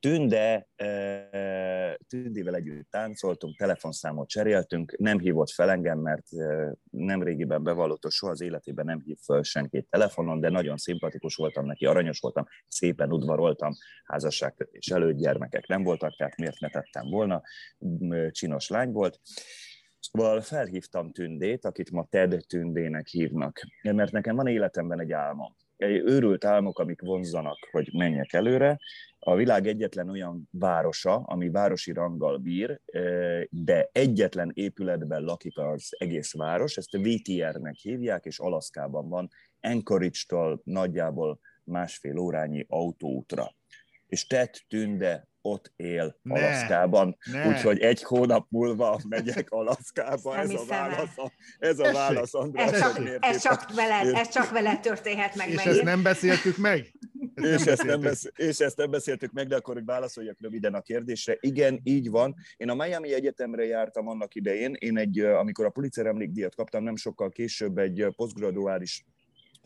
Tünde, 0.00 0.68
Tündével 2.08 2.54
együtt 2.54 2.90
táncoltunk, 2.90 3.56
telefonszámot 3.56 4.28
cseréltünk, 4.28 4.96
nem 4.98 5.18
hívott 5.18 5.50
fel 5.50 5.70
engem, 5.70 5.98
mert 5.98 6.26
nem 6.90 7.22
régiben 7.22 7.62
bevallott, 7.62 8.10
soha 8.10 8.32
az 8.32 8.40
életében 8.40 8.84
nem 8.84 9.00
hív 9.00 9.18
fel 9.22 9.42
senkit 9.42 9.86
telefonon, 9.90 10.40
de 10.40 10.48
nagyon 10.48 10.76
szimpatikus 10.76 11.34
voltam 11.34 11.66
neki, 11.66 11.86
aranyos 11.86 12.18
voltam, 12.20 12.44
szépen 12.68 13.12
udvaroltam, 13.12 13.72
házasságkötés 14.04 14.88
előtt, 14.88 15.16
gyermekek 15.16 15.66
nem 15.66 15.82
voltak, 15.82 16.16
tehát 16.16 16.36
miért 16.36 16.60
ne 16.60 16.68
tettem 16.68 17.10
volna, 17.10 17.42
csinos 18.30 18.68
lány 18.68 18.92
volt. 18.92 19.20
Szóval 20.00 20.40
felhívtam 20.40 21.12
Tündét, 21.12 21.64
akit 21.64 21.90
ma 21.90 22.06
Ted 22.10 22.44
Tündének 22.46 23.06
hívnak, 23.06 23.60
mert 23.82 24.12
nekem 24.12 24.36
van 24.36 24.46
életemben 24.46 25.00
egy 25.00 25.12
álmom 25.12 25.56
őrült 25.78 26.44
álmok, 26.44 26.78
amik 26.78 27.00
vonzanak, 27.00 27.58
hogy 27.70 27.88
menjek 27.92 28.32
előre. 28.32 28.78
A 29.18 29.34
világ 29.34 29.66
egyetlen 29.66 30.08
olyan 30.08 30.48
városa, 30.50 31.14
ami 31.14 31.50
városi 31.50 31.92
ranggal 31.92 32.38
bír, 32.38 32.80
de 33.50 33.88
egyetlen 33.92 34.50
épületben 34.54 35.22
lakik 35.22 35.58
az 35.58 35.88
egész 35.98 36.32
város, 36.34 36.76
ezt 36.76 36.94
a 36.94 36.98
VTR-nek 36.98 37.74
hívják, 37.74 38.24
és 38.24 38.38
Alaszkában 38.38 39.08
van, 39.08 39.28
Anchorage-tól 39.60 40.60
nagyjából 40.64 41.40
másfél 41.64 42.18
órányi 42.18 42.64
autóútra. 42.68 43.54
És 44.06 44.26
tett 44.26 44.64
tünde 44.68 45.28
ott 45.50 45.72
él 45.76 46.18
ne, 46.22 46.34
Alaszkában. 46.34 47.16
Úgyhogy 47.46 47.78
egy 47.78 48.02
hónap 48.02 48.46
múlva 48.50 49.00
megyek 49.08 49.50
Alaszkába. 49.50 50.36
Ez 50.36 50.50
a 50.50 50.64
válasz, 50.68 51.16
ez 51.58 51.78
a 51.78 51.92
válasz 51.92 52.34
András. 52.34 52.72
Ez 52.72 52.80
csak, 52.80 53.18
ez 53.20 53.42
csak, 53.42 53.72
veled, 53.74 54.14
ez 54.14 54.28
csak 54.28 54.50
veled 54.50 54.80
történhet 54.80 55.34
meg. 55.34 55.48
És 55.48 55.54
megint. 55.54 55.74
ezt 55.74 55.84
nem 55.84 56.02
beszéltük 56.02 56.56
meg? 56.56 56.92
Ezt 57.34 57.60
és, 57.60 57.66
ezt 57.66 57.84
nem 57.84 58.00
beszél, 58.00 58.30
és 58.36 58.58
ezt 58.58 58.76
nem 58.76 58.90
beszéltük 58.90 59.32
meg, 59.32 59.46
de 59.46 59.56
akkor 59.56 59.74
hogy 59.74 59.84
válaszoljak 59.84 60.40
röviden 60.40 60.74
a 60.74 60.80
kérdésre. 60.80 61.36
Igen, 61.40 61.80
így 61.84 62.10
van. 62.10 62.34
Én 62.56 62.70
a 62.70 62.74
Miami 62.74 63.12
Egyetemre 63.12 63.64
jártam 63.64 64.08
annak 64.08 64.34
idején. 64.34 64.74
Én 64.78 64.98
egy, 64.98 65.20
amikor 65.20 65.64
a 65.64 65.70
Pulitzer 65.70 66.06
emlékdíjat 66.06 66.54
kaptam, 66.54 66.82
nem 66.82 66.96
sokkal 66.96 67.30
később 67.30 67.78
egy 67.78 68.06
posztgraduális 68.16 69.04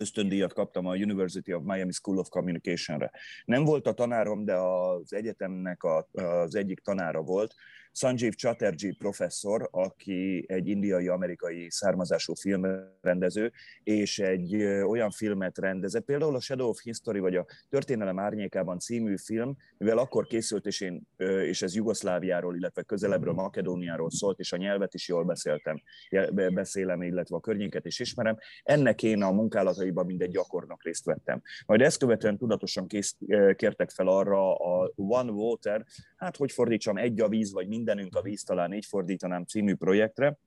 ösztöndíjat 0.00 0.52
kaptam 0.52 0.86
a 0.86 0.94
University 0.94 1.52
of 1.52 1.62
Miami 1.64 1.92
School 1.92 2.18
of 2.18 2.28
Communication-re. 2.28 3.10
Nem 3.44 3.64
volt 3.64 3.86
a 3.86 3.92
tanárom, 3.92 4.44
de 4.44 4.54
az 4.54 5.12
egyetemnek 5.12 5.82
a, 5.82 6.08
az 6.12 6.54
egyik 6.54 6.80
tanára 6.80 7.22
volt, 7.22 7.54
Sanjeev 7.92 8.32
Chatterjee 8.32 8.94
professzor, 8.98 9.68
aki 9.70 10.44
egy 10.48 10.68
indiai-amerikai 10.68 11.70
származású 11.70 12.34
filmrendező, 12.34 13.52
és 13.82 14.18
egy 14.18 14.62
olyan 14.64 15.10
filmet 15.10 15.58
rendezett, 15.58 16.04
például 16.04 16.34
a 16.34 16.40
Shadow 16.40 16.68
of 16.68 16.82
History, 16.82 17.18
vagy 17.18 17.36
a 17.36 17.46
Történelem 17.68 18.18
árnyékában 18.18 18.78
című 18.78 19.16
film, 19.16 19.56
mivel 19.76 19.98
akkor 19.98 20.26
készült, 20.26 20.66
és, 20.66 20.80
én, 20.80 21.02
és 21.44 21.62
ez 21.62 21.74
Jugoszláviáról, 21.74 22.56
illetve 22.56 22.82
közelebbről 22.82 23.34
Makedóniáról 23.34 24.10
szólt, 24.10 24.38
és 24.38 24.52
a 24.52 24.56
nyelvet 24.56 24.94
is 24.94 25.08
jól 25.08 25.24
beszéltem, 25.24 25.82
beszélem, 26.52 27.02
illetve 27.02 27.36
a 27.36 27.40
környéket 27.40 27.86
is 27.86 27.98
ismerem, 27.98 28.38
ennek 28.62 29.02
én 29.02 29.22
a 29.22 29.30
munkálataiban 29.30 30.06
mindegy 30.06 30.30
gyakornok 30.30 30.82
részt 30.82 31.04
vettem. 31.04 31.42
Majd 31.66 31.80
ezt 31.80 31.98
követően 31.98 32.38
tudatosan 32.38 32.86
kész, 32.86 33.16
kértek 33.56 33.90
fel 33.90 34.06
arra 34.06 34.54
a 34.54 34.92
One 34.96 35.30
Water, 35.30 35.84
hát 36.16 36.36
hogy 36.36 36.52
fordítsam, 36.52 36.96
egy 36.96 37.20
a 37.20 37.28
víz, 37.28 37.52
vagy 37.52 37.68
mindenünk 37.80 38.16
a 38.16 38.22
víz, 38.22 38.42
talán 38.42 38.72
így 38.72 38.86
fordítanám 38.86 39.44
című 39.44 39.74
projektre, 39.74 40.38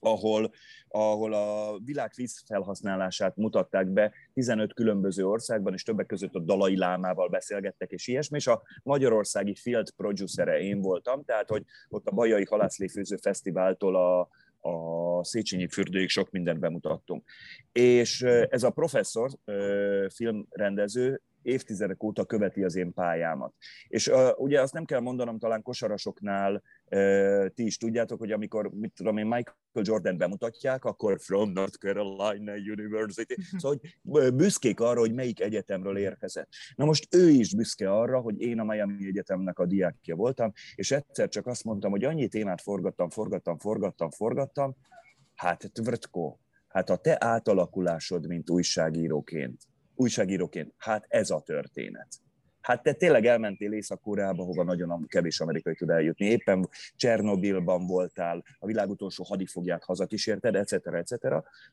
ahol, 0.00 0.52
ahol 0.88 1.32
a 1.32 1.78
világ 1.84 2.12
vízfelhasználását 2.16 3.36
mutatták 3.36 3.88
be 3.88 4.12
15 4.32 4.74
különböző 4.74 5.26
országban, 5.26 5.72
és 5.72 5.82
többek 5.82 6.06
között 6.06 6.34
a 6.34 6.40
Dalai 6.40 6.76
Lámával 6.76 7.28
beszélgettek, 7.28 7.90
és 7.90 8.06
ilyesmi, 8.06 8.36
és 8.36 8.46
a 8.46 8.62
magyarországi 8.82 9.54
field 9.54 9.90
producere 9.90 10.58
én 10.58 10.80
voltam, 10.80 11.24
tehát 11.24 11.48
hogy 11.48 11.64
ott 11.88 12.06
a 12.06 12.14
Bajai 12.14 12.44
Halászléfőző 12.44 13.16
Fesztiváltól 13.16 13.96
a, 13.96 14.28
a 14.68 15.24
Széchenyi 15.24 15.68
fürdőig 15.68 16.08
sok 16.08 16.30
mindent 16.30 16.58
bemutattunk. 16.58 17.24
És 17.72 18.22
ez 18.48 18.62
a 18.62 18.70
professzor, 18.70 19.30
filmrendező, 20.08 21.22
évtizedek 21.42 22.02
óta 22.02 22.24
követi 22.24 22.62
az 22.62 22.76
én 22.76 22.92
pályámat. 22.92 23.54
És 23.88 24.06
uh, 24.06 24.28
ugye 24.36 24.60
azt 24.60 24.72
nem 24.72 24.84
kell 24.84 25.00
mondanom, 25.00 25.38
talán 25.38 25.62
kosarasoknál 25.62 26.62
uh, 26.90 27.46
ti 27.46 27.64
is 27.64 27.76
tudjátok, 27.76 28.18
hogy 28.18 28.32
amikor, 28.32 28.70
mit 28.70 28.92
tudom 28.94 29.16
én, 29.16 29.26
Michael 29.26 29.56
Jordan 29.72 30.16
bemutatják, 30.16 30.84
akkor 30.84 31.20
from 31.20 31.50
North 31.50 31.76
Carolina 31.78 32.52
University. 32.52 33.34
Szóval, 33.58 33.80
hogy 34.02 34.34
büszkék 34.34 34.80
arra, 34.80 35.00
hogy 35.00 35.14
melyik 35.14 35.40
egyetemről 35.40 35.96
érkezett. 35.96 36.48
Na 36.76 36.84
most 36.84 37.14
ő 37.14 37.28
is 37.28 37.54
büszke 37.54 37.92
arra, 37.92 38.20
hogy 38.20 38.40
én 38.40 38.58
a 38.58 38.64
Miami 38.64 39.06
Egyetemnek 39.06 39.58
a 39.58 39.66
diákja 39.66 40.16
voltam, 40.16 40.52
és 40.74 40.90
egyszer 40.90 41.28
csak 41.28 41.46
azt 41.46 41.64
mondtam, 41.64 41.90
hogy 41.90 42.04
annyi 42.04 42.28
témát 42.28 42.60
forgattam, 42.60 43.10
forgattam, 43.10 43.58
forgattam, 43.58 44.10
forgattam, 44.10 44.76
hát 45.34 45.70
Tvrtko, 45.72 46.36
hát 46.68 46.90
a 46.90 46.96
te 46.96 47.16
átalakulásod, 47.20 48.26
mint 48.26 48.50
újságíróként, 48.50 49.62
újságíróként. 49.94 50.74
Hát 50.76 51.04
ez 51.08 51.30
a 51.30 51.40
történet. 51.40 52.08
Hát 52.62 52.82
te 52.82 52.92
tényleg 52.92 53.26
elmentél 53.26 53.72
Észak-Koreába, 53.72 54.44
hova 54.44 54.64
nagyon 54.64 55.06
kevés 55.08 55.40
amerikai 55.40 55.74
tud 55.74 55.90
eljutni. 55.90 56.26
Éppen 56.26 56.68
Csernobilban 56.96 57.86
voltál, 57.86 58.44
a 58.58 58.66
világ 58.66 58.90
utolsó 58.90 59.24
hadifogját 59.24 59.84
hazakísérted, 59.84 60.54
etc. 60.54 60.72
etc. 60.72 61.14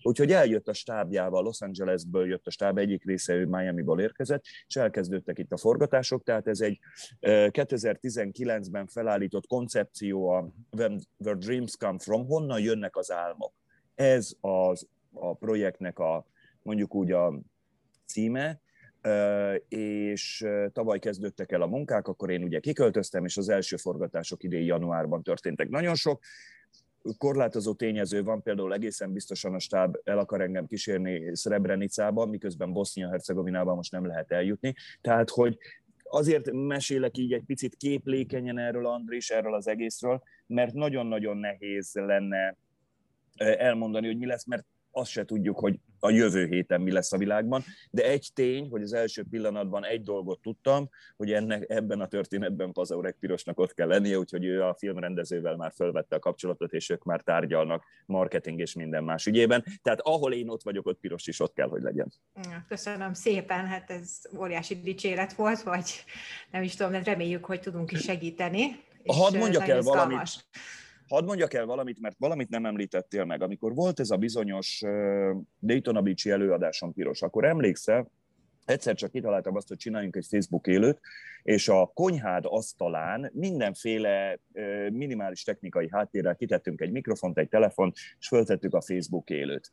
Úgyhogy 0.01 0.32
eljött 0.32 0.67
a 0.67 0.74
stábjával, 0.74 1.43
Los 1.43 1.61
Angelesből 1.61 2.28
jött 2.28 2.47
a 2.47 2.51
stáb, 2.51 2.78
egyik 2.78 3.05
része 3.05 3.34
ő 3.34 3.45
Miami-ból 3.45 4.01
érkezett, 4.01 4.43
és 4.67 4.76
elkezdődtek 4.76 5.39
itt 5.39 5.51
a 5.51 5.57
forgatások, 5.57 6.24
tehát 6.24 6.47
ez 6.47 6.59
egy 6.59 6.80
2019-ben 7.22 8.88
felállított 8.88 9.47
koncepció 9.47 10.30
a 10.30 10.49
Where 10.72 11.36
Dreams 11.36 11.76
Come 11.78 11.99
From, 11.99 12.26
honnan 12.26 12.59
jönnek 12.59 12.95
az 12.95 13.11
álmok. 13.11 13.53
Ez 13.95 14.32
az 14.41 14.88
a 15.13 15.34
projektnek 15.34 15.99
a 15.99 16.26
mondjuk 16.61 16.95
úgy 16.95 17.11
a 17.11 17.39
címe, 18.10 18.62
és 19.68 20.45
tavaly 20.74 20.99
kezdődtek 20.99 21.51
el 21.51 21.62
a 21.62 21.68
munkák, 21.68 22.07
akkor 22.07 22.30
én 22.30 22.43
ugye 22.43 22.60
kiköltöztem, 22.60 23.26
és 23.26 23.38
az 23.38 23.49
első 23.49 23.76
forgatások 23.76 24.43
idén 24.43 24.64
januárban 24.64 25.24
történtek. 25.24 25.70
Nagyon 25.70 25.95
sok 25.95 26.24
korlátozó 27.18 27.74
tényező 27.74 28.24
van, 28.24 28.41
például 28.41 28.74
egészen 28.74 29.14
biztosan 29.14 29.53
a 29.53 29.60
stáb 29.60 29.97
el 30.03 30.20
akar 30.20 30.41
engem 30.41 30.66
kísérni 30.66 31.36
Srebrenicában, 31.36 32.30
miközben 32.30 32.74
Bosznia-Hercegovinában 32.74 33.76
most 33.76 33.91
nem 33.91 34.05
lehet 34.05 34.32
eljutni. 34.32 34.74
Tehát, 35.01 35.30
hogy 35.30 35.57
azért 36.03 36.51
mesélek 36.51 37.18
így 37.18 37.34
egy 37.34 37.43
picit 37.45 37.76
képlékenyen 37.76 38.57
erről, 38.57 38.86
Andris, 38.86 39.30
erről 39.30 39.53
az 39.53 39.68
egészről, 39.68 40.24
mert 40.47 40.74
nagyon-nagyon 40.74 41.38
nehéz 41.38 41.91
lenne 41.93 42.57
elmondani, 43.38 44.07
hogy 44.07 44.18
mi 44.18 44.26
lesz, 44.26 44.45
mert 44.45 44.66
azt 44.91 45.12
se 45.12 45.26
tudjuk, 45.26 45.60
hogy 45.60 45.80
a 46.00 46.10
jövő 46.10 46.45
héten 46.45 46.82
mi 46.82 46.91
lesz 46.91 47.14
a 47.14 47.18
világban, 47.18 47.64
de 47.91 48.04
egy 48.04 48.30
tény, 48.34 48.70
hogy 48.70 48.82
az 48.82 48.93
első 48.93 49.24
pillanatban 49.30 49.86
egy 49.86 50.04
dolgot 50.04 50.39
tudtam, 50.41 50.89
hogy 51.18 51.32
ennek, 51.32 51.66
ebben 51.68 52.02
a 52.02 52.08
történetben 52.08 52.72
Pazaurek 52.72 53.16
Pirosnak 53.20 53.60
ott 53.60 53.74
kell 53.74 53.88
lennie, 53.88 54.18
úgyhogy 54.18 54.45
ő 54.45 54.64
a 54.64 54.76
filmrendezővel 54.78 55.56
már 55.56 55.72
fölvette 55.76 56.16
a 56.16 56.20
kapcsolatot, 56.20 56.74
és 56.74 56.89
ők 56.89 57.04
már 57.04 57.22
tárgyalnak 57.22 57.84
marketing 58.06 58.60
és 58.60 58.74
minden 58.74 59.04
más 59.04 59.26
ügyében. 59.26 59.64
Tehát 59.82 60.00
ahol 60.00 60.34
én 60.34 60.50
ott 60.50 60.64
vagyok, 60.64 60.88
ott 60.88 61.00
Piros 61.00 61.28
is 61.28 61.39
ott 61.39 61.54
kell, 61.54 61.68
hogy 61.68 61.82
legyen. 61.82 62.12
Köszönöm 62.68 63.14
szépen, 63.14 63.66
hát 63.66 63.89
ez 63.89 64.22
óriási 64.38 64.80
dicséret 64.80 65.34
volt, 65.34 65.62
vagy 65.62 66.04
nem 66.52 66.64
is 66.64 66.76
tudom, 66.76 66.91
de 66.91 67.04
reméljük, 67.04 67.45
hogy 67.45 67.60
tudunk 67.60 67.91
is 67.91 68.02
segíteni. 68.02 68.88
Hadd 69.06 69.38
mondjak 69.38 69.68
el 69.68 69.82
valamit. 69.82 70.47
Hadd 71.10 71.26
mondjak 71.26 71.53
el 71.53 71.66
valamit, 71.66 71.99
mert 71.99 72.16
valamit 72.20 72.49
nem 72.49 72.66
említettél 72.66 73.26
meg. 73.26 73.41
Amikor 73.41 73.74
volt 73.74 73.99
ez 73.99 74.10
a 74.10 74.18
bizonyos 74.18 74.82
Daytona 75.60 76.01
beach 76.01 76.28
előadáson 76.28 76.93
piros, 76.93 77.22
akkor 77.22 77.45
emlékszel, 77.45 78.12
egyszer 78.66 78.95
csak 78.95 79.12
kitaláltam 79.12 79.55
azt, 79.55 79.68
hogy 79.68 79.78
csináljunk 79.78 80.16
egy 80.16 80.26
Facebook 80.30 80.68
élőt, 80.68 80.99
és 81.43 81.70
a 81.70 81.91
konyhád 81.93 82.43
asztalán 82.47 83.32
mindenféle 83.34 84.39
minimális 84.91 85.43
technikai 85.43 85.88
háttérrel 85.91 86.36
kitettünk 86.36 86.82
egy 86.82 86.91
mikrofont, 86.91 87.38
egy 87.38 87.49
telefont, 87.49 87.95
és 88.20 88.28
föltettük 88.28 88.74
a 88.74 88.82
Facebook 88.82 89.30
élőt. 89.30 89.72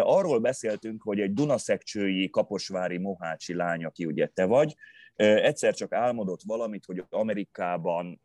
Arról 0.00 0.38
beszéltünk, 0.38 1.02
hogy 1.02 1.20
egy 1.20 1.32
Dunaszekcsői 1.32 2.30
kaposvári 2.30 2.98
mohácsi 2.98 3.54
lány, 3.54 3.84
aki 3.84 4.04
ugye 4.04 4.26
te 4.26 4.44
vagy, 4.44 4.74
egyszer 5.16 5.74
csak 5.74 5.92
álmodott 5.92 6.40
valamit, 6.46 6.84
hogy 6.84 7.04
Amerikában 7.08 8.20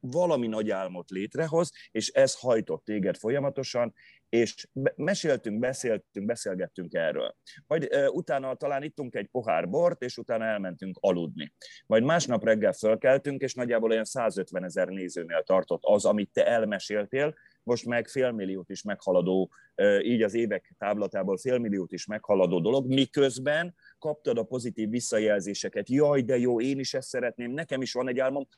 valami 0.00 0.46
nagy 0.46 0.70
álmot 0.70 1.10
létrehoz, 1.10 1.72
és 1.90 2.08
ez 2.08 2.40
hajtott 2.40 2.84
téged 2.84 3.16
folyamatosan, 3.16 3.94
és 4.28 4.68
meséltünk, 4.96 5.58
beszéltünk, 5.58 6.26
beszélgettünk 6.26 6.94
erről. 6.94 7.36
Majd 7.66 7.88
uh, 7.94 8.14
utána 8.14 8.54
talán 8.54 8.82
ittunk 8.82 9.14
egy 9.14 9.26
pohár 9.26 9.68
bort, 9.68 10.02
és 10.02 10.16
utána 10.16 10.44
elmentünk 10.44 10.96
aludni. 11.00 11.52
Majd 11.86 12.02
másnap 12.02 12.44
reggel 12.44 12.72
fölkeltünk, 12.72 13.42
és 13.42 13.54
nagyjából 13.54 13.90
olyan 13.90 14.04
150 14.04 14.64
ezer 14.64 14.88
nézőnél 14.88 15.42
tartott 15.42 15.82
az, 15.82 16.04
amit 16.04 16.30
te 16.32 16.46
elmeséltél, 16.46 17.34
most 17.62 17.86
meg 17.86 18.08
félmilliót 18.08 18.70
is 18.70 18.82
meghaladó, 18.82 19.50
uh, 19.76 20.04
így 20.04 20.22
az 20.22 20.34
évek 20.34 20.74
táblatából 20.78 21.38
félmilliót 21.38 21.92
is 21.92 22.06
meghaladó 22.06 22.60
dolog, 22.60 22.86
miközben 22.86 23.74
kaptad 23.98 24.38
a 24.38 24.42
pozitív 24.42 24.88
visszajelzéseket. 24.88 25.88
Jaj, 25.88 26.22
de 26.22 26.38
jó, 26.38 26.60
én 26.60 26.78
is 26.78 26.94
ezt 26.94 27.08
szeretném, 27.08 27.50
nekem 27.50 27.82
is 27.82 27.92
van 27.92 28.08
egy 28.08 28.18
álmom, 28.18 28.48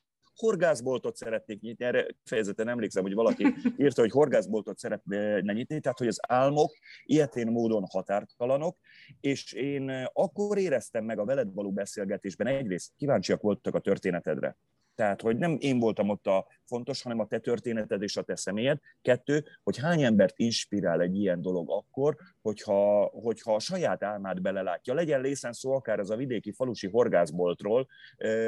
horgászboltot 0.41 1.17
szeretnék 1.17 1.61
nyitni, 1.61 1.85
erre 1.85 2.07
fejezetten 2.25 2.69
emlékszem, 2.69 3.03
hogy 3.03 3.15
valaki 3.15 3.55
írta, 3.77 4.01
hogy 4.01 4.11
horgászboltot 4.11 4.79
szeretne 4.79 5.53
nyitni, 5.53 5.81
tehát 5.81 5.99
hogy 5.99 6.07
az 6.07 6.21
álmok 6.29 6.73
ilyetén 7.05 7.47
módon 7.47 7.85
határtalanok, 7.91 8.79
és 9.21 9.53
én 9.53 10.09
akkor 10.13 10.59
éreztem 10.59 11.05
meg 11.05 11.19
a 11.19 11.25
veled 11.25 11.55
való 11.55 11.73
beszélgetésben, 11.73 12.47
egyrészt 12.47 12.93
kíváncsiak 12.97 13.41
voltak 13.41 13.75
a 13.75 13.81
történetedre, 13.81 14.57
tehát, 15.01 15.21
hogy 15.21 15.37
nem 15.37 15.57
én 15.61 15.79
voltam 15.79 16.09
ott 16.09 16.27
a 16.27 16.47
fontos, 16.65 17.03
hanem 17.03 17.19
a 17.19 17.27
te 17.27 17.39
történeted 17.39 18.03
és 18.03 18.17
a 18.17 18.23
te 18.23 18.37
személyed. 18.37 18.79
Kettő, 19.03 19.45
hogy 19.63 19.79
hány 19.79 20.03
embert 20.03 20.35
inspirál 20.37 21.01
egy 21.01 21.17
ilyen 21.17 21.43
dolog 21.43 21.71
akkor, 21.71 22.17
hogyha, 22.43 23.05
hogyha 23.05 23.55
a 23.55 23.59
saját 23.59 24.03
álmát 24.03 24.43
belelátja. 24.43 24.95
Legyen 24.95 25.21
lészen 25.21 25.53
szó 25.53 25.73
akár 25.73 25.99
az 25.99 26.11
a 26.11 26.17
vidéki 26.17 26.53
falusi 26.53 26.89
horgászboltról, 26.89 27.87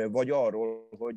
vagy 0.07 0.31
arról, 0.31 0.89
hogy 0.99 1.15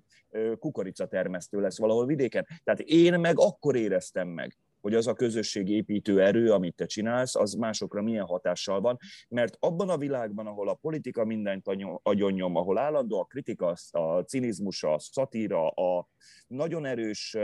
kukoricatermesztő 0.60 1.60
lesz 1.62 1.80
valahol 1.80 2.06
vidéken. 2.06 2.48
Tehát 2.64 2.80
én 2.80 3.20
meg 3.20 3.40
akkor 3.40 3.76
éreztem 3.76 4.28
meg, 4.28 4.58
hogy 4.86 4.96
az 4.96 5.08
a 5.08 5.14
közösségépítő 5.14 6.22
erő, 6.22 6.52
amit 6.52 6.76
te 6.76 6.86
csinálsz, 6.86 7.36
az 7.36 7.54
másokra 7.54 8.02
milyen 8.02 8.26
hatással 8.26 8.82
van, 8.82 8.98
mert 9.30 9.58
abban 9.60 9.90
a 9.90 9.98
világban, 9.98 10.48
ahol 10.48 10.70
a 10.70 10.74
politika 10.74 11.26
mindent 11.26 11.68
agyonnyom, 12.04 12.56
ahol 12.56 12.78
állandó 12.78 13.20
a 13.20 13.24
kritika, 13.24 13.76
a 13.92 14.22
cinizmus, 14.22 14.84
a 14.84 15.00
szatíra, 15.00 15.70
a 15.70 16.08
nagyon 16.48 16.86
erős 16.86 17.38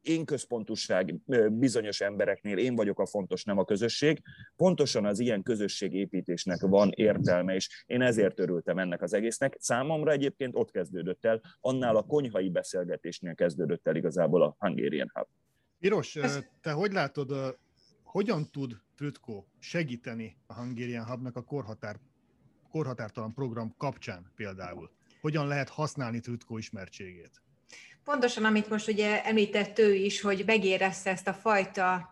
én 0.00 0.24
központusság 0.24 1.14
bizonyos 1.52 2.00
embereknél, 2.00 2.58
én 2.58 2.74
vagyok 2.74 2.98
a 2.98 3.06
fontos, 3.06 3.44
nem 3.44 3.58
a 3.58 3.64
közösség. 3.64 4.20
Pontosan 4.56 5.04
az 5.04 5.18
ilyen 5.18 5.42
közösségépítésnek 5.42 6.60
van 6.60 6.90
értelme, 6.94 7.54
és 7.54 7.84
én 7.86 8.02
ezért 8.02 8.40
örültem 8.40 8.78
ennek 8.78 9.02
az 9.02 9.12
egésznek. 9.12 9.56
Számomra 9.58 10.10
egyébként 10.12 10.54
ott 10.56 10.70
kezdődött 10.70 11.24
el, 11.24 11.40
annál 11.60 11.96
a 11.96 12.02
konyhai 12.02 12.50
beszélgetésnél 12.50 13.34
kezdődött 13.34 13.86
el 13.86 13.96
igazából 13.96 14.42
a 14.42 14.56
Hungarian 14.58 15.10
Hub. 15.14 15.26
Piros, 15.80 16.18
te 16.60 16.72
hogy 16.72 16.92
látod, 16.92 17.58
hogyan 18.02 18.50
tud 18.50 18.80
Trütko 18.96 19.44
segíteni 19.58 20.36
a 20.46 20.54
Hungarian 20.54 21.06
Hubnak 21.06 21.36
a 21.36 21.42
korhatár, 21.42 21.96
korhatártalan 22.70 23.34
program 23.34 23.74
kapcsán 23.76 24.32
például? 24.34 24.90
Hogyan 25.20 25.46
lehet 25.46 25.68
használni 25.68 26.20
Trütko 26.20 26.58
ismertségét? 26.58 27.42
pontosan, 28.04 28.44
amit 28.44 28.68
most 28.68 28.88
ugye 28.88 29.24
említett 29.24 29.78
ő 29.78 29.94
is, 29.94 30.20
hogy 30.20 30.42
megérezte 30.46 31.10
ezt 31.10 31.28
a 31.28 31.32
fajta 31.32 32.10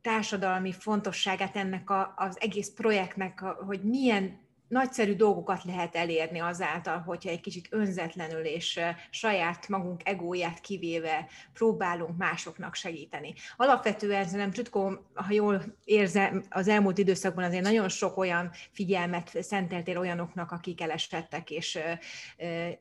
társadalmi 0.00 0.72
fontosságát 0.72 1.56
ennek 1.56 1.90
a, 1.90 2.14
az 2.16 2.40
egész 2.40 2.70
projektnek, 2.70 3.40
hogy 3.40 3.82
milyen 3.82 4.40
nagyszerű 4.72 5.14
dolgokat 5.14 5.64
lehet 5.64 5.96
elérni 5.96 6.38
azáltal, 6.38 6.98
hogyha 6.98 7.30
egy 7.30 7.40
kicsit 7.40 7.66
önzetlenül 7.70 8.44
és 8.44 8.80
saját 9.10 9.68
magunk 9.68 10.00
egóját 10.04 10.60
kivéve 10.60 11.28
próbálunk 11.52 12.16
másoknak 12.16 12.74
segíteni. 12.74 13.34
Alapvetően 13.56 14.28
nem 14.32 14.50
Csutko, 14.50 14.92
ha 15.14 15.32
jól 15.32 15.62
érzem, 15.84 16.44
az 16.48 16.68
elmúlt 16.68 16.98
időszakban 16.98 17.44
azért 17.44 17.62
nagyon 17.62 17.88
sok 17.88 18.16
olyan 18.16 18.50
figyelmet 18.72 19.42
szenteltél 19.42 19.98
olyanoknak, 19.98 20.50
akik 20.50 20.80
elesettek, 20.80 21.50
és 21.50 21.78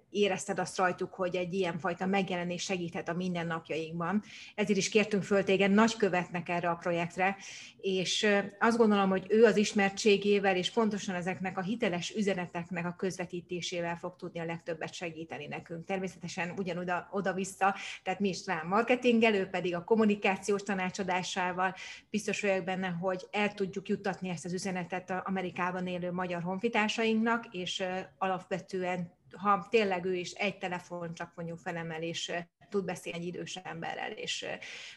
érezted 0.09 0.59
azt 0.59 0.77
rajtuk, 0.77 1.13
hogy 1.13 1.35
egy 1.35 1.53
ilyen 1.53 1.79
fajta 1.79 2.05
megjelenés 2.05 2.63
segíthet 2.63 3.09
a 3.09 3.13
mindennapjainkban. 3.13 4.23
Ezért 4.55 4.79
is 4.79 4.89
kértünk 4.89 5.23
föl 5.23 5.43
téged 5.43 5.71
nagykövetnek 5.71 6.49
erre 6.49 6.69
a 6.69 6.75
projektre, 6.75 7.37
és 7.81 8.27
azt 8.59 8.77
gondolom, 8.77 9.09
hogy 9.09 9.25
ő 9.29 9.43
az 9.43 9.57
ismertségével, 9.57 10.55
és 10.55 10.71
pontosan 10.71 11.15
ezeknek 11.15 11.57
a 11.57 11.61
hit 11.61 11.79
hiteles 11.81 12.15
üzeneteknek 12.15 12.85
a 12.85 12.95
közvetítésével 12.97 13.97
fog 13.97 14.15
tudni 14.15 14.39
a 14.39 14.45
legtöbbet 14.45 14.93
segíteni 14.93 15.47
nekünk. 15.47 15.85
Természetesen 15.85 16.53
ugyanoda 16.57 17.07
oda-vissza, 17.11 17.75
tehát 18.03 18.19
mi 18.19 18.29
is 18.29 18.45
rá 18.45 18.61
marketingelő, 18.63 19.45
pedig 19.47 19.75
a 19.75 19.83
kommunikációs 19.83 20.63
tanácsadásával 20.63 21.75
biztos 22.09 22.41
vagyok 22.41 22.63
benne, 22.63 22.87
hogy 22.87 23.27
el 23.31 23.53
tudjuk 23.53 23.87
juttatni 23.87 24.29
ezt 24.29 24.45
az 24.45 24.53
üzenetet 24.53 25.09
az 25.09 25.21
Amerikában 25.23 25.87
élő 25.87 26.11
magyar 26.11 26.41
honfitársainknak, 26.41 27.45
és 27.51 27.83
alapvetően 28.17 29.19
ha 29.31 29.67
tényleg 29.69 30.05
ő 30.05 30.15
is 30.15 30.31
egy 30.31 30.57
telefon 30.57 31.13
csak 31.13 31.31
mondjuk 31.35 31.57
felemel, 31.57 32.01
és 32.01 32.31
tud 32.69 32.85
beszélni 32.85 33.19
egy 33.19 33.25
idős 33.25 33.55
emberrel, 33.55 34.11
és 34.11 34.45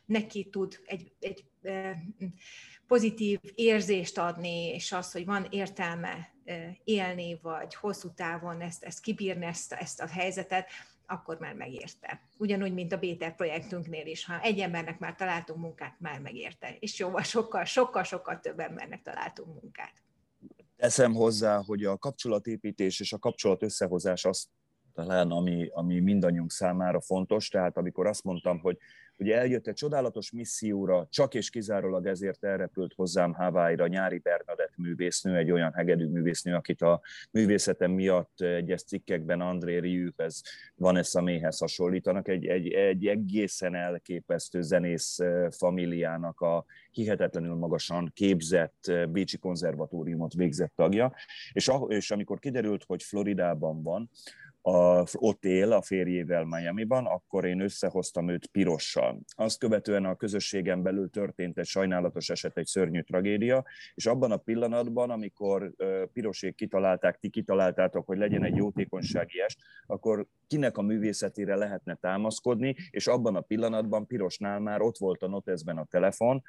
neki 0.05 0.49
tud 0.51 0.79
egy, 0.85 1.13
egy 1.21 1.45
pozitív 2.87 3.41
érzést 3.55 4.19
adni, 4.19 4.69
és 4.69 4.93
az, 4.93 5.13
hogy 5.13 5.25
van 5.25 5.47
értelme 5.51 6.33
élni, 6.85 7.39
vagy 7.43 7.75
hosszú 7.75 8.09
távon 8.15 8.61
ezt, 8.61 8.85
ezt 8.85 9.01
kibírni, 9.01 9.45
ezt, 9.45 9.73
ezt 9.73 10.01
a 10.01 10.07
helyzetet, 10.07 10.67
akkor 11.07 11.39
már 11.39 11.55
megérte. 11.55 12.21
Ugyanúgy, 12.37 12.73
mint 12.73 12.93
a 12.93 12.99
Béter 12.99 13.35
projektünknél 13.35 14.07
is, 14.07 14.25
ha 14.25 14.41
egy 14.41 14.59
embernek 14.59 14.99
már 14.99 15.15
találtunk 15.15 15.61
munkát, 15.61 15.95
már 15.99 16.21
megérte. 16.21 16.77
És 16.79 16.99
jóval 16.99 17.23
sokkal, 17.23 17.65
sokkal, 17.65 18.03
sokkal 18.03 18.41
több 18.41 18.59
embernek 18.59 19.03
találtunk 19.03 19.61
munkát. 19.63 19.93
Teszem 20.77 21.13
hozzá, 21.13 21.63
hogy 21.67 21.85
a 21.85 21.99
kapcsolatépítés 21.99 23.01
és 23.01 23.13
a 23.13 23.19
kapcsolat 23.19 23.63
összehozás 23.63 24.25
az 24.25 24.49
talán, 24.95 25.31
ami, 25.31 25.69
ami 25.73 26.01
mindannyiunk 26.01 26.51
számára 26.51 27.01
fontos. 27.01 27.49
Tehát 27.49 27.77
amikor 27.77 28.07
azt 28.07 28.25
mondtam, 28.25 28.59
hogy 28.59 28.79
Ugye 29.17 29.37
eljött 29.39 29.67
egy 29.67 29.75
csodálatos 29.75 30.31
misszióra, 30.31 31.07
csak 31.11 31.35
és 31.35 31.51
kizárólag 31.51 32.07
ezért 32.07 32.45
elrepült 32.45 32.93
hozzám 32.95 33.33
Hawaii-ra 33.33 33.87
nyári 33.87 34.19
Bernadett 34.19 34.73
művésznő, 34.77 35.37
egy 35.37 35.51
olyan 35.51 35.73
hegedű 35.73 36.07
művésznő, 36.07 36.55
akit 36.55 36.83
a 36.83 37.01
művészetem 37.31 37.91
miatt 37.91 38.41
egyes 38.41 38.83
cikkekben 38.83 39.41
André 39.41 39.79
Rieuhez, 39.79 40.43
Vanessa 40.75 41.21
Méhez 41.21 41.59
hasonlítanak, 41.59 42.29
egy, 42.29 42.47
egy, 42.47 42.69
egy 42.69 43.07
egészen 43.07 43.75
elképesztő 43.75 44.63
zenész 44.63 45.19
familiának 45.51 46.41
a 46.41 46.65
hihetetlenül 46.91 47.55
magasan 47.55 48.11
képzett 48.15 48.93
Bécsi 49.09 49.39
konzervatóriumot 49.39 50.35
végzett 50.35 50.73
tagja, 50.75 51.15
és, 51.53 51.71
és 51.89 52.11
amikor 52.11 52.39
kiderült, 52.39 52.85
hogy 52.85 53.03
Floridában 53.03 53.83
van, 53.83 54.11
a, 54.67 55.05
ott 55.13 55.45
él 55.45 55.73
a 55.73 55.83
férjével 55.83 56.45
Miami-ban, 56.45 57.07
akkor 57.07 57.45
én 57.45 57.61
összehoztam 57.61 58.29
őt 58.29 58.47
pirossal. 58.47 59.21
Azt 59.37 59.59
követően 59.59 60.05
a 60.05 60.17
közösségen 60.17 60.83
belül 60.83 61.11
történt 61.11 61.59
egy 61.59 61.67
sajnálatos 61.67 62.31
eset, 62.31 62.57
egy 62.57 62.67
szörnyű 62.67 63.01
tragédia, 63.01 63.65
és 63.95 64.07
abban 64.07 64.33
a 64.33 64.37
pillanatban, 64.37 65.11
amikor 65.11 65.73
pirosék 66.13 66.55
kitalálták, 66.55 67.19
ti 67.19 67.29
kitaláltátok, 67.29 68.07
hogy 68.07 68.19
legyen 68.19 68.45
egy 68.45 68.57
jótékonysági 68.57 69.41
est, 69.41 69.59
akkor 69.87 70.27
kinek 70.47 70.77
a 70.77 70.83
művészetére 70.83 71.55
lehetne 71.55 71.95
támaszkodni, 71.95 72.77
és 72.91 73.07
abban 73.07 73.37
a 73.37 73.41
pillanatban 73.41 74.07
Pirosnál 74.07 74.61
már 74.61 74.81
ott 74.81 74.99
volt 74.99 75.23
a 75.23 75.29
notezben 75.29 75.79
a 75.79 75.85
telefon, 75.85 76.43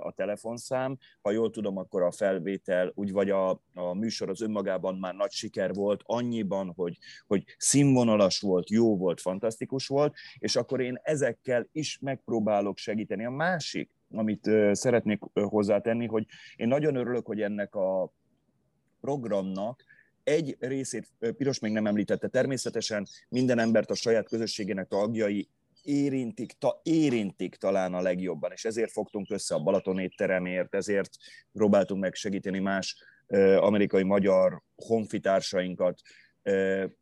a 0.00 0.12
telefonszám, 0.12 0.98
ha 1.22 1.30
jól 1.30 1.50
tudom, 1.50 1.76
akkor 1.76 2.02
a 2.02 2.12
felvétel, 2.12 2.92
úgy 2.94 3.12
vagy 3.12 3.30
a, 3.30 3.50
a 3.74 3.94
műsor 3.94 4.30
az 4.30 4.40
önmagában 4.40 4.98
már 4.98 5.14
nagy 5.14 5.30
siker 5.30 5.74
volt, 5.74 6.00
annyiban, 6.04 6.72
hogy, 6.76 6.98
hogy 7.26 7.44
színvonalas 7.56 8.40
volt, 8.40 8.70
jó 8.70 8.96
volt, 8.96 9.20
fantasztikus 9.20 9.86
volt, 9.86 10.14
és 10.38 10.56
akkor 10.56 10.80
én 10.80 11.00
ezekkel 11.02 11.68
is 11.72 11.98
megpróbálok 12.00 12.78
segíteni. 12.78 13.24
A 13.24 13.30
másik, 13.30 13.90
amit 14.10 14.50
szeretnék 14.72 15.20
hozzátenni, 15.32 16.06
hogy 16.06 16.26
én 16.56 16.68
nagyon 16.68 16.96
örülök, 16.96 17.26
hogy 17.26 17.40
ennek 17.40 17.74
a 17.74 18.12
programnak 19.00 19.84
egy 20.24 20.56
részét 20.58 21.08
Piros 21.36 21.58
még 21.58 21.72
nem 21.72 21.86
említette, 21.86 22.28
természetesen 22.28 23.06
minden 23.28 23.58
embert 23.58 23.90
a 23.90 23.94
saját 23.94 24.28
közösségének 24.28 24.88
tagjai 24.88 25.48
érintik, 25.82 26.52
ta, 26.58 26.80
érintik 26.82 27.54
talán 27.54 27.94
a 27.94 28.00
legjobban, 28.00 28.52
és 28.52 28.64
ezért 28.64 28.90
fogtunk 28.90 29.30
össze 29.30 29.54
a 29.54 29.62
Balaton 29.62 29.98
étteremért, 29.98 30.74
ezért 30.74 31.10
próbáltunk 31.52 32.00
meg 32.00 32.14
segíteni 32.14 32.58
más 32.58 32.96
amerikai-magyar 33.58 34.62
honfitársainkat, 34.76 36.00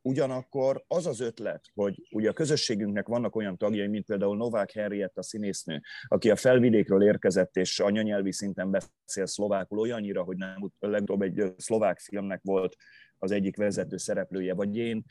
Ugyanakkor 0.03 0.84
az 0.86 1.07
az 1.07 1.20
ötlet, 1.20 1.64
hogy 1.74 2.09
ugye 2.11 2.28
a 2.28 2.32
közösségünknek 2.32 3.07
vannak 3.07 3.36
olyan 3.36 3.57
tagjai, 3.57 3.86
mint 3.86 4.07
például 4.07 4.36
Novák 4.36 4.70
Henrietta 4.70 5.22
színésznő, 5.22 5.80
aki 6.09 6.30
a 6.30 6.36
felvidékről 6.36 7.03
érkezett, 7.03 7.57
és 7.57 7.80
anyanyelvi 7.80 8.32
szinten 8.32 8.70
beszél 8.70 9.26
szlovákul 9.26 9.78
olyannyira, 9.78 10.22
hogy 10.22 10.36
nem 10.36 10.70
legutóbb 10.78 11.22
egy 11.22 11.55
szlovák 11.57 11.99
filmnek 11.99 12.40
volt 12.42 12.76
az 13.18 13.30
egyik 13.30 13.57
vezető 13.57 13.97
szereplője, 13.97 14.55
vagy 14.55 14.76
én, 14.76 15.05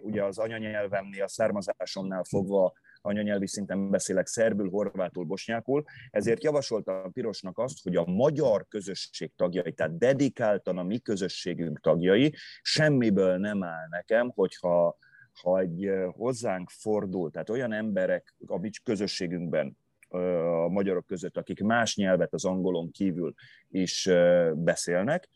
ugye 0.00 0.24
az 0.24 0.38
anyanyelvemnél, 0.38 1.22
a 1.22 1.28
származásomnál 1.28 2.24
fogva 2.24 2.72
anyanyelvi 3.06 3.46
szinten 3.46 3.90
beszélek 3.90 4.26
szerbül, 4.26 4.70
horvátul, 4.70 5.24
bosnyákul, 5.24 5.84
ezért 6.10 6.44
javasoltam 6.44 7.12
Pirosnak 7.12 7.58
azt, 7.58 7.82
hogy 7.82 7.96
a 7.96 8.04
magyar 8.04 8.66
közösség 8.68 9.32
tagjai, 9.36 9.72
tehát 9.72 9.98
dedikáltan 9.98 10.78
a 10.78 10.82
mi 10.82 10.98
közösségünk 10.98 11.80
tagjai, 11.80 12.34
semmiből 12.62 13.36
nem 13.36 13.62
áll 13.62 13.86
nekem, 13.90 14.30
hogyha 14.34 14.98
ha 15.42 15.58
egy 15.58 15.90
hozzánk 16.10 16.70
fordul, 16.70 17.30
tehát 17.30 17.50
olyan 17.50 17.72
emberek 17.72 18.34
a 18.46 18.58
mi 18.58 18.70
közösségünkben, 18.84 19.76
a 20.08 20.68
magyarok 20.68 21.06
között, 21.06 21.36
akik 21.36 21.62
más 21.62 21.96
nyelvet 21.96 22.32
az 22.32 22.44
angolon 22.44 22.90
kívül 22.90 23.34
is 23.68 24.08
beszélnek, 24.54 25.28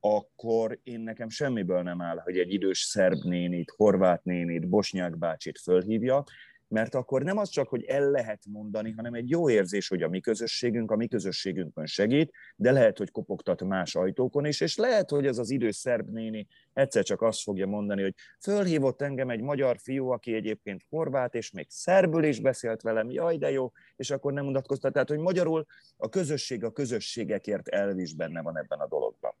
akkor 0.00 0.78
én 0.82 1.00
nekem 1.00 1.28
semmiből 1.28 1.82
nem 1.82 2.00
áll, 2.00 2.18
hogy 2.18 2.38
egy 2.38 2.52
idős 2.52 2.78
szerb 2.78 3.24
nénit, 3.24 3.72
horvát 3.76 4.24
nénit, 4.24 4.68
bosnyák 4.68 5.18
bácsit 5.18 5.58
fölhívja, 5.58 6.24
mert 6.68 6.94
akkor 6.94 7.22
nem 7.22 7.38
az 7.38 7.48
csak, 7.48 7.68
hogy 7.68 7.84
el 7.84 8.10
lehet 8.10 8.42
mondani, 8.48 8.90
hanem 8.90 9.14
egy 9.14 9.30
jó 9.30 9.50
érzés, 9.50 9.88
hogy 9.88 10.02
a 10.02 10.08
mi 10.08 10.20
közösségünk, 10.20 10.90
a 10.90 10.96
mi 10.96 11.08
közösségünkön 11.08 11.86
segít, 11.86 12.32
de 12.56 12.72
lehet, 12.72 12.98
hogy 12.98 13.10
kopogtat 13.10 13.64
más 13.64 13.94
ajtókon 13.94 14.44
is, 14.44 14.60
és 14.60 14.76
lehet, 14.76 15.10
hogy 15.10 15.26
ez 15.26 15.38
az 15.38 15.50
idős 15.50 15.76
szerb 15.76 16.08
néni 16.08 16.46
egyszer 16.72 17.04
csak 17.04 17.22
azt 17.22 17.42
fogja 17.42 17.66
mondani, 17.66 18.02
hogy 18.02 18.14
fölhívott 18.40 19.02
engem 19.02 19.30
egy 19.30 19.40
magyar 19.40 19.78
fiú, 19.78 20.08
aki 20.08 20.34
egyébként 20.34 20.84
horvát, 20.88 21.34
és 21.34 21.50
még 21.50 21.66
szerbül 21.68 22.24
is 22.24 22.40
beszélt 22.40 22.82
velem, 22.82 23.10
jaj, 23.10 23.36
de 23.36 23.50
jó, 23.50 23.72
és 23.96 24.10
akkor 24.10 24.32
nem 24.32 24.44
mutatkoztat. 24.44 24.92
Tehát, 24.92 25.08
hogy 25.08 25.18
magyarul 25.18 25.66
a 25.96 26.08
közösség 26.08 26.64
a 26.64 26.72
közösségekért 26.72 27.68
elvis 27.68 28.14
benne 28.14 28.42
van 28.42 28.58
ebben 28.58 28.78
a 28.78 28.86
dologban. 28.86 29.34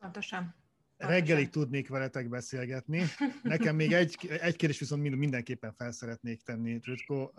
Pontosan. 0.00 0.54
Reggelig 1.00 1.48
tudnék 1.48 1.88
veletek 1.88 2.28
beszélgetni. 2.28 3.02
Nekem 3.42 3.76
még 3.76 3.92
egy, 3.92 4.16
egy 4.40 4.56
kérdés 4.56 4.78
viszont 4.78 5.16
mindenképpen 5.16 5.72
fel 5.72 5.92
szeretnék 5.92 6.42
tenni, 6.42 6.78
Trütko. 6.78 7.30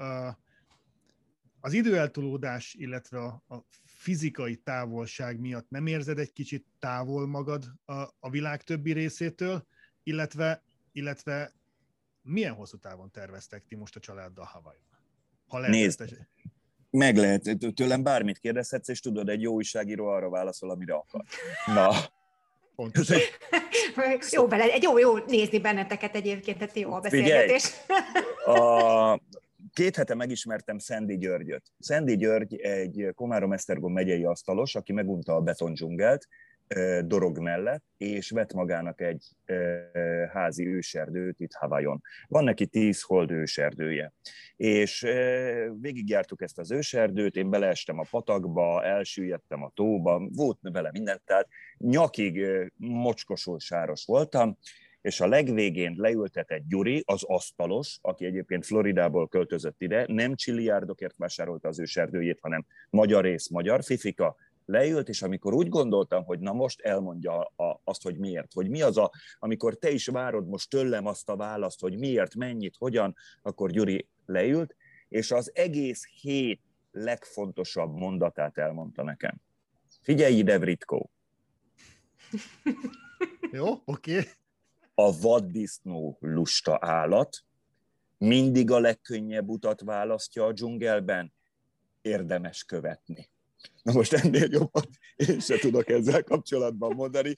az 1.59 1.73
időeltolódás, 1.73 2.73
illetve 2.73 3.19
a, 3.19 3.43
a 3.47 3.65
fizikai 3.85 4.55
távolság 4.55 5.39
miatt 5.39 5.69
nem 5.69 5.87
érzed 5.87 6.19
egy 6.19 6.33
kicsit 6.33 6.65
távol 6.79 7.27
magad 7.27 7.65
a, 7.85 7.93
a 8.19 8.29
világ 8.29 8.63
többi 8.63 8.91
részétől, 8.93 9.65
illetve, 10.03 10.63
illetve 10.91 11.53
milyen 12.21 12.53
hosszú 12.53 12.77
távon 12.77 13.11
terveztek 13.11 13.65
ti 13.65 13.75
most 13.75 13.95
a 13.95 13.99
családdal 13.99 14.45
Hawaii-ban? 14.45 14.99
Ha 15.47 15.59
lehet 15.59 15.75
Nézd, 15.75 16.01
ezt... 16.01 16.29
meg 16.89 17.17
lehet, 17.17 17.57
tőlem 17.73 18.03
bármit 18.03 18.39
kérdezhetsz, 18.39 18.87
és 18.87 18.99
tudod, 18.99 19.29
egy 19.29 19.41
jó 19.41 19.53
újságíró 19.53 20.07
arra 20.07 20.29
válaszol, 20.29 20.69
amire 20.69 20.93
akar. 20.93 21.23
Na, 21.65 21.91
Pontosan. 22.81 23.19
jó, 24.31 24.47
bele, 24.47 24.63
egy 24.63 24.83
jó, 24.83 24.97
jó 24.97 25.17
nézni 25.17 25.59
benneteket 25.59 26.15
egyébként, 26.15 26.57
tehát 26.57 26.75
jó 26.75 26.93
a 26.93 26.99
beszélgetés. 26.99 27.63
Figyelj, 27.63 28.59
a, 28.59 29.19
két 29.73 29.95
hete 29.95 30.15
megismertem 30.15 30.77
Szendi 30.77 31.17
Györgyöt. 31.17 31.63
Szendi 31.79 32.17
György 32.17 32.55
egy 32.55 33.07
Komárom-Esztergom 33.15 33.93
megyei 33.93 34.23
asztalos, 34.23 34.75
aki 34.75 34.93
megunta 34.93 35.35
a 35.35 35.41
betondzsungelt, 35.41 36.27
dorog 37.05 37.39
mellett, 37.39 37.83
és 37.97 38.29
vett 38.29 38.53
magának 38.53 39.01
egy 39.01 39.23
házi 40.33 40.67
őserdőt 40.67 41.39
itt 41.39 41.53
Havajon. 41.53 42.01
Van 42.27 42.43
neki 42.43 42.67
tíz 42.67 43.01
hold 43.01 43.31
őserdője. 43.31 44.13
És 44.55 45.07
végigjártuk 45.79 46.41
ezt 46.41 46.59
az 46.59 46.71
őserdőt, 46.71 47.35
én 47.35 47.49
beleestem 47.49 47.99
a 47.99 48.05
patakba, 48.09 48.83
elsüllyedtem 48.83 49.63
a 49.63 49.71
tóba, 49.75 50.27
volt 50.35 50.57
vele 50.61 50.89
mindent, 50.91 51.21
tehát 51.25 51.47
nyakig 51.77 52.45
mocskosul 52.77 53.59
sáros 53.59 54.05
voltam, 54.05 54.57
és 55.01 55.21
a 55.21 55.27
legvégén 55.27 55.93
leültetett 55.97 56.63
Gyuri, 56.67 57.03
az 57.05 57.23
asztalos, 57.23 57.97
aki 58.01 58.25
egyébként 58.25 58.65
Floridából 58.65 59.27
költözött 59.27 59.81
ide, 59.81 60.05
nem 60.07 60.35
csilliárdokért 60.35 61.17
vásárolta 61.17 61.67
az 61.67 61.79
őserdőjét, 61.79 62.39
hanem 62.41 62.65
magyar 62.89 63.23
rész, 63.23 63.49
magyar 63.49 63.83
fifika, 63.83 64.35
leült, 64.71 65.09
és 65.09 65.21
amikor 65.21 65.53
úgy 65.53 65.69
gondoltam, 65.69 66.23
hogy 66.23 66.39
na 66.39 66.53
most 66.53 66.81
elmondja 66.81 67.39
a, 67.41 67.81
azt, 67.83 68.03
hogy 68.03 68.17
miért, 68.17 68.53
hogy 68.53 68.69
mi 68.69 68.81
az 68.81 68.97
a, 68.97 69.11
amikor 69.39 69.75
te 69.75 69.89
is 69.89 70.07
várod 70.07 70.47
most 70.47 70.69
tőlem 70.69 71.05
azt 71.05 71.29
a 71.29 71.35
választ, 71.35 71.79
hogy 71.79 71.97
miért, 71.97 72.35
mennyit, 72.35 72.75
hogyan, 72.77 73.15
akkor 73.41 73.71
Gyuri 73.71 74.07
leült, 74.25 74.75
és 75.09 75.31
az 75.31 75.51
egész 75.53 76.07
hét 76.21 76.61
legfontosabb 76.91 77.95
mondatát 77.95 78.57
elmondta 78.57 79.03
nekem. 79.03 79.35
Figyelj 80.01 80.33
ide, 80.33 80.59
Vritkó! 80.59 81.11
Jó, 83.51 83.81
oké. 83.85 84.17
Okay. 84.17 84.29
A 84.95 85.19
vaddisznó 85.19 86.17
lusta 86.19 86.77
állat 86.81 87.43
mindig 88.17 88.71
a 88.71 88.79
legkönnyebb 88.79 89.49
utat 89.49 89.81
választja 89.81 90.45
a 90.45 90.51
dzsungelben, 90.51 91.33
érdemes 92.01 92.63
követni. 92.63 93.29
Na 93.83 93.93
most 93.93 94.13
ennél 94.13 94.47
jobban 94.49 94.83
én 95.15 95.39
se 95.39 95.57
tudok 95.57 95.89
ezzel 95.89 96.23
kapcsolatban 96.23 96.95
mondani. 96.95 97.35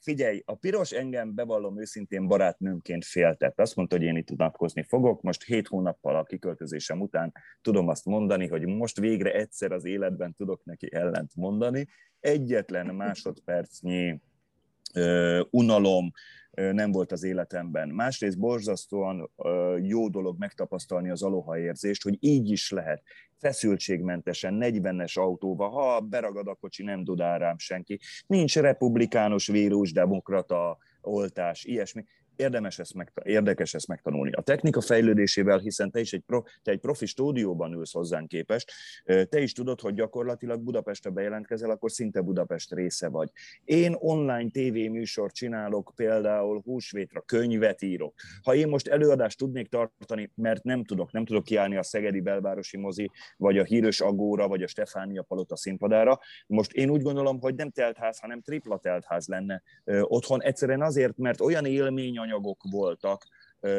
Figyelj, 0.00 0.42
a 0.44 0.54
piros 0.54 0.90
engem 0.90 1.34
bevallom 1.34 1.80
őszintén 1.80 2.26
barátnőmként 2.26 3.04
féltett. 3.04 3.60
Azt 3.60 3.76
mondta, 3.76 3.96
hogy 3.96 4.04
én 4.04 4.16
itt 4.16 4.30
unatkozni 4.30 4.82
fogok. 4.82 5.22
Most 5.22 5.44
hét 5.44 5.68
hónappal 5.68 6.16
a 6.16 6.24
kiköltözésem 6.24 7.00
után 7.00 7.32
tudom 7.60 7.88
azt 7.88 8.04
mondani, 8.04 8.46
hogy 8.46 8.66
most 8.66 8.98
végre 8.98 9.32
egyszer 9.32 9.72
az 9.72 9.84
életben 9.84 10.34
tudok 10.34 10.64
neki 10.64 10.92
ellent 10.92 11.34
mondani. 11.34 11.88
Egyetlen 12.20 12.94
másodpercnyi 12.94 14.20
unalom, 15.50 16.10
nem 16.50 16.92
volt 16.92 17.12
az 17.12 17.22
életemben. 17.22 17.88
Másrészt 17.88 18.38
borzasztóan 18.38 19.30
jó 19.82 20.08
dolog 20.08 20.38
megtapasztalni 20.38 21.10
az 21.10 21.22
aloha 21.22 21.58
érzést, 21.58 22.02
hogy 22.02 22.16
így 22.20 22.50
is 22.50 22.70
lehet 22.70 23.02
feszültségmentesen, 23.36 24.58
40-es 24.60 25.18
autóba, 25.18 25.68
ha 25.68 26.00
beragad 26.00 26.48
a 26.48 26.54
kocsi, 26.54 26.82
nem 26.82 27.04
dudál 27.04 27.38
rám 27.38 27.58
senki. 27.58 28.00
Nincs 28.26 28.56
republikánus 28.56 29.46
vírus, 29.46 29.92
demokrata 29.92 30.78
oltás, 31.00 31.64
ilyesmi 31.64 32.04
érdemes 32.38 32.78
ezt 32.78 32.94
meg, 32.94 33.12
érdekes 33.22 33.74
ezt 33.74 33.88
megtanulni. 33.88 34.32
A 34.32 34.40
technika 34.40 34.80
fejlődésével, 34.80 35.58
hiszen 35.58 35.90
te 35.90 36.00
is 36.00 36.12
egy, 36.12 36.22
pro, 36.26 36.42
te 36.62 36.70
egy 36.70 36.78
profi 36.78 37.06
stúdióban 37.06 37.72
ülsz 37.72 37.92
hozzánk 37.92 38.28
képest, 38.28 38.72
te 39.04 39.40
is 39.40 39.52
tudod, 39.52 39.80
hogy 39.80 39.94
gyakorlatilag 39.94 40.60
Budapestre 40.60 41.10
bejelentkezel, 41.10 41.70
akkor 41.70 41.90
szinte 41.90 42.20
Budapest 42.20 42.72
része 42.72 43.08
vagy. 43.08 43.30
Én 43.64 43.94
online 43.98 44.50
tévéműsor 44.50 45.32
csinálok, 45.32 45.92
például 45.96 46.60
húsvétra 46.64 47.20
könyvet 47.20 47.82
írok. 47.82 48.14
Ha 48.42 48.54
én 48.54 48.68
most 48.68 48.88
előadást 48.88 49.38
tudnék 49.38 49.68
tartani, 49.68 50.30
mert 50.34 50.62
nem 50.62 50.84
tudok, 50.84 51.12
nem 51.12 51.24
tudok 51.24 51.44
kiállni 51.44 51.76
a 51.76 51.82
Szegedi 51.82 52.20
Belvárosi 52.20 52.76
mozi, 52.76 53.10
vagy 53.36 53.58
a 53.58 53.64
Hírös 53.64 54.00
Agóra, 54.00 54.48
vagy 54.48 54.62
a 54.62 54.66
Stefánia 54.66 55.22
Palota 55.22 55.56
színpadára, 55.56 56.18
most 56.46 56.72
én 56.72 56.90
úgy 56.90 57.02
gondolom, 57.02 57.40
hogy 57.40 57.54
nem 57.54 57.70
teltház, 57.70 58.18
hanem 58.18 58.40
tripla 58.40 58.78
teltház 58.78 59.26
lenne 59.26 59.62
otthon, 60.02 60.42
egyszerűen 60.42 60.82
azért, 60.82 61.16
mert 61.16 61.40
olyan 61.40 61.64
élmény 61.64 62.18
anyagok 62.28 62.62
voltak 62.70 63.26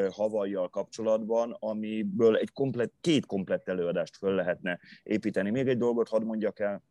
Havajjal 0.10 0.70
kapcsolatban, 0.70 1.56
amiből 1.60 2.36
egy 2.36 2.52
komplet, 2.52 2.92
két 3.02 3.26
komplett 3.26 3.68
előadást 3.68 4.18
föl 4.18 4.34
lehetne 4.34 4.80
építeni. 5.04 5.50
Még 5.50 5.68
egy 5.68 5.78
dolgot 5.78 6.10
hadd 6.10 6.24
mondjak 6.24 6.60
el, 6.60 6.84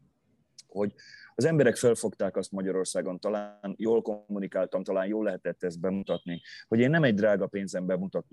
hogy 0.69 0.95
az 1.35 1.45
emberek 1.45 1.77
felfogták 1.77 2.37
azt 2.37 2.53
Magyarországon, 2.53 3.21
talán 3.21 3.75
jól 3.77 4.03
kommunikáltam, 4.03 4.83
talán 4.83 5.07
jól 5.07 5.25
lehetett 5.25 5.63
ezt 5.63 5.81
bemutatni, 5.81 6.41
hogy 6.69 6.81
én 6.81 6.91
nem 6.91 7.03
egy 7.03 7.15
drága 7.15 7.47
pénzen 7.47 7.87
bemutat, 7.87 8.25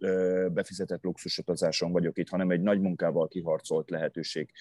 befizetett 0.53 1.03
luxusutazáson 1.03 1.91
vagyok 1.91 2.17
itt, 2.17 2.29
hanem 2.29 2.49
egy 2.49 2.61
nagy 2.61 2.79
munkával 2.79 3.27
kiharcolt 3.27 3.89
lehetőség 3.89 4.51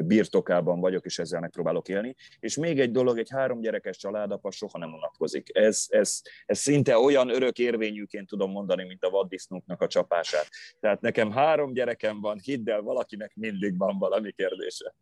birtokában 0.00 0.80
vagyok, 0.80 1.04
és 1.04 1.18
ezzel 1.18 1.40
megpróbálok 1.40 1.88
élni. 1.88 2.14
És 2.40 2.56
még 2.56 2.80
egy 2.80 2.90
dolog, 2.90 3.18
egy 3.18 3.30
három 3.30 3.60
gyerekes 3.60 3.96
családapa 3.96 4.50
soha 4.50 4.78
nem 4.78 4.92
unatkozik. 4.92 5.56
Ez, 5.56 5.84
ez, 5.88 6.20
ez 6.46 6.58
szinte 6.58 6.98
olyan 6.98 7.28
örök 7.28 7.58
érvényűként 7.58 8.28
tudom 8.28 8.50
mondani, 8.50 8.84
mint 8.84 9.04
a 9.04 9.10
vaddisznóknak 9.10 9.80
a 9.80 9.86
csapását. 9.86 10.48
Tehát 10.80 11.00
nekem 11.00 11.30
három 11.30 11.72
gyerekem 11.72 12.20
van, 12.20 12.38
hidd 12.38 12.70
el, 12.70 12.80
valakinek 12.80 13.34
mindig 13.34 13.78
van 13.78 13.98
valami 13.98 14.32
kérdése. 14.32 14.94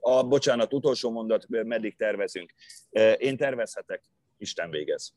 A, 0.00 0.22
bocsánat, 0.22 0.72
utolsó 0.72 1.10
mondat, 1.10 1.48
meddig 1.48 1.96
tervezünk. 1.96 2.54
Én 3.18 3.36
tervezhetek, 3.36 4.02
Isten 4.38 4.70
végez. 4.70 5.14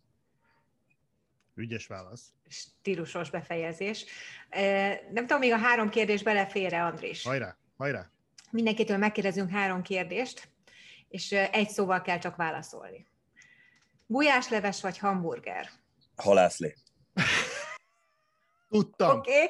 Ügyes 1.55 1.87
válasz. 1.87 2.33
Stílusos 2.47 3.29
befejezés. 3.29 4.05
Nem 5.11 5.27
tudom, 5.27 5.39
még 5.39 5.51
a 5.51 5.57
három 5.57 5.89
kérdés 5.89 6.23
belefér-e, 6.23 6.85
Andris? 6.85 7.23
Hajrá, 7.23 7.57
hajrá. 7.77 8.11
Mindenkitől 8.51 8.97
megkérdezünk 8.97 9.49
három 9.49 9.81
kérdést, 9.81 10.47
és 11.07 11.31
egy 11.31 11.69
szóval 11.69 12.01
kell 12.01 12.19
csak 12.19 12.35
válaszolni. 12.35 13.07
Gulyásleves 14.07 14.81
vagy 14.81 14.97
hamburger? 14.97 15.69
Halászlé. 16.15 16.75
Tudtam. 18.69 19.17
Oké, 19.17 19.31
okay 19.31 19.47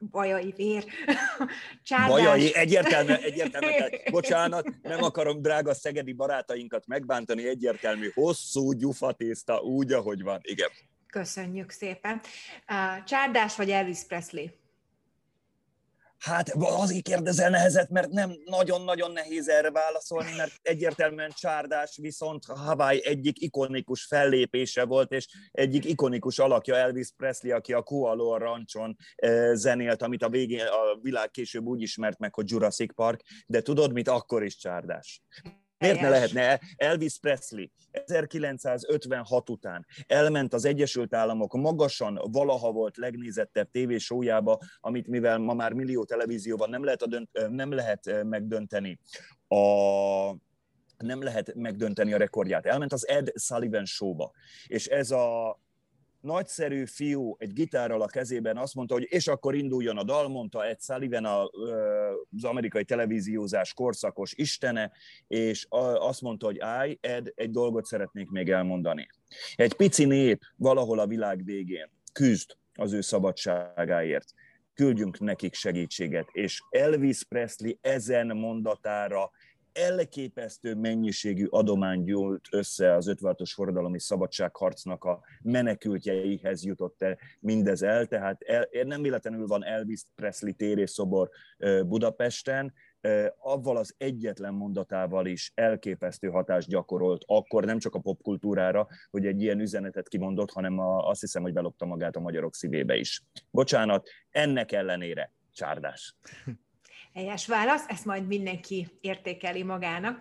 bajai 0.00 0.52
vér. 0.56 0.84
Csárdás. 1.82 2.08
Bajai, 2.08 2.54
egyértelmű, 2.54 3.12
egyértelmű, 3.12 3.66
tehát, 3.66 4.02
bocsánat, 4.10 4.68
nem 4.82 5.02
akarom 5.02 5.42
drága 5.42 5.74
szegedi 5.74 6.12
barátainkat 6.12 6.86
megbántani, 6.86 7.48
egyértelmű, 7.48 8.10
hosszú 8.14 8.72
gyufatészta, 8.72 9.60
úgy, 9.60 9.92
ahogy 9.92 10.22
van, 10.22 10.40
igen. 10.42 10.68
Köszönjük 11.06 11.70
szépen. 11.70 12.20
Csárdás 13.04 13.56
vagy 13.56 13.70
Elvis 13.70 14.04
Presley? 14.08 14.46
Hát 16.18 16.48
azért 16.50 17.02
kérdezel 17.02 17.50
nehezet, 17.50 17.90
mert 17.90 18.10
nem 18.10 18.32
nagyon-nagyon 18.44 19.12
nehéz 19.12 19.48
erre 19.48 19.70
válaszolni, 19.70 20.30
mert 20.36 20.52
egyértelműen 20.62 21.30
csárdás 21.34 21.98
viszont 22.02 22.44
Hawaii 22.44 23.06
egyik 23.06 23.40
ikonikus 23.40 24.04
fellépése 24.04 24.84
volt, 24.84 25.12
és 25.12 25.26
egyik 25.50 25.84
ikonikus 25.84 26.38
alakja 26.38 26.76
Elvis 26.76 27.08
Presley, 27.16 27.54
aki 27.54 27.72
a 27.72 27.82
Kualoa 27.82 28.38
Rancson 28.38 28.96
eh, 29.14 29.54
zenélt, 29.54 30.02
amit 30.02 30.22
a 30.22 30.28
végén 30.28 30.66
a 30.66 30.98
világ 31.02 31.30
később 31.30 31.64
úgy 31.66 31.82
ismert 31.82 32.18
meg, 32.18 32.34
hogy 32.34 32.50
Jurassic 32.50 32.94
Park, 32.94 33.20
de 33.46 33.60
tudod 33.60 33.92
mit, 33.92 34.08
akkor 34.08 34.44
is 34.44 34.56
csárdás. 34.56 35.22
Miért 35.78 36.00
ne 36.00 36.08
lehetne? 36.08 36.60
Elvis 36.76 37.18
Presley 37.18 37.66
1956 37.90 39.50
után 39.50 39.86
elment 40.06 40.52
az 40.52 40.64
Egyesült 40.64 41.14
Államok 41.14 41.52
magasan 41.52 42.20
valaha 42.30 42.72
volt 42.72 42.96
legnézettebb 42.96 43.70
tévésójába, 43.70 44.58
amit 44.80 45.06
mivel 45.06 45.38
ma 45.38 45.54
már 45.54 45.72
millió 45.72 46.04
televízióban 46.04 46.70
nem 46.70 46.84
lehet, 46.84 47.02
a 47.02 47.06
dönt, 47.06 47.48
nem 47.48 47.72
lehet 47.72 48.22
megdönteni 48.22 48.98
a 49.48 49.56
nem 50.96 51.22
lehet 51.22 51.54
megdönteni 51.54 52.12
a 52.12 52.16
rekordját. 52.16 52.66
Elment 52.66 52.92
az 52.92 53.08
Ed 53.08 53.32
Sullivan 53.34 53.84
showba, 53.84 54.32
és 54.66 54.86
ez 54.86 55.10
a 55.10 55.58
nagyszerű 56.26 56.84
fiú 56.86 57.36
egy 57.38 57.52
gitárral 57.52 58.02
a 58.02 58.06
kezében 58.06 58.56
azt 58.56 58.74
mondta, 58.74 58.94
hogy 58.94 59.06
és 59.10 59.26
akkor 59.26 59.54
induljon 59.54 59.98
a 59.98 60.02
dal, 60.02 60.28
mondta 60.28 60.66
Ed 60.66 60.82
Sullivan 60.82 61.24
az 61.24 62.44
amerikai 62.44 62.84
televíziózás 62.84 63.74
korszakos 63.74 64.32
istene, 64.34 64.92
és 65.26 65.66
azt 65.98 66.20
mondta, 66.20 66.46
hogy 66.46 66.58
állj, 66.58 66.98
Ed, 67.00 67.32
egy 67.34 67.50
dolgot 67.50 67.84
szeretnék 67.84 68.30
még 68.30 68.50
elmondani. 68.50 69.08
Egy 69.54 69.74
pici 69.74 70.04
nép 70.04 70.42
valahol 70.56 70.98
a 70.98 71.06
világ 71.06 71.44
végén 71.44 71.90
küzd 72.12 72.56
az 72.74 72.92
ő 72.92 73.00
szabadságáért. 73.00 74.34
küldjünk 74.74 75.20
nekik 75.20 75.54
segítséget. 75.54 76.28
És 76.32 76.62
Elvis 76.70 77.24
Presley 77.24 77.72
ezen 77.80 78.26
mondatára 78.26 79.30
elképesztő 79.76 80.74
mennyiségű 80.74 81.46
adomány 81.46 82.02
gyűlt 82.02 82.48
össze 82.50 82.94
az 82.94 83.14
56-os 83.20 83.50
forradalmi 83.54 84.00
szabadságharcnak 84.00 85.04
a 85.04 85.20
menekültjeihez 85.42 86.64
jutott 86.64 87.02
el 87.02 87.18
mindez 87.40 87.82
el, 87.82 88.06
tehát 88.06 88.42
el, 88.42 88.68
nem 88.84 89.02
véletlenül 89.02 89.46
van 89.46 89.64
Elvis 89.64 90.02
Presley 90.14 90.54
térészobor 90.54 91.30
Budapesten, 91.86 92.72
avval 93.38 93.76
az 93.76 93.94
egyetlen 93.98 94.54
mondatával 94.54 95.26
is 95.26 95.52
elképesztő 95.54 96.28
hatást 96.28 96.68
gyakorolt, 96.68 97.22
akkor 97.26 97.64
nem 97.64 97.78
csak 97.78 97.94
a 97.94 97.98
popkultúrára, 97.98 98.88
hogy 99.10 99.26
egy 99.26 99.42
ilyen 99.42 99.60
üzenetet 99.60 100.08
kimondott, 100.08 100.50
hanem 100.50 100.78
a, 100.78 101.08
azt 101.08 101.20
hiszem, 101.20 101.42
hogy 101.42 101.52
belopta 101.52 101.86
magát 101.86 102.16
a 102.16 102.20
magyarok 102.20 102.54
szívébe 102.54 102.96
is. 102.96 103.22
Bocsánat, 103.50 104.08
ennek 104.30 104.72
ellenére 104.72 105.32
csárdás. 105.52 106.14
Helyes 107.16 107.46
válasz, 107.46 107.84
ezt 107.88 108.04
majd 108.04 108.26
mindenki 108.26 108.88
értékeli 109.00 109.62
magának. 109.62 110.20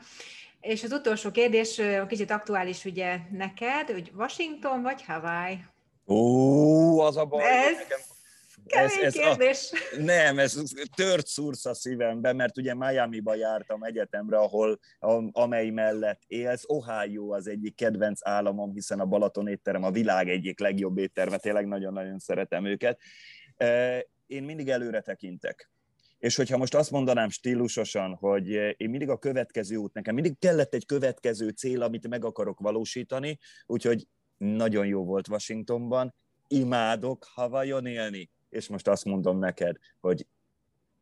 És 0.59 0.83
az 0.83 0.91
utolsó 0.91 1.31
kérdés, 1.31 1.81
kicsit 2.07 2.31
aktuális 2.31 2.85
ugye 2.85 3.17
neked, 3.31 3.89
hogy 3.89 4.11
Washington 4.15 4.81
vagy 4.81 5.03
Hawaii? 5.03 5.65
Ó, 6.05 6.99
az 6.99 7.17
a 7.17 7.25
baj, 7.25 7.43
ez... 7.43 7.77
nekem 7.77 7.99
Kemény 8.65 8.97
ez, 8.97 9.03
ez 9.03 9.13
kérdés. 9.13 9.71
A, 9.71 10.01
nem, 10.01 10.39
ez 10.39 10.61
tört 10.95 11.27
szúrsz 11.27 11.65
a 11.65 11.73
szívembe, 11.73 12.33
mert 12.33 12.57
ugye 12.57 12.73
Miami-ba 12.73 13.35
jártam 13.35 13.83
egyetemre, 13.83 14.37
ahol, 14.37 14.79
amely 15.31 15.69
mellett 15.69 16.21
élsz. 16.27 16.63
Ohio 16.67 17.33
az 17.33 17.47
egyik 17.47 17.75
kedvenc 17.75 18.27
államom, 18.27 18.73
hiszen 18.73 18.99
a 18.99 19.05
Balaton 19.05 19.47
étterem 19.47 19.83
a 19.83 19.91
világ 19.91 20.29
egyik 20.29 20.59
legjobb 20.59 20.97
étterme, 20.97 21.37
tényleg 21.37 21.67
nagyon-nagyon 21.67 22.19
szeretem 22.19 22.65
őket. 22.65 22.99
Én 24.25 24.43
mindig 24.43 24.69
előre 24.69 25.01
tekintek. 25.01 25.69
És 26.25 26.35
hogyha 26.35 26.57
most 26.57 26.75
azt 26.75 26.91
mondanám 26.91 27.29
stílusosan, 27.29 28.13
hogy 28.13 28.47
én 28.77 28.89
mindig 28.89 29.09
a 29.09 29.17
következő 29.17 29.75
út, 29.75 29.93
nekem 29.93 30.13
mindig 30.13 30.39
kellett 30.39 30.73
egy 30.73 30.85
következő 30.85 31.49
cél, 31.49 31.81
amit 31.81 32.07
meg 32.07 32.25
akarok 32.25 32.59
valósítani, 32.59 33.39
úgyhogy 33.65 34.07
nagyon 34.37 34.85
jó 34.85 35.05
volt 35.05 35.27
Washingtonban, 35.27 36.15
imádok 36.47 37.27
Havajon 37.33 37.85
élni, 37.85 38.29
és 38.49 38.67
most 38.67 38.87
azt 38.87 39.05
mondom 39.05 39.39
neked, 39.39 39.75
hogy 39.99 40.27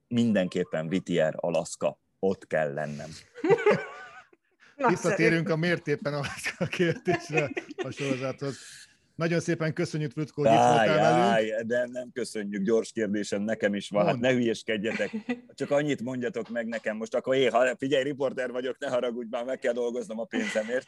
mindenképpen 0.07 0.87
Whittier, 0.87 1.33
Alaska, 1.37 1.99
ott 2.19 2.47
kell 2.47 2.73
lennem. 2.73 3.09
Visszatérünk 4.89 5.49
a 5.49 5.55
mértépen 5.55 6.13
a 6.57 6.65
kérdésre 6.65 7.51
a 7.75 7.89
sorozathoz. 7.89 8.57
Nagyon 9.15 9.39
szépen 9.39 9.73
köszönjük, 9.73 10.15
Rutko, 10.15 10.41
hogy 10.41 10.51
itt 10.51 10.57
voltál 10.57 11.37
velünk. 11.37 11.61
De 11.61 11.87
nem 11.91 12.11
köszönjük, 12.13 12.63
gyors 12.63 12.91
kérdésem 12.91 13.41
nekem 13.41 13.75
is 13.75 13.89
van, 13.89 14.05
hát 14.05 14.19
ne 14.19 14.31
hülyeskedjetek. 14.31 15.11
Csak 15.53 15.71
annyit 15.71 16.01
mondjatok 16.01 16.49
meg 16.49 16.67
nekem 16.67 16.97
most, 16.97 17.15
akkor 17.15 17.35
én, 17.35 17.51
ha 17.51 17.75
figyelj, 17.77 18.03
riporter 18.03 18.51
vagyok, 18.51 18.79
ne 18.79 18.87
haragudj 18.87 19.27
már, 19.29 19.45
meg 19.45 19.59
kell 19.59 19.73
dolgoznom 19.73 20.19
a 20.19 20.23
pénzemért. 20.23 20.85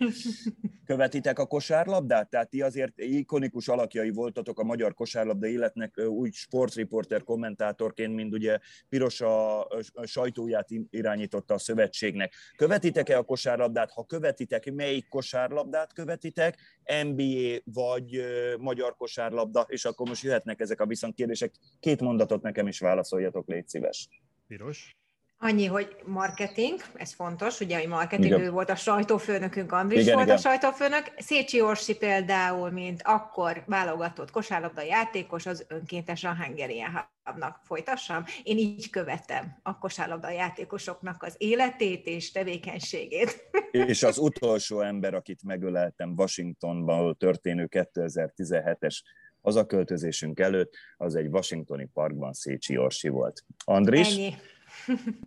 Követitek 0.86 1.40
a 1.40 1.46
kosárlabdát? 1.46 2.30
Tehát 2.30 2.50
ti 2.50 2.62
azért 2.62 2.94
ikonikus 2.96 3.68
alakjai 3.68 4.10
voltatok 4.10 4.60
a 4.60 4.64
magyar 4.64 4.94
kosárlabda 4.94 5.48
életnek, 5.48 6.02
úgy 6.08 6.34
sportriporter 6.34 7.24
kommentátorként, 7.24 8.16
mint 8.16 8.34
ugye 8.34 8.58
Piros 8.90 9.22
a 9.22 9.68
sajtóját 10.04 10.68
irányította 10.90 11.54
a 11.54 11.60
szövetségnek. 11.60 12.34
Követitek-e 12.56 13.18
a 13.18 13.24
kosárlabdát? 13.24 13.92
Ha 13.92 14.06
követitek, 14.06 14.74
melyik 14.74 15.08
kosárlabdát 15.08 15.94
követitek? 15.94 16.60
NBA 17.04 17.58
vagy 17.64 18.15
magyar 18.58 18.96
kosárlabda, 18.96 19.66
és 19.70 19.86
akkor 19.86 20.08
most 20.08 20.24
jöhetnek 20.24 20.60
ezek 20.60 20.82
a 20.82 20.86
viszont 20.86 21.16
kérdések. 21.16 21.54
Két 21.80 22.02
mondatot 22.02 22.42
nekem 22.42 22.68
is 22.68 22.80
válaszoljatok, 22.80 23.48
légy 23.48 23.68
szíves. 23.68 24.10
Piros. 24.48 24.96
Annyi, 25.38 25.66
hogy 25.66 25.96
marketing, 26.06 26.82
ez 26.94 27.14
fontos, 27.14 27.60
ugye, 27.60 27.78
hogy 27.78 27.88
marketing, 27.88 28.26
igen. 28.26 28.42
ő 28.42 28.50
volt 28.50 28.70
a 28.70 28.76
sajtófőnökünk, 28.76 29.72
Andris 29.72 30.02
igen, 30.02 30.14
volt 30.14 30.26
igen. 30.26 30.38
a 30.38 30.42
sajtófőnök. 30.42 31.14
Szécsi 31.18 31.62
Orsi 31.62 31.96
például, 31.96 32.72
mint 32.72 33.02
akkor 33.04 33.64
válogatott 33.66 34.32
kosárlabda 34.32 34.82
játékos, 34.82 35.46
az 35.46 35.66
önkéntes 35.68 36.24
a 36.24 36.36
Hungarian 36.36 37.10
Hubnak 37.24 37.60
folytassam. 37.64 38.24
Én 38.44 38.58
így 38.58 38.90
követem 38.90 39.60
a 39.64 39.78
kosárlabda 39.78 40.30
játékosoknak 40.30 41.24
az 41.24 41.36
életét 41.38 42.06
és 42.06 42.32
tevékenységét. 42.32 43.50
És 43.72 44.04
az 44.04 44.18
utolsó 44.18 44.82
ember, 44.82 45.14
akit 45.14 45.44
megöleltem 45.44 46.14
Washingtonban 46.18 47.18
történő 47.18 47.68
2017-es 47.72 48.98
az 49.42 49.56
a 49.56 49.66
költözésünk 49.66 50.40
előtt, 50.40 50.74
az 50.98 51.16
egy 51.16 51.28
washingtoni 51.28 51.90
parkban 51.94 52.34
Szécsi 52.34 52.78
Orsi 52.78 53.08
volt. 53.08 53.44
Andris? 53.66 54.18
Ennyi. 54.18 54.34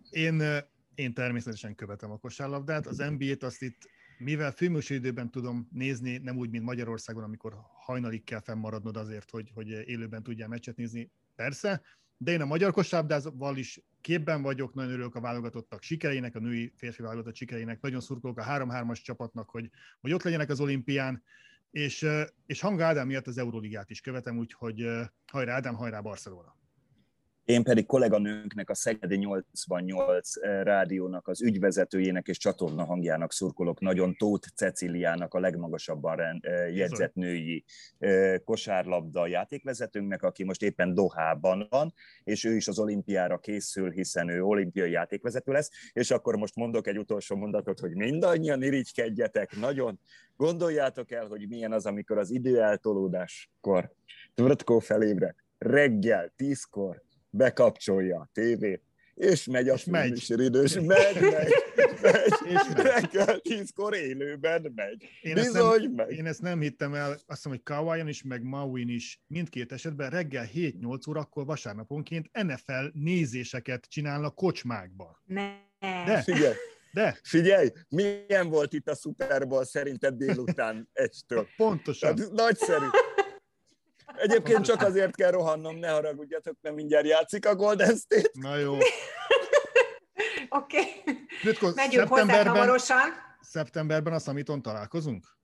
Én, 0.09 0.43
én 0.95 1.13
természetesen 1.13 1.75
követem 1.75 2.11
a 2.11 2.17
kosárlabdát. 2.17 2.87
Az 2.87 2.97
NBA-t 2.97 3.43
azt 3.43 3.61
itt, 3.61 3.89
mivel 4.17 4.53
időben 4.87 5.31
tudom 5.31 5.67
nézni, 5.71 6.17
nem 6.17 6.37
úgy, 6.37 6.49
mint 6.49 6.63
Magyarországon, 6.63 7.23
amikor 7.23 7.55
hajnalig 7.85 8.23
kell 8.23 8.41
fennmaradnod 8.41 8.97
azért, 8.97 9.29
hogy, 9.29 9.51
hogy 9.53 9.69
élőben 9.69 10.23
tudjál 10.23 10.47
meccset 10.47 10.75
nézni, 10.75 11.11
persze, 11.35 11.81
de 12.17 12.31
én 12.31 12.41
a 12.41 12.45
magyar 12.45 12.71
kosárlabdával 12.71 13.57
is 13.57 13.81
képben 14.01 14.41
vagyok, 14.41 14.73
nagyon 14.73 14.91
örülök 14.91 15.15
a 15.15 15.21
válogatottak 15.21 15.81
sikereinek, 15.81 16.35
a 16.35 16.39
női 16.39 16.73
férfi 16.75 17.01
válogatott 17.01 17.35
sikereinek, 17.35 17.81
nagyon 17.81 17.99
szurkolok 17.99 18.37
a 18.37 18.43
3-3-as 18.43 19.01
csapatnak, 19.01 19.49
hogy, 19.49 19.69
hogy 19.99 20.13
ott 20.13 20.23
legyenek 20.23 20.49
az 20.49 20.59
olimpián, 20.59 21.23
és, 21.71 22.07
és 22.45 22.61
Hanga 22.61 22.85
Ádám 22.85 23.07
miatt 23.07 23.27
az 23.27 23.37
Euróligát 23.37 23.89
is 23.89 24.01
követem, 24.01 24.37
úgyhogy 24.37 24.89
hajrá 25.31 25.53
Ádám, 25.53 25.75
hajrá 25.75 26.01
Barcelona! 26.01 26.58
Én 27.49 27.63
pedig 27.63 27.85
kolléganőnknek, 27.85 28.69
a 28.69 28.73
Szegedi 28.73 29.15
88 29.15 30.37
eh, 30.37 30.63
rádiónak, 30.63 31.27
az 31.27 31.41
ügyvezetőjének 31.41 32.27
és 32.27 32.37
csatorna 32.37 32.85
hangjának 32.85 33.33
szurkolok. 33.33 33.79
Nagyon 33.79 34.15
Tóth 34.15 34.47
Ceciliának, 34.55 35.33
a 35.33 35.39
legmagasabban 35.39 36.19
eh, 36.19 36.75
jegyzett 36.75 37.13
női 37.13 37.63
eh, 37.99 38.37
kosárlabda 38.45 39.27
játékvezetőnknek, 39.27 40.23
aki 40.23 40.43
most 40.43 40.61
éppen 40.61 40.93
Dohában 40.93 41.67
van, 41.69 41.93
és 42.23 42.43
ő 42.43 42.55
is 42.55 42.67
az 42.67 42.79
olimpiára 42.79 43.37
készül, 43.37 43.91
hiszen 43.91 44.29
ő 44.29 44.43
olimpiai 44.43 44.91
játékvezető 44.91 45.51
lesz, 45.51 45.69
és 45.93 46.11
akkor 46.11 46.35
most 46.35 46.55
mondok 46.55 46.87
egy 46.87 46.97
utolsó 46.97 47.35
mondatot, 47.35 47.79
hogy 47.79 47.95
mindannyian 47.95 48.63
irigykedjetek, 48.63 49.59
nagyon. 49.59 49.99
Gondoljátok 50.37 51.11
el, 51.11 51.25
hogy 51.27 51.47
milyen 51.47 51.71
az, 51.71 51.85
amikor 51.85 52.17
az 52.17 52.31
időeltolódáskor 52.31 53.91
Tvrtkó 54.33 54.79
felébre 54.79 55.35
reggel, 55.57 56.33
tízkor 56.35 57.07
bekapcsolja 57.29 58.19
a 58.19 58.29
tévét, 58.33 58.83
és 59.19 59.45
megy 59.45 59.69
a 59.69 59.75
idős, 60.27 60.73
megy, 60.73 60.85
megy, 60.85 61.21
megy, 62.01 62.33
és 62.45 62.61
megy. 62.73 62.85
reggel 62.85 63.39
tízkor 63.39 63.95
élőben 63.95 64.71
megy. 64.75 65.09
Én 65.21 65.33
Bizony, 65.33 65.73
ezt 65.73 65.81
nem, 65.81 65.91
megy. 65.91 66.11
Én 66.11 66.25
ezt 66.25 66.41
nem 66.41 66.59
hittem 66.59 66.93
el, 66.93 67.11
azt 67.11 67.23
hiszem, 67.25 67.51
hogy 67.51 67.63
Kawaii 67.63 68.07
is, 68.07 68.23
meg 68.23 68.43
Mauin 68.43 68.89
is 68.89 69.21
mindkét 69.27 69.71
esetben 69.71 70.09
reggel 70.09 70.49
7-8 70.55 71.09
órakor 71.09 71.45
vasárnaponként 71.45 72.29
NFL 72.31 72.85
nézéseket 72.93 73.85
csinálnak 73.89 74.35
kocsmákban. 74.35 75.17
Ne. 75.25 75.67
De, 75.79 76.21
Figyelj, 76.21 76.53
de. 76.91 77.19
Figyelj, 77.23 77.69
milyen 77.89 78.49
volt 78.49 78.73
itt 78.73 78.87
a 78.87 78.95
Super 78.95 79.47
Bowl 79.47 79.65
szerinted 79.65 80.13
délután 80.13 80.89
egytől? 80.93 81.47
Pontosan. 81.57 82.15
Tehát 82.15 82.31
nagyszerű. 82.31 82.85
Egyébként 84.19 84.65
csak 84.65 84.81
azért 84.81 85.15
kell 85.15 85.31
rohannom, 85.31 85.77
ne 85.77 85.89
haragudjatok, 85.89 86.57
mert 86.61 86.75
mindjárt 86.75 87.05
játszik 87.05 87.45
a 87.45 87.55
Golden 87.55 87.95
State. 87.95 88.29
Na 88.33 88.55
jó. 88.55 88.77
Oké. 90.49 90.79
Okay. 91.43 91.73
Megyünk 91.75 92.07
hozzá 92.07 92.43
hamarosan. 92.43 93.09
Szeptemberben 93.41 94.13
a 94.13 94.19
Summiton 94.19 94.61
találkozunk? 94.61 95.37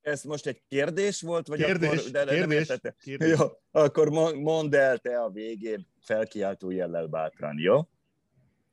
Ez 0.00 0.22
most 0.22 0.46
egy 0.46 0.62
kérdés 0.68 1.22
volt? 1.22 1.46
Vagy 1.46 1.64
kérdés, 1.64 1.98
akkor, 1.98 2.10
de, 2.10 2.24
de 2.24 2.34
kérdés, 2.34 2.66
nem 2.66 2.78
kérdés. 3.00 3.38
Jó, 3.38 3.46
akkor 3.70 4.08
mondd 4.34 4.74
el 4.74 4.98
te 4.98 5.20
a 5.20 5.30
végén 5.30 5.86
felkiáltó 6.00 6.70
jellel 6.70 7.06
bátran, 7.06 7.58
jó? 7.58 7.88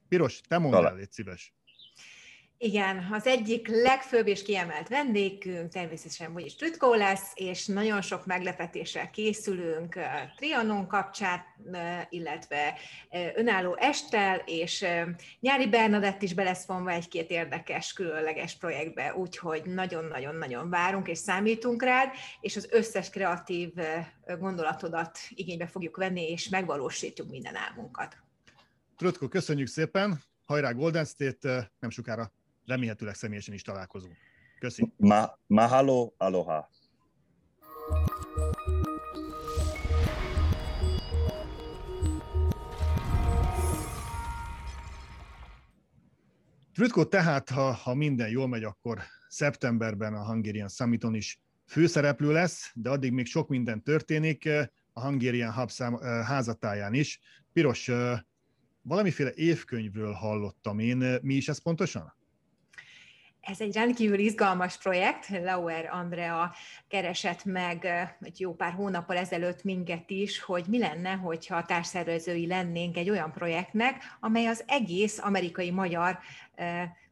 Piros, 0.07 0.41
te 0.47 0.57
mondd 0.57 0.85
el, 0.85 0.95
légy 0.95 1.11
szíves. 1.11 1.53
Igen, 2.57 3.07
az 3.11 3.27
egyik 3.27 3.67
legfőbb 3.67 4.27
és 4.27 4.43
kiemelt 4.43 4.87
vendégünk 4.87 5.71
természetesen 5.71 6.37
is 6.39 6.55
Trütkó 6.55 6.93
lesz, 6.93 7.31
és 7.35 7.65
nagyon 7.65 8.01
sok 8.01 8.25
meglepetéssel 8.25 9.09
készülünk 9.09 9.99
Trianon 10.35 10.87
kapcsán, 10.87 11.41
illetve 12.09 12.73
önálló 13.35 13.75
estel, 13.79 14.41
és 14.45 14.85
Nyári 15.39 15.69
Bernadett 15.69 16.21
is 16.21 16.33
be 16.33 16.43
lesz 16.43 16.65
vonva 16.65 16.91
egy-két 16.91 17.29
érdekes, 17.29 17.93
különleges 17.93 18.57
projektbe, 18.57 19.15
úgyhogy 19.15 19.65
nagyon-nagyon-nagyon 19.65 20.69
várunk 20.69 21.07
és 21.07 21.17
számítunk 21.17 21.83
rád, 21.83 22.09
és 22.41 22.55
az 22.55 22.67
összes 22.71 23.09
kreatív 23.09 23.73
gondolatodat 24.39 25.19
igénybe 25.29 25.67
fogjuk 25.67 25.97
venni, 25.97 26.29
és 26.29 26.49
megvalósítjuk 26.49 27.29
minden 27.29 27.55
álmunkat. 27.55 28.17
Trötko, 28.97 29.27
köszönjük 29.27 29.67
szépen! 29.67 30.21
Hajrá 30.45 30.71
Golden 30.71 31.05
State, 31.05 31.71
nem 31.79 31.89
sokára 31.89 32.31
remélhetőleg 32.65 33.15
személyesen 33.15 33.53
is 33.53 33.61
találkozunk. 33.61 34.15
Köszi. 34.59 34.93
Ma- 34.97 35.39
mahalo, 35.47 36.13
aloha. 36.17 36.69
Trütko 46.73 47.05
tehát, 47.05 47.49
ha, 47.49 47.71
ha 47.71 47.93
minden 47.93 48.29
jól 48.29 48.47
megy, 48.47 48.63
akkor 48.63 48.99
szeptemberben 49.27 50.13
a 50.13 50.25
Hungarian 50.25 50.69
Summiton 50.69 51.15
is 51.15 51.39
főszereplő 51.65 52.31
lesz, 52.31 52.71
de 52.73 52.89
addig 52.89 53.11
még 53.11 53.25
sok 53.25 53.47
minden 53.49 53.83
történik 53.83 54.45
eh, 54.45 54.67
a 54.93 55.01
Hungarian 55.01 55.53
Hub 55.53 55.69
szám, 55.69 55.93
eh, 55.93 56.25
házatáján 56.25 56.93
is. 56.93 57.19
Piros, 57.53 57.87
eh, 57.87 58.19
valamiféle 58.81 59.31
évkönyvről 59.33 60.11
hallottam 60.11 60.79
én, 60.79 61.19
mi 61.21 61.33
is 61.33 61.47
ez 61.47 61.61
pontosan? 61.61 62.13
Ez 63.43 63.61
egy 63.61 63.73
rendkívül 63.73 64.19
izgalmas 64.19 64.77
projekt. 64.77 65.29
Lauer 65.29 65.89
Andrea 65.91 66.53
keresett 66.87 67.45
meg 67.45 67.85
egy 68.21 68.39
jó 68.39 68.53
pár 68.53 68.71
hónappal 68.71 69.17
ezelőtt 69.17 69.63
minket 69.63 70.09
is, 70.09 70.41
hogy 70.41 70.65
mi 70.67 70.79
lenne, 70.79 71.11
hogyha 71.11 71.65
társszervezői 71.65 72.47
lennénk 72.47 72.97
egy 72.97 73.09
olyan 73.09 73.31
projektnek, 73.31 74.03
amely 74.19 74.45
az 74.45 74.63
egész 74.67 75.19
amerikai 75.19 75.71
magyar 75.71 76.19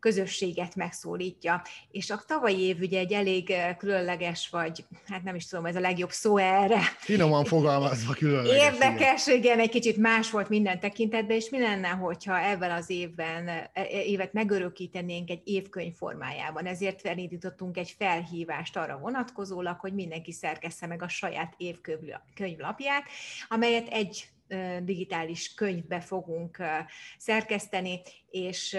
közösséget 0.01 0.75
megszólítja. 0.75 1.61
És 1.91 2.09
a 2.09 2.21
tavalyi 2.27 2.61
év 2.61 2.79
ugye 2.79 2.99
egy 2.99 3.13
elég 3.13 3.53
különleges, 3.77 4.49
vagy 4.49 4.85
hát 5.07 5.23
nem 5.23 5.35
is 5.35 5.47
tudom, 5.47 5.65
ez 5.65 5.75
a 5.75 5.79
legjobb 5.79 6.09
szó 6.09 6.37
erre. 6.37 6.79
Finoman 6.97 7.45
fogalmazva 7.45 8.13
különleges. 8.13 8.63
Érdekes, 8.63 9.27
igen. 9.27 9.39
igen, 9.39 9.59
egy 9.59 9.69
kicsit 9.69 9.97
más 9.97 10.31
volt 10.31 10.49
minden 10.49 10.79
tekintetben, 10.79 11.35
és 11.35 11.49
mi 11.49 11.59
lenne, 11.59 11.87
hogyha 11.87 12.39
ebben 12.39 12.71
az 12.71 12.89
évben, 12.89 13.47
e, 13.47 13.71
e, 13.73 13.85
évet 13.89 14.33
megörökítenénk 14.33 15.29
egy 15.29 15.41
évkönyv 15.43 15.95
formájában. 15.95 16.65
Ezért 16.65 17.05
elindítottunk 17.05 17.77
egy 17.77 17.95
felhívást 17.97 18.77
arra 18.77 18.97
vonatkozólag, 18.97 19.79
hogy 19.79 19.93
mindenki 19.93 20.31
szerkessze 20.31 20.87
meg 20.87 21.01
a 21.01 21.07
saját 21.07 21.53
évkönyvlapját, 21.57 23.03
amelyet 23.49 23.87
egy 23.87 24.29
digitális 24.83 25.53
könyvbe 25.53 25.99
fogunk 25.99 26.63
szerkeszteni, 27.17 28.01
és 28.29 28.77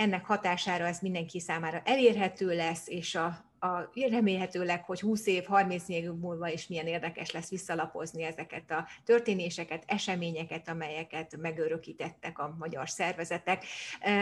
ennek 0.00 0.24
hatására 0.24 0.86
ez 0.86 0.98
mindenki 1.00 1.40
számára 1.40 1.82
elérhető 1.84 2.54
lesz, 2.54 2.88
és 2.88 3.14
a, 3.14 3.24
a, 3.58 3.90
remélhetőleg, 4.10 4.84
hogy 4.84 5.00
20 5.00 5.26
év, 5.26 5.44
30 5.44 5.88
év 5.88 6.10
múlva 6.10 6.48
is 6.48 6.66
milyen 6.66 6.86
érdekes 6.86 7.30
lesz 7.30 7.50
visszalapozni 7.50 8.22
ezeket 8.22 8.70
a 8.70 8.86
történéseket, 9.04 9.84
eseményeket, 9.86 10.68
amelyeket 10.68 11.36
megörökítettek 11.36 12.38
a 12.38 12.56
magyar 12.58 12.88
szervezetek. 12.88 13.64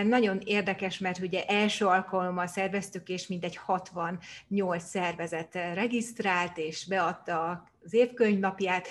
Nagyon 0.04 0.40
érdekes, 0.44 0.98
mert 0.98 1.18
ugye 1.18 1.44
első 1.44 1.86
alkalommal 1.86 2.46
szerveztük, 2.46 3.08
és 3.08 3.26
mintegy 3.26 3.56
68 3.56 4.84
szervezet 4.84 5.54
regisztrált, 5.54 6.58
és 6.58 6.86
beadta 6.86 7.68
az 7.84 7.92
évkönyvnapját. 7.92 8.88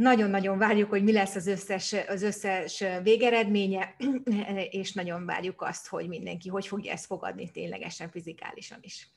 Nagyon-nagyon 0.00 0.58
várjuk, 0.58 0.88
hogy 0.90 1.02
mi 1.02 1.12
lesz 1.12 1.34
az 1.34 1.46
összes, 1.46 1.94
az 2.08 2.22
összes 2.22 2.84
végeredménye, 3.02 3.96
és 4.80 4.92
nagyon 4.92 5.26
várjuk 5.26 5.62
azt, 5.62 5.86
hogy 5.86 6.08
mindenki 6.08 6.48
hogy 6.48 6.66
fogja 6.66 6.92
ezt 6.92 7.06
fogadni 7.06 7.50
ténylegesen, 7.50 8.10
fizikálisan 8.10 8.78
is. 8.82 9.10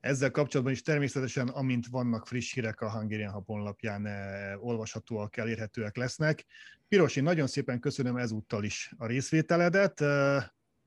Ezzel 0.00 0.30
kapcsolatban 0.30 0.74
is 0.74 0.82
természetesen, 0.82 1.48
amint 1.48 1.86
vannak 1.86 2.26
friss 2.26 2.52
hírek 2.54 2.80
a 2.80 2.90
Hungarian 2.90 3.32
Hub 3.32 3.46
honlapján 3.46 4.06
eh, 4.06 4.64
olvashatóak, 4.64 5.36
elérhetőek 5.36 5.96
lesznek. 5.96 6.44
Piros, 6.88 7.16
én 7.16 7.22
nagyon 7.22 7.46
szépen 7.46 7.80
köszönöm 7.80 8.16
ezúttal 8.16 8.64
is 8.64 8.92
a 8.98 9.06
részvételedet. 9.06 10.00
Eh, 10.00 10.44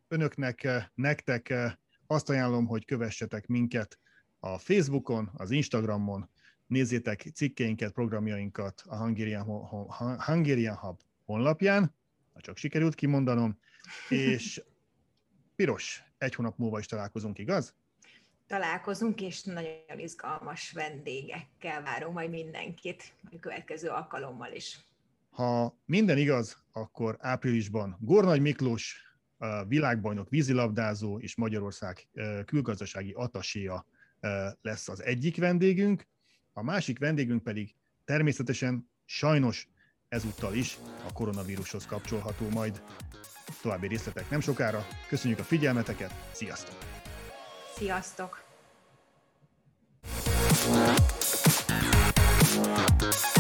önöknek, 0.07 0.63
eh, 0.63 0.85
nektek 0.93 1.53
azt 2.07 2.29
ajánlom, 2.29 2.65
hogy 2.67 2.85
kövessetek 2.85 3.47
minket 3.47 3.99
a 4.39 4.57
Facebookon, 4.57 5.29
az 5.33 5.51
Instagramon, 5.51 6.29
nézzétek 6.69 7.25
cikkeinket, 7.33 7.91
programjainkat 7.91 8.83
a 8.87 8.95
Hungarian, 8.95 9.45
Hungarian 10.25 10.75
Hub 10.75 10.99
honlapján, 11.25 11.95
ha 12.33 12.41
csak 12.41 12.57
sikerült 12.57 12.95
kimondanom, 12.95 13.59
és 14.09 14.63
piros, 15.55 16.03
egy 16.17 16.35
hónap 16.35 16.57
múlva 16.57 16.79
is 16.79 16.85
találkozunk, 16.85 17.37
igaz? 17.39 17.75
Találkozunk, 18.47 19.21
és 19.21 19.43
nagyon 19.43 19.99
izgalmas 19.99 20.71
vendégekkel 20.71 21.81
várunk 21.81 22.13
majd 22.13 22.29
mindenkit 22.29 23.13
a 23.31 23.39
következő 23.39 23.87
alkalommal 23.89 24.51
is. 24.51 24.79
Ha 25.29 25.77
minden 25.85 26.17
igaz, 26.17 26.63
akkor 26.71 27.17
áprilisban 27.19 27.97
Gornagy 27.99 28.41
Miklós, 28.41 29.07
a 29.37 29.65
világbajnok 29.65 30.29
vízilabdázó 30.29 31.19
és 31.19 31.35
Magyarország 31.35 32.07
külgazdasági 32.45 33.11
ataséja 33.11 33.85
lesz 34.61 34.89
az 34.89 35.03
egyik 35.03 35.37
vendégünk, 35.37 36.07
a 36.53 36.63
másik 36.63 36.99
vendégünk 36.99 37.43
pedig 37.43 37.75
természetesen 38.05 38.89
sajnos 39.05 39.67
ezúttal 40.07 40.53
is 40.53 40.77
a 41.07 41.13
koronavírushoz 41.13 41.85
kapcsolható 41.85 42.49
majd. 42.49 42.81
További 43.61 43.87
részletek 43.87 44.29
nem 44.29 44.39
sokára. 44.39 44.85
Köszönjük 45.07 45.39
a 45.39 45.43
figyelmeteket, 45.43 46.13
sziasztok! 46.31 46.77
Sziasztok! 47.75 48.47
Thank 52.49 53.35
you. 53.35 53.38